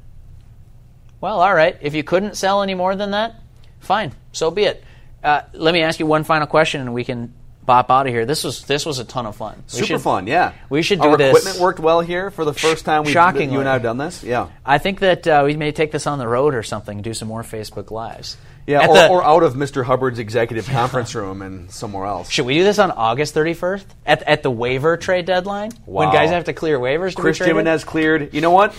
well, 1.19 1.41
all 1.41 1.53
right. 1.53 1.75
If 1.81 1.95
you 1.95 2.03
couldn't 2.03 2.37
sell 2.37 2.61
any 2.61 2.75
more 2.75 2.95
than 2.95 3.11
that, 3.11 3.33
fine. 3.79 4.13
So 4.33 4.51
be 4.51 4.65
it. 4.65 4.83
Uh, 5.23 5.41
let 5.53 5.73
me 5.73 5.81
ask 5.81 5.99
you 5.99 6.05
one 6.05 6.23
final 6.23 6.45
question, 6.45 6.79
and 6.81 6.93
we 6.93 7.03
can 7.03 7.33
bop 7.67 7.91
out 7.91 8.07
of 8.07 8.13
here. 8.13 8.25
This 8.25 8.43
was 8.43 8.63
this 8.63 8.83
was 8.83 8.97
a 8.97 9.05
ton 9.05 9.27
of 9.27 9.35
fun. 9.35 9.57
We 9.57 9.61
Super 9.67 9.85
should- 9.85 10.01
fun, 10.01 10.25
yeah. 10.25 10.53
we 10.69 10.81
should 10.81 10.99
do 10.99 11.09
Our 11.09 11.17
this- 11.17 11.29
equipment 11.37 11.59
worked 11.61 11.79
well 11.79 12.01
here 12.01 12.31
for 12.31 12.43
the 12.45 12.53
first 12.53 12.83
time 12.85 13.03
we 13.03 13.11
Shockingly. 13.11 13.53
you 13.53 13.59
and 13.59 13.69
I 13.69 13.73
have 13.73 13.83
done 13.83 13.99
this. 13.99 14.23
Yeah, 14.23 14.47
I 14.65 14.79
think 14.79 15.01
that 15.01 15.27
uh, 15.27 15.43
we 15.45 15.55
may 15.55 15.71
take 15.71 15.91
this 15.91 16.07
on 16.07 16.17
the 16.17 16.27
road 16.27 16.55
or 16.55 16.63
something. 16.63 17.03
Do 17.03 17.13
some 17.13 17.27
more 17.27 17.43
Facebook 17.43 17.91
lives. 17.91 18.37
yeah, 18.65 18.87
or, 18.87 18.93
the- 18.95 19.07
or 19.09 19.23
out 19.23 19.43
of 19.43 19.53
Mr. 19.53 19.83
Hubbard's 19.85 20.17
executive 20.17 20.67
conference 20.67 21.13
room 21.13 21.41
and 21.43 21.69
somewhere 21.71 22.05
else. 22.07 22.29
should 22.31 22.45
we 22.47 22.55
do 22.55 22.63
this 22.63 22.79
on 22.79 22.89
August 22.91 23.35
31st 23.35 23.85
at, 24.05 24.23
at 24.23 24.41
the 24.43 24.49
waiver 24.51 24.97
trade 24.97 25.25
deadline 25.25 25.71
when 25.85 26.09
guys 26.11 26.31
have 26.31 26.45
to 26.45 26.53
clear 26.53 26.79
waivers? 26.79 27.15
To 27.15 27.21
Chris? 27.21 27.37
Gimenez 27.37 27.83
cleared. 27.83 28.33
You 28.33 28.41
know 28.41 28.51
what? 28.51 28.73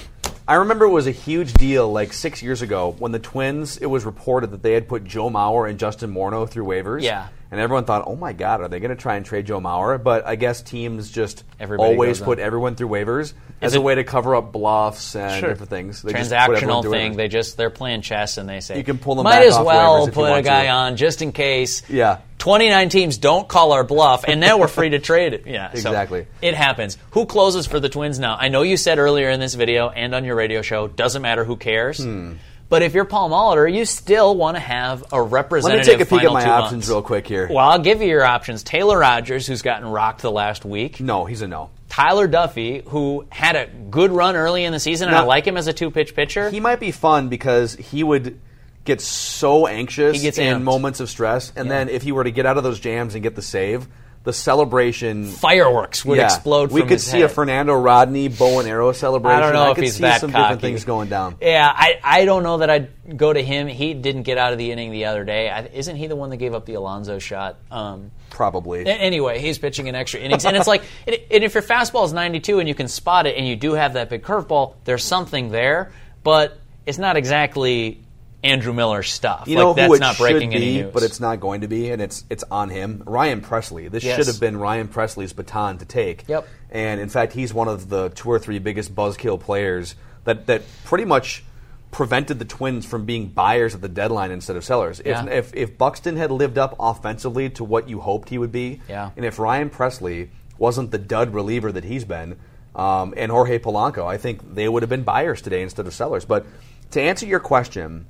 I 0.49 0.55
remember 0.55 0.87
it 0.87 0.91
was 0.91 1.07
a 1.07 1.11
huge 1.13 1.53
deal 1.53 1.93
like 1.93 2.13
six 2.15 2.43
years 2.43 2.63
ago 2.63 2.97
when 2.99 3.13
the 3.13 3.19
Twins. 3.19 3.77
It 3.77 3.87
was 3.87 4.05
reported 4.07 4.51
that 4.53 4.63
they 4.63 4.73
had 4.73 4.89
put 4.89 5.05
Joe 5.05 5.29
Mauer 5.29 5.69
and 5.69 5.79
Justin 5.79 6.13
Morneau 6.13 6.49
through 6.49 6.65
waivers. 6.65 7.03
Yeah. 7.03 7.29
and 7.51 7.61
everyone 7.61 7.85
thought, 7.85 8.05
"Oh 8.07 8.17
my 8.17 8.33
God, 8.33 8.63
are 8.63 8.69
they 8.69 8.81
going 8.81 8.91
to 8.91 8.97
try 8.97 9.17
and 9.17 9.27
trade 9.27 9.45
Joe 9.47 9.61
Mauer?" 9.61 10.03
But 10.03 10.27
I 10.27 10.37
guess 10.37 10.63
teams 10.63 11.11
just 11.11 11.45
Everybody 11.61 11.91
always 11.93 12.19
put 12.21 12.39
on. 12.39 12.45
everyone 12.47 12.75
through 12.77 12.89
waivers 12.89 13.35
as 13.61 13.75
a 13.75 13.81
way 13.81 13.95
to 13.95 14.05
cover 14.05 14.35
up 14.37 14.53
bluffs 14.53 15.15
and 15.17 15.41
Sure. 15.41 15.49
different 15.51 15.71
things. 15.71 16.03
They 16.03 16.13
just 16.13 16.31
transactional 16.31 16.83
through 16.83 16.93
thing. 16.93 17.17
They 17.17 17.29
just 17.29 17.57
they're 17.57 17.71
playing 17.71 18.03
chess 18.03 18.39
and 18.39 18.49
they 18.49 18.61
say 18.61 18.77
You 18.79 18.85
can 18.85 18.99
pull 18.99 19.15
them 19.17 19.25
Might 19.25 19.41
back 19.41 19.45
as 19.47 19.55
off 19.55 19.67
well 19.67 19.95
waivers 20.07 20.09
if 20.09 20.17
you 20.17 20.23
put 20.23 20.39
a 20.39 20.43
guy 20.43 20.65
to." 20.65 20.69
on 20.71 20.97
just 20.97 21.23
in 21.23 21.33
case. 21.33 21.83
Yeah. 21.89 22.19
29 22.39 22.89
teams 22.89 23.19
don't 23.19 23.49
call 23.49 23.73
our 23.73 23.83
bluff, 23.83 24.25
and 24.27 24.41
now 24.41 24.59
we're 24.59 24.69
free 24.69 24.91
to 24.91 25.01
trade 25.01 25.33
it. 25.35 25.43
Yeah, 25.47 25.71
so 25.73 25.75
Exactly. 25.91 26.27
it 26.41 26.55
happens. 26.55 26.97
Who 27.11 27.27
closes 27.27 27.67
for 27.67 27.81
the 27.81 27.89
Twins 27.89 28.21
now? 28.21 28.37
I 28.39 28.49
know 28.49 28.63
you 28.63 28.77
said 28.77 28.99
earlier 29.01 29.29
in 29.31 29.41
this 29.41 29.55
video 29.55 29.89
and 29.89 30.15
on 30.15 30.25
your 30.25 30.37
radio 30.37 30.63
show, 30.63 30.87
doesn't 30.87 31.21
matter 31.21 31.45
who 31.45 31.57
cares. 31.57 31.99
Hmm. 31.99 32.35
But 32.69 32.83
if 32.83 32.93
you're 32.95 33.07
Paul 33.07 33.31
Molitor, 33.31 33.73
you 33.73 33.85
still 33.87 34.37
want 34.37 34.57
to 34.57 34.61
have 34.61 35.05
a 35.13 35.23
representative. 35.23 35.87
Let 35.87 35.93
me 35.93 36.05
take 36.05 36.07
a 36.07 36.11
peek 36.11 36.25
at 36.25 36.33
my 36.33 36.45
options 36.47 36.73
months. 36.73 36.89
real 36.91 37.03
quick 37.03 37.27
here. 37.27 37.49
Well, 37.51 37.67
I'll 37.67 37.79
give 37.79 38.03
you 38.03 38.09
your 38.09 38.25
options. 38.25 38.63
Taylor 38.63 38.99
Rogers, 38.99 39.47
who's 39.47 39.63
gotten 39.63 39.89
rocked 39.89 40.21
the 40.21 40.31
last 40.31 40.65
week. 40.67 41.01
No, 41.01 41.25
he's 41.25 41.41
a 41.41 41.49
no. 41.49 41.71
Tyler 41.89 42.29
Duffey, 42.29 42.85
who 42.87 43.25
had 43.31 43.57
a 43.57 43.67
good 43.67 44.11
run 44.13 44.37
early 44.37 44.65
in 44.65 44.73
the 44.73 44.81
season, 44.81 45.09
and 45.09 45.17
I 45.17 45.23
like 45.23 45.47
him 45.47 45.57
as 45.57 45.67
a 45.67 45.73
two 45.73 45.91
pitch 45.91 46.15
pitcher. 46.15 46.51
He 46.51 46.61
might 46.61 46.79
be 46.81 46.91
fun 46.91 47.29
because 47.31 47.75
he 47.75 48.05
would 48.05 48.39
get 48.85 49.01
so 49.01 49.67
anxious 49.67 50.23
in 50.39 50.63
moments 50.63 51.01
of 51.01 51.09
stress, 51.09 51.53
and 51.57 51.67
Yeah. 51.69 51.75
then 51.75 51.89
if 51.89 52.03
he 52.03 52.13
were 52.13 52.25
to 52.25 52.31
get 52.31 52.45
out 52.45 52.59
of 52.59 52.65
those 52.65 52.79
jams 52.81 53.15
and 53.15 53.23
get 53.23 53.35
the 53.35 53.43
save, 53.43 53.87
the 54.29 54.33
celebration 54.35 55.25
Fireworks 55.25 56.05
would 56.05 56.19
yeah, 56.19 56.27
explode 56.27 56.71
We 56.71 56.83
could 56.83 57.01
see 57.01 57.23
a. 57.23 57.31
Fernando 57.31 57.73
Rodney 57.73 58.29
bow 58.29 58.59
and 58.59 58.69
arrow 58.69 58.93
celebration. 58.93 59.39
I 59.39 59.41
don't 59.41 59.55
know 59.55 59.71
if 59.71 59.77
could 59.77 59.85
he's 59.85 59.95
see 59.95 60.03
that 60.03 60.21
some 60.21 60.33
cocky. 60.33 60.43
different 60.43 60.61
things 60.61 60.85
going 60.85 61.09
down. 61.09 61.37
Yeah, 61.41 61.73
I, 61.75 61.99
I 62.05 62.25
don't 62.27 62.43
know 62.43 62.59
that 62.59 62.69
I'd 62.69 63.17
go 63.17 63.33
to 63.33 63.43
him. 63.43 63.69
He 63.69 63.95
didn't 63.95 64.25
get 64.25 64.37
out 64.37 64.53
of 64.53 64.59
the 64.59 64.71
inning 64.71 64.93
the 64.93 65.07
other 65.07 65.25
day. 65.25 65.49
I, 65.49 65.63
isn't 65.65 65.97
he 65.97 66.09
the 66.09 66.17
one 66.17 66.29
that 66.29 66.37
gave 66.37 66.53
up 66.53 66.67
the 66.67 66.75
Alonso 66.75 67.19
shot? 67.19 67.57
Um, 67.71 68.11
Probably. 68.29 68.87
anyway, 68.87 69.41
he's 69.41 69.59
pitching 69.59 69.89
an 69.89 69.95
extra 69.95 70.21
innings, 70.21 70.45
and 70.45 70.55
it's 70.55 70.67
like, 70.69 70.83
and 71.07 71.17
and 71.31 71.43
if 71.43 71.55
your 71.55 71.63
fastball 71.63 72.05
is 72.05 72.13
92 72.13 72.59
and 72.59 72.69
you 72.69 72.75
can 72.75 72.89
spot 72.89 73.27
it, 73.27 73.35
and 73.39 73.49
you 73.49 73.57
do 73.57 73.73
have 73.73 73.95
that 73.95 74.11
big 74.11 74.23
curveball, 74.23 74.75
there's 74.85 75.05
something 75.05 75.51
there, 75.51 75.91
but 76.23 76.59
it's 76.85 76.99
not 76.99 77.17
exactly 77.17 78.03
Andrew 78.49 78.73
Miller 78.73 79.03
stuff. 79.03 79.45
You 79.47 79.57
like 79.57 79.63
know 79.65 79.75
that's 79.75 79.87
who 79.89 79.95
it 79.95 80.01
not 80.01 80.17
should 80.17 80.39
be, 80.39 80.45
any 80.45 80.83
news. 80.83 80.93
but 80.93 81.03
it's 81.03 81.21
not 81.21 81.41
going 81.41 81.61
to 81.63 81.69
be, 81.69 81.91
and 81.91 82.01
it's 82.03 82.25
it's 82.31 82.45
on 82.51 82.71
him. 82.71 83.03
Ryan 83.07 83.41
Pressly. 83.41 83.91
This 83.91 84.05
Yes. 84.05 84.17
should 84.17 84.27
have 84.27 84.41
been 84.41 84.57
Ryan 84.57 84.89
Pressly's 84.89 85.33
baton 85.33 85.79
to 85.79 85.85
take. 85.85 86.25
Yep. 86.29 86.47
And 86.71 87.01
in 87.01 87.09
fact, 87.09 87.33
he's 87.33 87.53
one 87.55 87.69
of 87.69 87.89
the 87.89 88.11
two 88.11 88.29
or 88.31 88.39
three 88.39 88.59
biggest 88.59 88.95
buzzkill 88.95 89.39
players 89.41 89.95
that 90.25 90.47
that 90.47 90.63
pretty 90.85 91.05
much 91.05 91.45
prevented 91.91 92.39
the 92.39 92.45
Twins 92.45 92.85
from 92.85 93.07
being 93.07 93.29
buyers 93.29 93.75
at 93.75 93.81
the 93.81 93.89
deadline 93.89 94.31
instead 94.31 94.57
of 94.57 94.65
sellers. 94.65 95.01
Yeah. 95.05 95.25
If, 95.27 95.55
if 95.55 95.55
if 95.71 95.79
Buxton 95.79 96.17
had 96.17 96.31
lived 96.31 96.59
up 96.59 96.77
offensively 96.79 97.49
to 97.51 97.65
what 97.65 97.89
you 97.89 98.01
hoped 98.01 98.29
he 98.29 98.37
would 98.39 98.53
be, 98.53 98.81
Yeah. 98.89 99.11
and 99.17 99.25
if 99.25 99.39
Ryan 99.39 99.71
Pressly 99.71 100.29
wasn't 100.59 100.91
the 100.91 100.99
dud 100.99 101.33
reliever 101.33 101.73
that 101.73 101.85
he's 101.85 102.05
been, 102.05 102.37
um, 102.77 103.15
and 103.17 103.33
Jorge 103.33 103.59
Polanco, 103.59 104.05
I 104.07 104.19
think 104.19 104.55
they 104.55 104.69
would 104.69 104.83
have 104.83 104.91
been 104.91 105.03
buyers 105.05 105.41
today 105.41 105.63
instead 105.63 105.87
of 105.87 105.95
sellers. 105.95 106.25
But 106.27 106.45
to 106.91 107.01
answer 107.01 107.25
your 107.27 107.41
question 107.41 108.07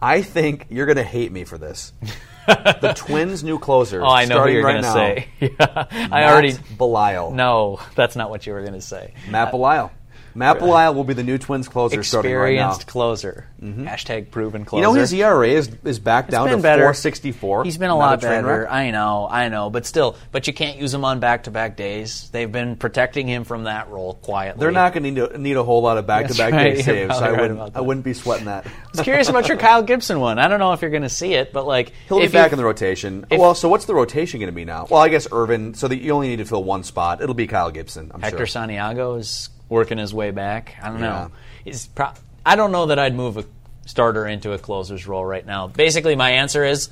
I 0.00 0.22
think 0.22 0.66
you're 0.70 0.86
going 0.86 0.96
to 0.96 1.02
hate 1.02 1.32
me 1.32 1.44
for 1.44 1.58
this. 1.58 1.92
the 2.46 2.92
Twins' 2.96 3.42
new 3.42 3.58
closer. 3.58 4.02
Oh, 4.02 4.08
I 4.08 4.26
know 4.26 4.42
who 4.42 4.50
you're 4.50 4.62
right 4.64 4.82
going 4.82 4.84
to 4.84 4.92
say. 4.92 5.28
Yeah, 5.40 5.86
I 6.12 6.24
already 6.24 6.52
Belisle. 6.52 7.32
no. 7.32 7.80
That's 7.94 8.16
not 8.16 8.30
what 8.30 8.46
you 8.46 8.52
were 8.52 8.60
going 8.60 8.74
to 8.74 8.80
say. 8.80 9.14
Matt 9.30 9.52
Belisle. 9.52 9.90
Belisle 10.34 10.94
will 10.94 11.04
be 11.04 11.14
the 11.14 11.22
new 11.22 11.38
Twins 11.38 11.68
closer 11.68 12.02
starting 12.02 12.32
right 12.34 12.56
now. 12.56 12.68
Experienced 12.68 12.86
closer. 12.86 13.48
Mm-hmm. 13.62 13.86
Hashtag 13.86 14.30
proven 14.30 14.64
closer. 14.64 14.80
You 14.80 14.86
know 14.86 14.94
his 14.94 15.12
ERA 15.12 15.48
is, 15.48 15.70
is 15.84 15.98
back 15.98 16.28
down 16.28 16.48
to 16.48 16.56
better. 16.56 16.82
464. 16.82 17.64
He's 17.64 17.78
been 17.78 17.90
a 17.90 17.96
lot 17.96 18.20
better. 18.20 18.68
I 18.68 18.90
know, 18.90 19.28
I 19.30 19.48
know, 19.48 19.70
but 19.70 19.86
still, 19.86 20.16
but 20.32 20.46
you 20.46 20.52
can't 20.52 20.78
use 20.78 20.92
him 20.92 21.04
on 21.04 21.20
back-to-back 21.20 21.76
days. 21.76 22.28
They've 22.30 22.50
been 22.50 22.76
protecting 22.76 23.28
him 23.28 23.44
from 23.44 23.64
that 23.64 23.88
role 23.90 24.14
quietly. 24.14 24.60
They're 24.60 24.72
not 24.72 24.92
going 24.92 25.14
to 25.14 25.38
need, 25.38 25.56
a 25.56 25.62
whole 25.62 25.82
lot 25.82 25.98
of 25.98 26.06
back-to-back 26.06 26.52
right. 26.52 26.74
day 26.76 26.82
saves. 26.82 27.16
I 27.16 27.32
wouldn't. 27.32 27.76
I 27.76 27.80
wouldn't 27.80 28.04
be 28.04 28.12
sweating 28.14 28.46
that. 28.46 28.66
I 28.66 28.70
was 28.92 29.00
curious 29.00 29.28
about 29.28 29.48
your 29.48 29.56
Kyle 29.56 29.82
Gibson 29.82 30.20
one. 30.20 30.38
I 30.38 30.48
don't 30.48 30.58
know 30.58 30.72
if 30.72 30.82
you're 30.82 30.90
going 30.90 31.02
to 31.02 31.08
see 31.08 31.34
it, 31.34 31.52
but 31.52 31.66
like 31.66 31.92
He'll 32.08 32.20
be 32.20 32.28
back 32.28 32.52
in 32.52 32.58
the 32.58 32.64
rotation. 32.64 33.26
if- 33.30 33.38
well, 33.38 33.54
so 33.54 33.68
what's 33.68 33.84
the 33.84 33.94
rotation 33.94 34.40
going 34.40 34.48
to 34.48 34.54
be 34.54 34.64
now? 34.64 34.86
Well, 34.90 35.00
I 35.00 35.08
guess 35.08 35.26
Ervin. 35.32 35.74
So 35.74 35.88
that 35.88 35.98
you 35.98 36.12
only 36.12 36.28
need 36.28 36.36
to 36.36 36.44
fill 36.44 36.64
one 36.64 36.82
spot. 36.82 37.22
It'll 37.22 37.34
be 37.34 37.46
Kyle 37.46 37.70
Gibson. 37.70 38.10
I'm 38.14 38.20
Hector 38.20 38.38
sure. 38.38 38.46
Santiago 38.46 39.14
is 39.14 39.48
working 39.74 39.98
his 39.98 40.14
way 40.14 40.30
back. 40.30 40.76
I 40.82 40.88
don't 40.88 41.00
Yeah. 41.00 41.08
know. 41.08 41.30
He's 41.64 41.86
pro- 41.88 42.12
I 42.46 42.56
don't 42.56 42.72
know 42.72 42.86
that 42.86 42.98
I'd 42.98 43.14
move 43.14 43.36
a 43.36 43.44
starter 43.86 44.26
into 44.26 44.52
a 44.52 44.58
closer's 44.58 45.06
role 45.06 45.24
right 45.24 45.44
now. 45.44 45.66
Basically, 45.66 46.16
my 46.16 46.30
answer 46.30 46.64
is 46.64 46.88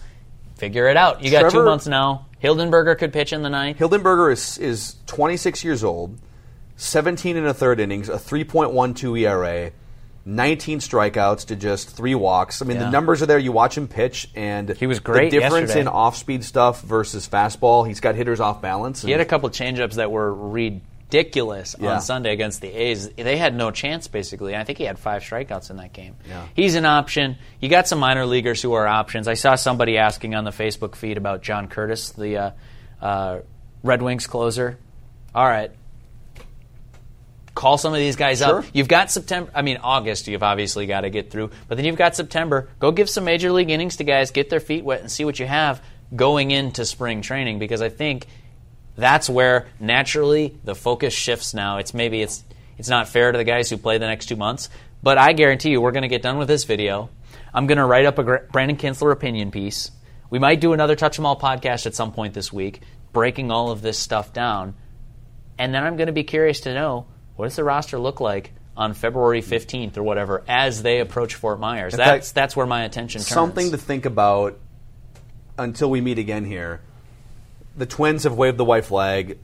figure 0.57 0.89
it 0.89 0.97
out. 0.97 1.23
You 1.23 1.31
got 1.31 1.51
two 1.51 1.65
months 1.65 1.87
now. 1.87 2.27
Hildenberger 2.43 2.99
could 2.99 3.13
pitch 3.13 3.33
in 3.33 3.43
the 3.43 3.49
ninth. 3.51 3.79
Hildenberger 3.79 4.31
is 4.33 4.59
is 4.59 4.97
26 5.07 5.65
years 5.65 5.85
old, 5.85 6.19
17 6.77 7.37
and 7.37 7.47
a 7.47 7.55
third 7.55 7.79
innings, 7.81 8.09
a 8.09 8.19
3.12 8.19 9.17
ERA, 9.21 9.71
19 10.25 10.79
strikeouts 10.81 11.47
to 11.47 11.57
just 11.57 11.91
three 11.97 12.15
walks. 12.15 12.61
I 12.63 12.65
mean, 12.65 12.77
Yeah. 12.79 12.85
the 12.85 12.91
numbers 12.91 13.23
are 13.23 13.27
there. 13.27 13.39
You 13.39 13.53
watch 13.53 13.77
him 13.77 13.89
pitch, 13.89 14.29
and 14.35 14.71
He 14.71 14.87
was 14.87 15.01
great 15.01 15.31
The 15.31 15.39
difference 15.41 15.69
yesterday. 15.69 15.81
in 15.83 15.89
off-speed 15.89 16.45
stuff 16.45 16.81
versus 16.83 17.29
fastball. 17.29 17.87
He's 17.87 18.01
got 18.01 18.15
hitters 18.15 18.41
off 18.41 18.61
balance. 18.61 19.03
He 19.03 19.11
had 19.13 19.21
a 19.21 19.25
couple 19.25 19.49
changeups 19.51 19.95
that 19.95 20.11
were 20.11 20.33
ridiculous 21.13 21.77
Yeah. 21.79 21.95
on 21.95 22.01
Sunday 22.01 22.33
against 22.33 22.61
the 22.61 22.69
A's. 22.69 23.09
They 23.11 23.37
had 23.37 23.55
no 23.55 23.71
chance 23.71 24.09
basically. 24.09 24.57
I 24.57 24.65
think 24.65 24.79
he 24.79 24.85
had 24.85 24.99
five 24.99 25.23
strikeouts 25.23 25.71
in 25.71 25.77
that 25.77 25.93
game. 25.93 26.17
Yeah. 26.29 26.47
He's 26.55 26.75
an 26.75 26.87
option. 26.87 27.37
You 27.61 27.69
got 27.69 27.87
some 27.87 27.99
minor 27.99 28.25
leaguers 28.27 28.63
who 28.63 28.73
are 28.73 28.87
options. 28.87 29.29
I 29.29 29.35
saw 29.35 29.55
somebody 29.55 29.99
asking 29.99 30.35
on 30.35 30.45
the 30.45 30.51
Facebook 30.51 30.95
feed 30.97 31.17
about 31.19 31.43
John 31.43 31.69
Curtis, 31.69 32.11
the 32.11 32.37
uh, 32.37 32.51
uh, 33.01 33.39
Red 33.83 34.01
Wings 34.03 34.27
closer. 34.27 34.79
All 35.35 35.47
right. 35.47 35.71
Call 37.55 37.77
some 37.77 37.93
of 37.93 37.99
these 37.99 38.17
guys 38.17 38.39
Sure. 38.39 38.61
up. 38.61 38.65
You've 38.73 38.89
got 38.89 39.11
September. 39.11 39.51
I 39.55 39.61
mean, 39.61 39.77
August. 39.83 40.27
You've 40.27 40.43
obviously 40.43 40.87
got 40.87 41.03
to 41.03 41.11
get 41.11 41.31
through, 41.31 41.51
but 41.69 41.75
then 41.77 41.85
you've 41.85 41.97
got 41.97 42.17
September. 42.17 42.71
Go 42.79 42.93
give 42.93 43.11
some 43.11 43.25
major 43.25 43.53
league 43.53 43.69
innings 43.69 43.97
to 43.97 44.05
guys, 44.05 44.31
get 44.31 44.49
their 44.49 44.61
feet 44.61 44.85
wet, 44.85 45.01
and 45.03 45.11
see 45.11 45.27
what 45.27 45.39
you 45.39 45.47
have 45.47 45.83
going 46.17 46.51
into 46.51 46.87
spring 46.87 47.21
training. 47.21 47.59
Because 47.59 47.83
I 47.83 47.91
think 47.91 48.27
that's 48.97 49.29
where 49.29 49.67
naturally 49.81 50.59
the 50.65 50.75
focus 50.75 51.13
shifts 51.15 51.55
now. 51.55 51.79
It's 51.79 51.95
maybe 51.95 52.23
it's 52.23 52.45
it's 52.79 52.89
not 52.89 53.09
fair 53.09 53.33
to 53.33 53.39
the 53.39 53.45
guys 53.45 53.71
who 53.71 53.77
play 53.77 53.99
the 53.99 54.07
next 54.07 54.27
two 54.27 54.37
months, 54.37 54.69
but 55.03 55.19
I 55.19 55.33
guarantee 55.33 55.71
you 55.71 55.81
we're 55.81 55.93
going 55.93 56.03
to 56.03 56.09
get 56.09 56.23
done 56.23 56.39
with 56.39 56.49
this 56.49 56.65
video. 56.65 57.11
I'm 57.55 57.67
going 57.67 57.79
to 57.79 57.85
write 57.85 58.07
up 58.07 58.19
a 58.19 58.25
Gra- 58.25 58.47
Brandon 58.51 58.77
Kintzler 58.77 59.13
opinion 59.13 59.51
piece. 59.51 59.91
We 60.31 60.39
might 60.39 60.61
do 60.61 60.73
another 60.73 60.97
Touch 60.97 61.19
'Em 61.19 61.27
All 61.27 61.39
podcast 61.39 61.87
at 61.87 61.95
some 61.95 62.13
point 62.13 62.35
this 62.35 62.53
week, 62.53 62.81
breaking 63.13 63.51
all 63.51 63.71
of 63.71 63.83
this 63.83 63.99
stuff 63.99 64.33
down, 64.33 64.75
and 65.59 65.75
then 65.75 65.85
I'm 65.85 65.97
going 65.97 66.07
to 66.07 66.13
be 66.13 66.25
curious 66.25 66.61
to 66.61 66.75
know 66.75 67.07
what 67.37 67.47
does 67.47 67.57
the 67.57 67.65
roster 67.65 67.99
look 67.99 68.21
like 68.21 68.53
on 68.75 68.95
February 68.95 69.43
15th 69.43 69.99
or 69.99 70.03
whatever 70.03 70.43
as 70.49 70.83
they 70.83 71.01
approach 71.01 71.35
Fort 71.35 71.61
Myers. 71.61 71.95
That's 71.95 72.33
that's 72.33 72.57
where 72.57 72.67
my 72.67 72.85
attention 72.85 73.21
turns. 73.21 73.29
something 73.29 73.71
to 73.71 73.77
think 73.77 74.07
about 74.07 74.59
until 75.59 75.91
we 75.91 76.01
meet 76.01 76.19
again 76.19 76.45
here. 76.47 76.81
The 77.77 77.87
Twins 77.87 78.25
have 78.25 78.35
waved 78.35 78.59
the 78.59 78.65
white 78.65 78.85
flag. 78.85 79.39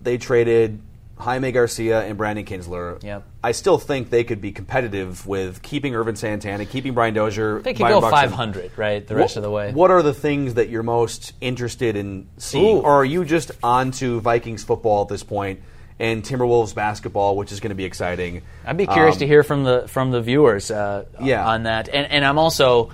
They 0.00 0.16
traded 0.18 0.80
Jaime 1.18 1.50
Garcia 1.52 2.02
and 2.02 2.16
Brandon 2.16 2.44
Kintzler. 2.44 3.02
Yep. 3.02 3.24
I 3.42 3.52
still 3.52 3.76
think 3.78 4.10
they 4.10 4.22
could 4.24 4.40
be 4.40 4.52
competitive 4.52 5.26
with 5.26 5.60
keeping 5.62 5.94
Ervin 5.94 6.14
Santana, 6.16 6.64
keeping 6.64 6.94
Brian 6.94 7.12
Dozier. 7.14 7.60
they 7.60 7.72
could 7.72 7.80
Byron 7.82 8.00
go 8.00 8.10
Buxton. 8.10 8.30
500 8.30 8.70
right 8.76 9.06
the 9.06 9.16
rest 9.16 9.34
What- 9.34 9.38
of 9.38 9.42
the 9.42 9.50
way. 9.50 9.72
What 9.72 9.90
are 9.90 10.02
the 10.02 10.14
things 10.14 10.54
that 10.54 10.68
you're 10.68 10.82
most 10.84 11.32
interested 11.40 11.96
in 11.96 12.28
seeing, 12.36 12.76
Ooh. 12.78 12.80
or 12.82 12.92
are 12.92 13.04
you 13.04 13.24
just 13.24 13.50
on 13.62 13.90
to 13.92 14.20
Vikings 14.20 14.62
football 14.64 15.02
at 15.02 15.08
this 15.08 15.24
point 15.24 15.60
and 15.98 16.22
Timberwolves 16.22 16.74
basketball, 16.74 17.36
which 17.36 17.50
is 17.50 17.58
going 17.58 17.70
to 17.70 17.74
be 17.74 17.84
exciting? 17.84 18.42
I'd 18.64 18.76
be 18.76 18.86
curious 18.86 19.16
Um, 19.16 19.20
to 19.20 19.26
hear 19.26 19.42
from 19.42 19.64
the 19.64 19.84
from 19.88 20.12
the 20.12 20.20
viewers 20.22 20.70
uh, 20.70 21.04
Yeah. 21.20 21.44
on 21.46 21.64
that. 21.64 21.88
And 21.88 22.06
and 22.12 22.24
I'm 22.24 22.38
also 22.38 22.90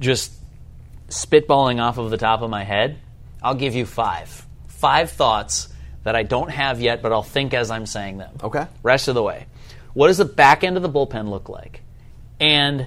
just 0.00 0.32
spitballing 1.08 1.80
off 1.80 1.98
of 1.98 2.10
the 2.10 2.16
top 2.18 2.42
of 2.42 2.50
my 2.50 2.64
head. 2.64 2.98
I'll 3.42 3.54
give 3.54 3.74
you 3.74 3.86
five. 3.86 4.46
Five 4.68 5.10
thoughts 5.10 5.68
that 6.04 6.16
I 6.16 6.22
don't 6.22 6.50
have 6.50 6.80
yet, 6.80 7.02
but 7.02 7.12
I'll 7.12 7.22
think 7.22 7.54
as 7.54 7.70
I'm 7.70 7.86
saying 7.86 8.18
them. 8.18 8.36
Okay. 8.42 8.66
Rest 8.82 9.08
of 9.08 9.14
the 9.14 9.22
way. 9.22 9.46
What 9.94 10.08
does 10.08 10.18
the 10.18 10.24
back 10.24 10.64
end 10.64 10.76
of 10.76 10.82
the 10.82 10.88
bullpen 10.88 11.28
look 11.28 11.48
like? 11.48 11.82
And 12.40 12.86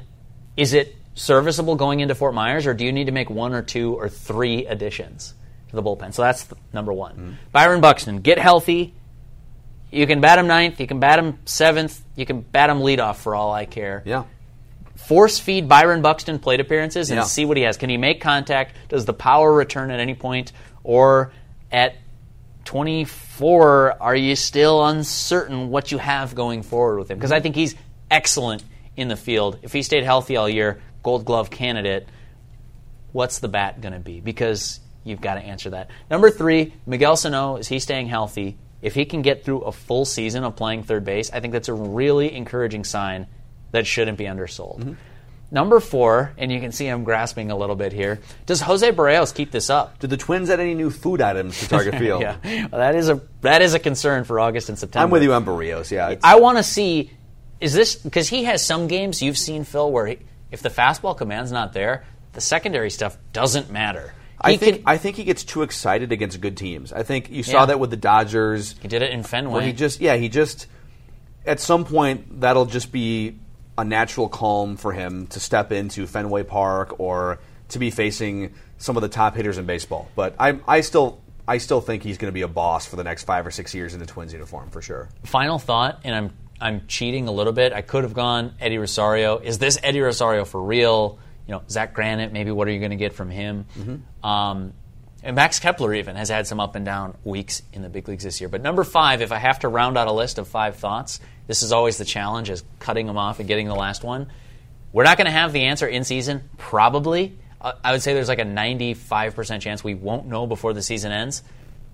is 0.55 0.73
it 0.73 0.95
serviceable 1.13 1.75
going 1.75 1.99
into 1.99 2.15
Fort 2.15 2.33
Myers, 2.33 2.65
or 2.67 2.73
do 2.73 2.85
you 2.85 2.91
need 2.91 3.05
to 3.05 3.11
make 3.11 3.29
one 3.29 3.53
or 3.53 3.61
two 3.61 3.95
or 3.95 4.07
three 4.09 4.65
additions 4.65 5.33
to 5.69 5.75
the 5.75 5.83
bullpen? 5.83 6.13
So 6.13 6.21
that's 6.21 6.45
th- 6.45 6.61
number 6.73 6.93
one. 6.93 7.11
Mm-hmm. 7.13 7.31
Byron 7.51 7.81
Buxton, 7.81 8.21
get 8.21 8.39
healthy. 8.39 8.93
You 9.91 10.07
can 10.07 10.21
bat 10.21 10.39
him 10.39 10.47
ninth, 10.47 10.79
you 10.79 10.87
can 10.87 11.01
bat 11.01 11.19
him 11.19 11.37
seventh, 11.45 12.01
you 12.15 12.25
can 12.25 12.41
bat 12.41 12.69
him 12.69 12.77
leadoff 12.79 13.17
for 13.17 13.35
all 13.35 13.51
I 13.51 13.65
care. 13.65 14.03
Yeah. 14.05 14.23
Force 14.95 15.39
feed 15.39 15.67
Byron 15.67 16.01
Buxton 16.01 16.39
plate 16.39 16.59
appearances 16.59 17.09
and 17.09 17.17
Yeah. 17.17 17.23
see 17.23 17.45
what 17.45 17.57
he 17.57 17.63
has. 17.63 17.77
Can 17.77 17.89
he 17.89 17.97
make 17.97 18.21
contact? 18.21 18.75
Does 18.89 19.05
the 19.05 19.13
power 19.13 19.51
return 19.51 19.91
at 19.91 19.99
any 19.99 20.13
point? 20.15 20.51
Or 20.83 21.31
at 21.71 21.95
24, 22.65 23.97
are 24.01 24.15
you 24.15 24.35
still 24.35 24.85
uncertain 24.85 25.69
what 25.69 25.91
you 25.91 25.97
have 25.97 26.35
going 26.35 26.63
forward 26.63 26.99
with 26.99 27.09
him? 27.11 27.17
Because 27.17 27.31
I 27.31 27.39
think 27.39 27.55
he's 27.55 27.75
excellent 28.09 28.63
in 28.95 29.07
the 29.07 29.15
field. 29.15 29.59
If 29.61 29.73
he 29.73 29.81
stayed 29.83 30.03
healthy 30.03 30.37
all 30.37 30.49
year, 30.49 30.81
gold 31.03 31.25
glove 31.25 31.49
candidate, 31.49 32.07
what's 33.11 33.39
the 33.39 33.47
bat 33.47 33.81
going 33.81 33.93
to 33.93 33.99
be? 33.99 34.19
Because 34.19 34.79
you've 35.03 35.21
got 35.21 35.35
to 35.35 35.41
answer 35.41 35.71
that. 35.71 35.89
Number 36.09 36.29
three, 36.29 36.73
Miguel 36.85 37.15
Sano, 37.15 37.55
is 37.57 37.67
he 37.67 37.79
staying 37.79 38.07
healthy? 38.07 38.57
If 38.81 38.95
he 38.95 39.05
can 39.05 39.21
get 39.21 39.43
through 39.45 39.61
a 39.61 39.71
full 39.71 40.05
season 40.05 40.43
of 40.43 40.55
playing 40.55 40.83
third 40.83 41.05
base, 41.05 41.31
I 41.31 41.39
think 41.39 41.53
that's 41.53 41.69
a 41.69 41.73
really 41.73 42.33
encouraging 42.33 42.83
sign 42.83 43.27
that 43.71 43.87
shouldn't 43.87 44.17
be 44.17 44.25
undersold. 44.25 44.95
Number 45.53 45.81
four, 45.81 46.31
and 46.37 46.49
you 46.49 46.61
can 46.61 46.71
see 46.71 46.87
I'm 46.87 47.03
grasping 47.03 47.51
a 47.51 47.57
little 47.57 47.75
bit 47.75 47.91
here. 47.91 48.19
Does 48.45 48.61
Jose 48.61 48.89
Berrios 48.93 49.35
keep 49.35 49.51
this 49.51 49.69
up? 49.69 49.99
Did 49.99 50.09
the 50.09 50.15
Twins 50.15 50.49
add 50.49 50.61
any 50.61 50.73
new 50.75 50.89
food 50.89 51.19
items 51.21 51.59
to 51.59 51.67
Target 51.67 51.95
Field? 51.99 52.21
Yeah, 52.21 52.37
well, 52.71 52.79
that 52.79 52.95
is 52.95 53.09
a 53.09 53.21
that 53.41 53.61
is 53.61 53.73
a 53.73 53.79
concern 53.79 54.23
for 54.23 54.39
August 54.39 54.69
and 54.69 54.79
September. 54.79 55.03
I'm 55.03 55.09
with 55.11 55.23
you 55.23 55.33
on 55.33 55.43
Berrios. 55.45 55.91
Yeah, 55.91 56.15
I 56.23 56.39
want 56.39 56.57
to 56.57 56.63
see 56.63 57.11
is 57.59 57.73
this 57.73 57.95
because 57.97 58.29
he 58.29 58.45
has 58.45 58.65
some 58.65 58.87
games 58.87 59.21
you've 59.21 59.37
seen 59.37 59.65
Phil 59.65 59.91
where 59.91 60.07
he, 60.07 60.19
if 60.51 60.61
the 60.61 60.69
fastball 60.69 61.17
command's 61.17 61.51
not 61.51 61.73
there, 61.73 62.05
the 62.31 62.41
secondary 62.41 62.89
stuff 62.89 63.17
doesn't 63.33 63.69
matter. 63.69 64.13
I 64.39 64.55
think 64.55 64.83
I 64.85 64.97
think 64.97 65.17
he 65.17 65.25
gets 65.25 65.43
too 65.43 65.63
excited 65.63 66.13
against 66.13 66.39
good 66.39 66.55
teams. 66.55 66.93
I 66.93 67.03
think 67.03 67.29
you 67.29 67.43
saw 67.43 67.59
Yeah. 67.59 67.65
that 67.67 67.79
with 67.81 67.89
the 67.89 67.97
Dodgers. 67.97 68.75
he 68.81 68.87
did 68.87 69.01
it 69.01 69.11
in 69.11 69.21
Fenway. 69.23 69.65
He 69.65 69.73
just 69.73 69.99
yeah 69.99 70.15
he 70.15 70.29
just 70.29 70.65
at 71.45 71.59
some 71.59 71.83
point 71.83 72.39
that'll 72.39 72.65
just 72.67 72.91
be 72.93 73.37
a 73.77 73.83
natural 73.83 74.29
calm 74.29 74.77
for 74.77 74.91
him 74.91 75.27
to 75.27 75.39
step 75.39 75.71
into 75.71 76.07
Fenway 76.07 76.43
Park 76.43 76.99
or 76.99 77.39
to 77.69 77.79
be 77.79 77.89
facing 77.89 78.53
some 78.77 78.97
of 78.97 79.01
the 79.01 79.09
top 79.09 79.35
hitters 79.35 79.57
in 79.57 79.65
baseball. 79.65 80.09
But 80.15 80.35
I 80.39 80.59
I 80.67 80.81
still 80.81 81.21
I 81.47 81.57
still 81.57 81.81
think 81.81 82.03
he's 82.03 82.17
going 82.17 82.29
to 82.29 82.33
be 82.33 82.41
a 82.41 82.47
boss 82.47 82.85
for 82.85 82.95
the 82.95 83.03
next 83.03 83.23
five 83.23 83.45
or 83.45 83.51
six 83.51 83.73
years 83.73 83.93
in 83.93 83.99
the 83.99 84.05
Twins 84.05 84.33
uniform 84.33 84.69
for 84.69 84.81
sure. 84.81 85.09
Final 85.23 85.59
thought, 85.59 86.01
and 86.03 86.13
I'm 86.13 86.33
I'm 86.59 86.87
cheating 86.87 87.27
a 87.27 87.31
little 87.31 87.53
bit. 87.53 87.73
I 87.73 87.81
could 87.81 88.03
have 88.03 88.13
gone 88.13 88.53
Eddie 88.59 88.77
Rosario. 88.77 89.37
Is 89.37 89.57
this 89.57 89.79
Eddie 89.81 90.01
Rosario 90.01 90.45
for 90.45 90.61
real? 90.61 91.17
You 91.47 91.53
know, 91.55 91.63
Zach 91.69 91.93
Granite. 91.93 92.31
Maybe 92.31 92.51
what 92.51 92.67
are 92.67 92.71
you 92.71 92.79
going 92.79 92.91
to 92.91 92.97
get 92.97 93.13
from 93.13 93.29
him? 93.29 93.65
Um, 94.23 94.73
and 95.23 95.35
Max 95.35 95.59
Kepler 95.59 95.93
even 95.93 96.15
has 96.15 96.29
had 96.29 96.47
some 96.47 96.59
up 96.59 96.75
and 96.75 96.85
down 96.85 97.15
weeks 97.23 97.61
in 97.73 97.81
the 97.81 97.89
big 97.89 98.07
leagues 98.07 98.23
this 98.23 98.41
year. 98.41 98.49
But 98.49 98.61
number 98.61 98.83
five, 98.83 99.21
if 99.21 99.31
I 99.31 99.37
have 99.37 99.59
to 99.59 99.67
round 99.67 99.97
out 99.97 100.07
a 100.07 100.11
list 100.11 100.37
of 100.37 100.47
five 100.47 100.77
thoughts, 100.77 101.19
this 101.47 101.63
is 101.63 101.71
always 101.71 101.97
the 101.97 102.05
challenge: 102.05 102.49
is 102.49 102.63
cutting 102.79 103.07
them 103.07 103.17
off 103.17 103.39
and 103.39 103.47
getting 103.47 103.67
the 103.67 103.75
last 103.75 104.03
one. 104.03 104.31
We're 104.93 105.03
not 105.03 105.17
going 105.17 105.25
to 105.25 105.31
have 105.31 105.53
the 105.53 105.63
answer 105.63 105.87
in 105.87 106.03
season, 106.03 106.49
probably. 106.57 107.37
I 107.61 107.91
would 107.91 108.01
say 108.01 108.13
there's 108.13 108.27
like 108.27 108.39
a 108.39 108.45
95% 108.45 109.61
chance 109.61 109.83
we 109.83 109.93
won't 109.93 110.25
know 110.25 110.47
before 110.47 110.73
the 110.73 110.81
season 110.81 111.11
ends. 111.11 111.43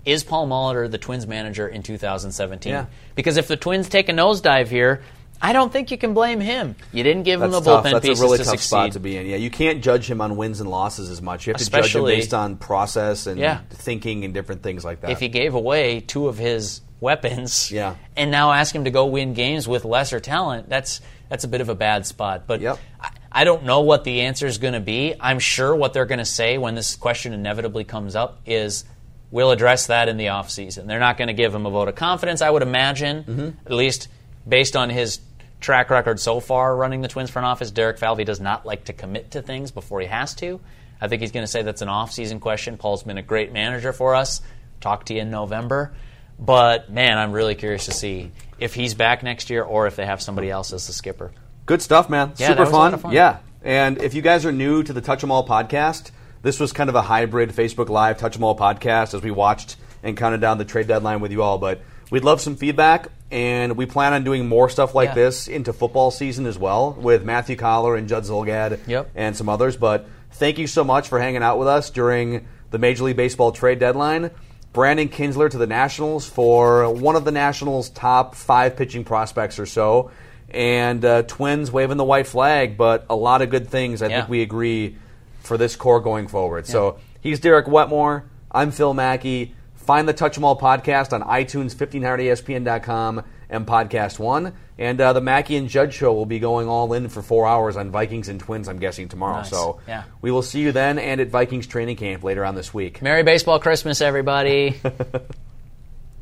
Is 0.04 0.24
Paul 0.24 0.48
Molitor 0.48 0.90
the 0.90 0.96
Twins 0.96 1.26
manager 1.26 1.68
in 1.68 1.82
2017? 1.82 2.72
Yeah. 2.72 2.86
Because 3.14 3.36
if 3.36 3.48
the 3.48 3.56
Twins 3.56 3.90
take 3.90 4.08
a 4.08 4.12
nosedive 4.12 4.68
here, 4.68 5.02
I 5.40 5.52
don't 5.52 5.72
think 5.72 5.90
you 5.90 5.98
can 5.98 6.14
blame 6.14 6.40
him. 6.40 6.74
You 6.92 7.02
didn't 7.04 7.22
give 7.22 7.40
him 7.40 7.50
That's 7.50 7.64
the 7.64 7.70
tough. 7.76 7.84
bullpen 7.84 7.92
That's 7.92 8.06
pieces 8.06 8.20
a 8.20 8.24
really 8.24 8.38
to 8.38 8.44
tough 8.44 8.50
succeed. 8.52 8.66
spot 8.68 8.92
to 8.92 9.00
be 9.00 9.16
in. 9.16 9.26
Yeah, 9.26 9.36
you 9.36 9.50
can't 9.50 9.82
judge 9.82 10.10
him 10.10 10.20
on 10.20 10.36
wins 10.36 10.60
and 10.60 10.68
losses 10.68 11.10
as 11.10 11.22
much. 11.22 11.46
You 11.46 11.52
have 11.52 11.60
to 11.62 11.70
judge 11.70 11.94
him 11.94 12.04
based 12.04 12.34
on 12.34 12.56
process 12.56 13.26
and 13.26 13.38
Yeah. 13.38 13.60
thinking 13.70 14.24
and 14.24 14.34
different 14.34 14.62
things 14.62 14.84
like 14.84 15.00
that. 15.02 15.10
if 15.10 15.20
he 15.20 15.28
gave 15.28 15.54
away 15.54 16.00
two 16.00 16.26
of 16.28 16.38
his 16.38 16.80
weapons 17.00 17.70
Yeah. 17.70 17.94
and 18.16 18.30
now 18.30 18.50
ask 18.52 18.74
him 18.74 18.84
to 18.84 18.90
go 18.90 19.06
win 19.06 19.32
games 19.34 19.68
with 19.68 19.84
lesser 19.84 20.18
talent, 20.20 20.68
that's 20.68 21.00
that's 21.28 21.44
a 21.44 21.48
bit 21.48 21.60
of 21.60 21.68
a 21.68 21.74
bad 21.74 22.06
spot. 22.06 22.44
But 22.46 22.60
Yep. 22.62 22.78
I, 23.00 23.08
I 23.30 23.44
don't 23.44 23.64
know 23.64 23.80
what 23.82 24.02
the 24.04 24.22
answer 24.22 24.46
is 24.46 24.56
going 24.58 24.72
to 24.72 24.80
be. 24.80 25.14
I'm 25.20 25.38
sure 25.38 25.76
what 25.76 25.92
they're 25.92 26.06
going 26.06 26.18
to 26.20 26.24
say 26.24 26.56
when 26.56 26.74
this 26.74 26.96
question 26.96 27.34
inevitably 27.34 27.84
comes 27.84 28.16
up 28.16 28.40
is 28.46 28.84
we'll 29.30 29.50
address 29.50 29.88
that 29.88 30.08
in 30.08 30.16
the 30.16 30.26
offseason. 30.26 30.86
They're 30.86 30.98
not 30.98 31.18
going 31.18 31.28
to 31.28 31.34
give 31.34 31.54
him 31.54 31.66
a 31.66 31.70
vote 31.70 31.86
of 31.88 31.94
confidence, 31.96 32.40
I 32.40 32.48
would 32.48 32.62
imagine, 32.62 33.24
Mm-hmm. 33.24 33.48
at 33.66 33.72
least 33.72 34.08
based 34.48 34.74
on 34.74 34.88
his 34.88 35.20
track 35.60 35.90
record 35.90 36.20
so 36.20 36.40
far 36.40 36.74
running 36.76 37.00
the 37.00 37.08
Twins 37.08 37.30
front 37.30 37.46
office. 37.46 37.70
Derek 37.70 37.98
Falvey 37.98 38.24
does 38.24 38.40
not 38.40 38.64
like 38.64 38.84
to 38.84 38.92
commit 38.92 39.32
to 39.32 39.42
things 39.42 39.70
before 39.70 40.00
he 40.00 40.06
has 40.06 40.34
to. 40.36 40.60
I 41.00 41.08
think 41.08 41.22
he's 41.22 41.32
going 41.32 41.44
to 41.44 41.50
say 41.50 41.62
that's 41.62 41.82
an 41.82 41.88
offseason 41.88 42.40
question. 42.40 42.76
Paul's 42.76 43.02
been 43.02 43.18
a 43.18 43.22
great 43.22 43.52
manager 43.52 43.92
for 43.92 44.14
us. 44.14 44.40
Talk 44.80 45.04
to 45.06 45.14
you 45.14 45.20
in 45.20 45.30
November. 45.30 45.92
But 46.38 46.90
man, 46.90 47.18
I'm 47.18 47.32
really 47.32 47.54
curious 47.54 47.86
to 47.86 47.92
see 47.92 48.30
if 48.58 48.74
he's 48.74 48.94
back 48.94 49.22
next 49.22 49.50
year 49.50 49.62
or 49.62 49.86
if 49.86 49.96
they 49.96 50.06
have 50.06 50.22
somebody 50.22 50.50
else 50.50 50.72
as 50.72 50.86
the 50.86 50.92
skipper. 50.92 51.32
Good 51.66 51.82
stuff, 51.82 52.08
man. 52.08 52.32
Yeah, 52.36 52.48
Super 52.48 52.54
that 52.54 52.60
was 52.60 52.68
a 52.68 52.72
fun. 52.72 52.98
fun. 52.98 53.12
Yeah. 53.12 53.38
And 53.62 53.98
if 54.00 54.14
you 54.14 54.22
guys 54.22 54.46
are 54.46 54.52
new 54.52 54.82
to 54.84 54.92
the 54.92 55.00
Touch 55.00 55.22
'em 55.24 55.32
All 55.32 55.46
podcast, 55.46 56.12
this 56.42 56.60
was 56.60 56.72
kind 56.72 56.88
of 56.88 56.94
a 56.94 57.02
hybrid 57.02 57.50
Facebook 57.50 57.88
Live 57.88 58.18
Touch 58.18 58.36
'em 58.36 58.44
All 58.44 58.56
podcast 58.56 59.14
as 59.14 59.22
we 59.22 59.32
watched 59.32 59.76
and 60.02 60.16
counted 60.16 60.40
down 60.40 60.58
the 60.58 60.64
trade 60.64 60.86
deadline 60.86 61.20
with 61.20 61.32
you 61.32 61.42
all. 61.42 61.58
But 61.58 61.80
we'd 62.10 62.22
love 62.24 62.40
some 62.40 62.54
feedback, 62.56 63.08
and 63.30 63.76
we 63.76 63.86
plan 63.86 64.12
on 64.12 64.24
doing 64.24 64.48
more 64.48 64.68
stuff 64.68 64.94
like 64.94 65.10
Yeah. 65.10 65.14
this 65.14 65.48
into 65.48 65.72
football 65.72 66.10
season 66.10 66.46
as 66.46 66.58
well 66.58 66.96
with 66.98 67.24
Matthew 67.24 67.56
Coller 67.56 67.94
and 67.96 68.08
Judd 68.08 68.24
Zulgad 68.24 68.78
Yep. 68.86 69.10
and 69.14 69.36
some 69.36 69.48
others. 69.48 69.76
But 69.76 70.06
thank 70.32 70.58
you 70.58 70.66
so 70.66 70.84
much 70.84 71.08
for 71.08 71.18
hanging 71.20 71.42
out 71.42 71.58
with 71.58 71.68
us 71.68 71.90
during 71.90 72.46
the 72.70 72.78
Major 72.78 73.04
League 73.04 73.16
Baseball 73.16 73.52
trade 73.52 73.78
deadline. 73.78 74.30
Brandon 74.72 75.08
Kintzler 75.08 75.50
to 75.50 75.58
the 75.58 75.66
Nationals 75.66 76.26
for 76.28 76.88
one 76.92 77.16
of 77.16 77.24
the 77.24 77.30
Nationals' 77.32 77.88
top 77.90 78.34
five 78.34 78.76
pitching 78.76 79.04
prospects 79.04 79.58
or 79.58 79.66
so. 79.66 80.10
And 80.50 81.04
uh, 81.04 81.22
Twins 81.22 81.70
waving 81.70 81.96
the 81.98 82.04
white 82.04 82.26
flag, 82.26 82.76
but 82.78 83.04
a 83.10 83.16
lot 83.16 83.42
of 83.42 83.50
good 83.50 83.68
things 83.68 84.02
I 84.02 84.06
Yeah. 84.08 84.16
think 84.20 84.30
we 84.30 84.42
agree 84.42 84.96
for 85.40 85.56
this 85.58 85.76
core 85.76 86.00
going 86.00 86.28
forward. 86.28 86.66
So 86.66 86.96
he's 87.20 87.40
Derek 87.40 87.66
Wetmore. 87.66 88.24
I'm 88.50 88.70
Phil 88.70 88.94
Mackey. 88.94 89.54
Find 89.88 90.06
the 90.06 90.12
Touch 90.12 90.36
'em 90.36 90.44
All 90.44 90.54
podcast 90.54 91.14
on 91.14 91.22
iTunes, 91.22 91.74
1500ESPN.com, 91.74 93.22
and 93.48 93.66
Podcast 93.66 94.18
One. 94.18 94.52
And 94.76 95.00
uh, 95.00 95.14
the 95.14 95.22
Mackey 95.22 95.56
and 95.56 95.66
Judge 95.66 95.94
show 95.94 96.12
will 96.12 96.26
be 96.26 96.38
going 96.38 96.68
all 96.68 96.92
in 96.92 97.08
for 97.08 97.22
four 97.22 97.46
hours 97.46 97.74
on 97.74 97.90
Vikings 97.90 98.28
and 98.28 98.38
Twins, 98.38 98.68
I'm 98.68 98.78
guessing, 98.80 99.08
tomorrow. 99.08 99.38
Nice. 99.38 99.48
So 99.48 99.80
Yeah. 99.88 100.02
we 100.20 100.30
will 100.30 100.42
see 100.42 100.60
you 100.60 100.72
then 100.72 100.98
and 100.98 101.22
at 101.22 101.28
Vikings 101.28 101.66
training 101.66 101.96
camp 101.96 102.22
later 102.22 102.44
on 102.44 102.54
this 102.54 102.74
week. 102.74 103.00
Merry 103.00 103.22
Baseball 103.22 103.60
Christmas, 103.60 104.02
everybody. 104.02 104.78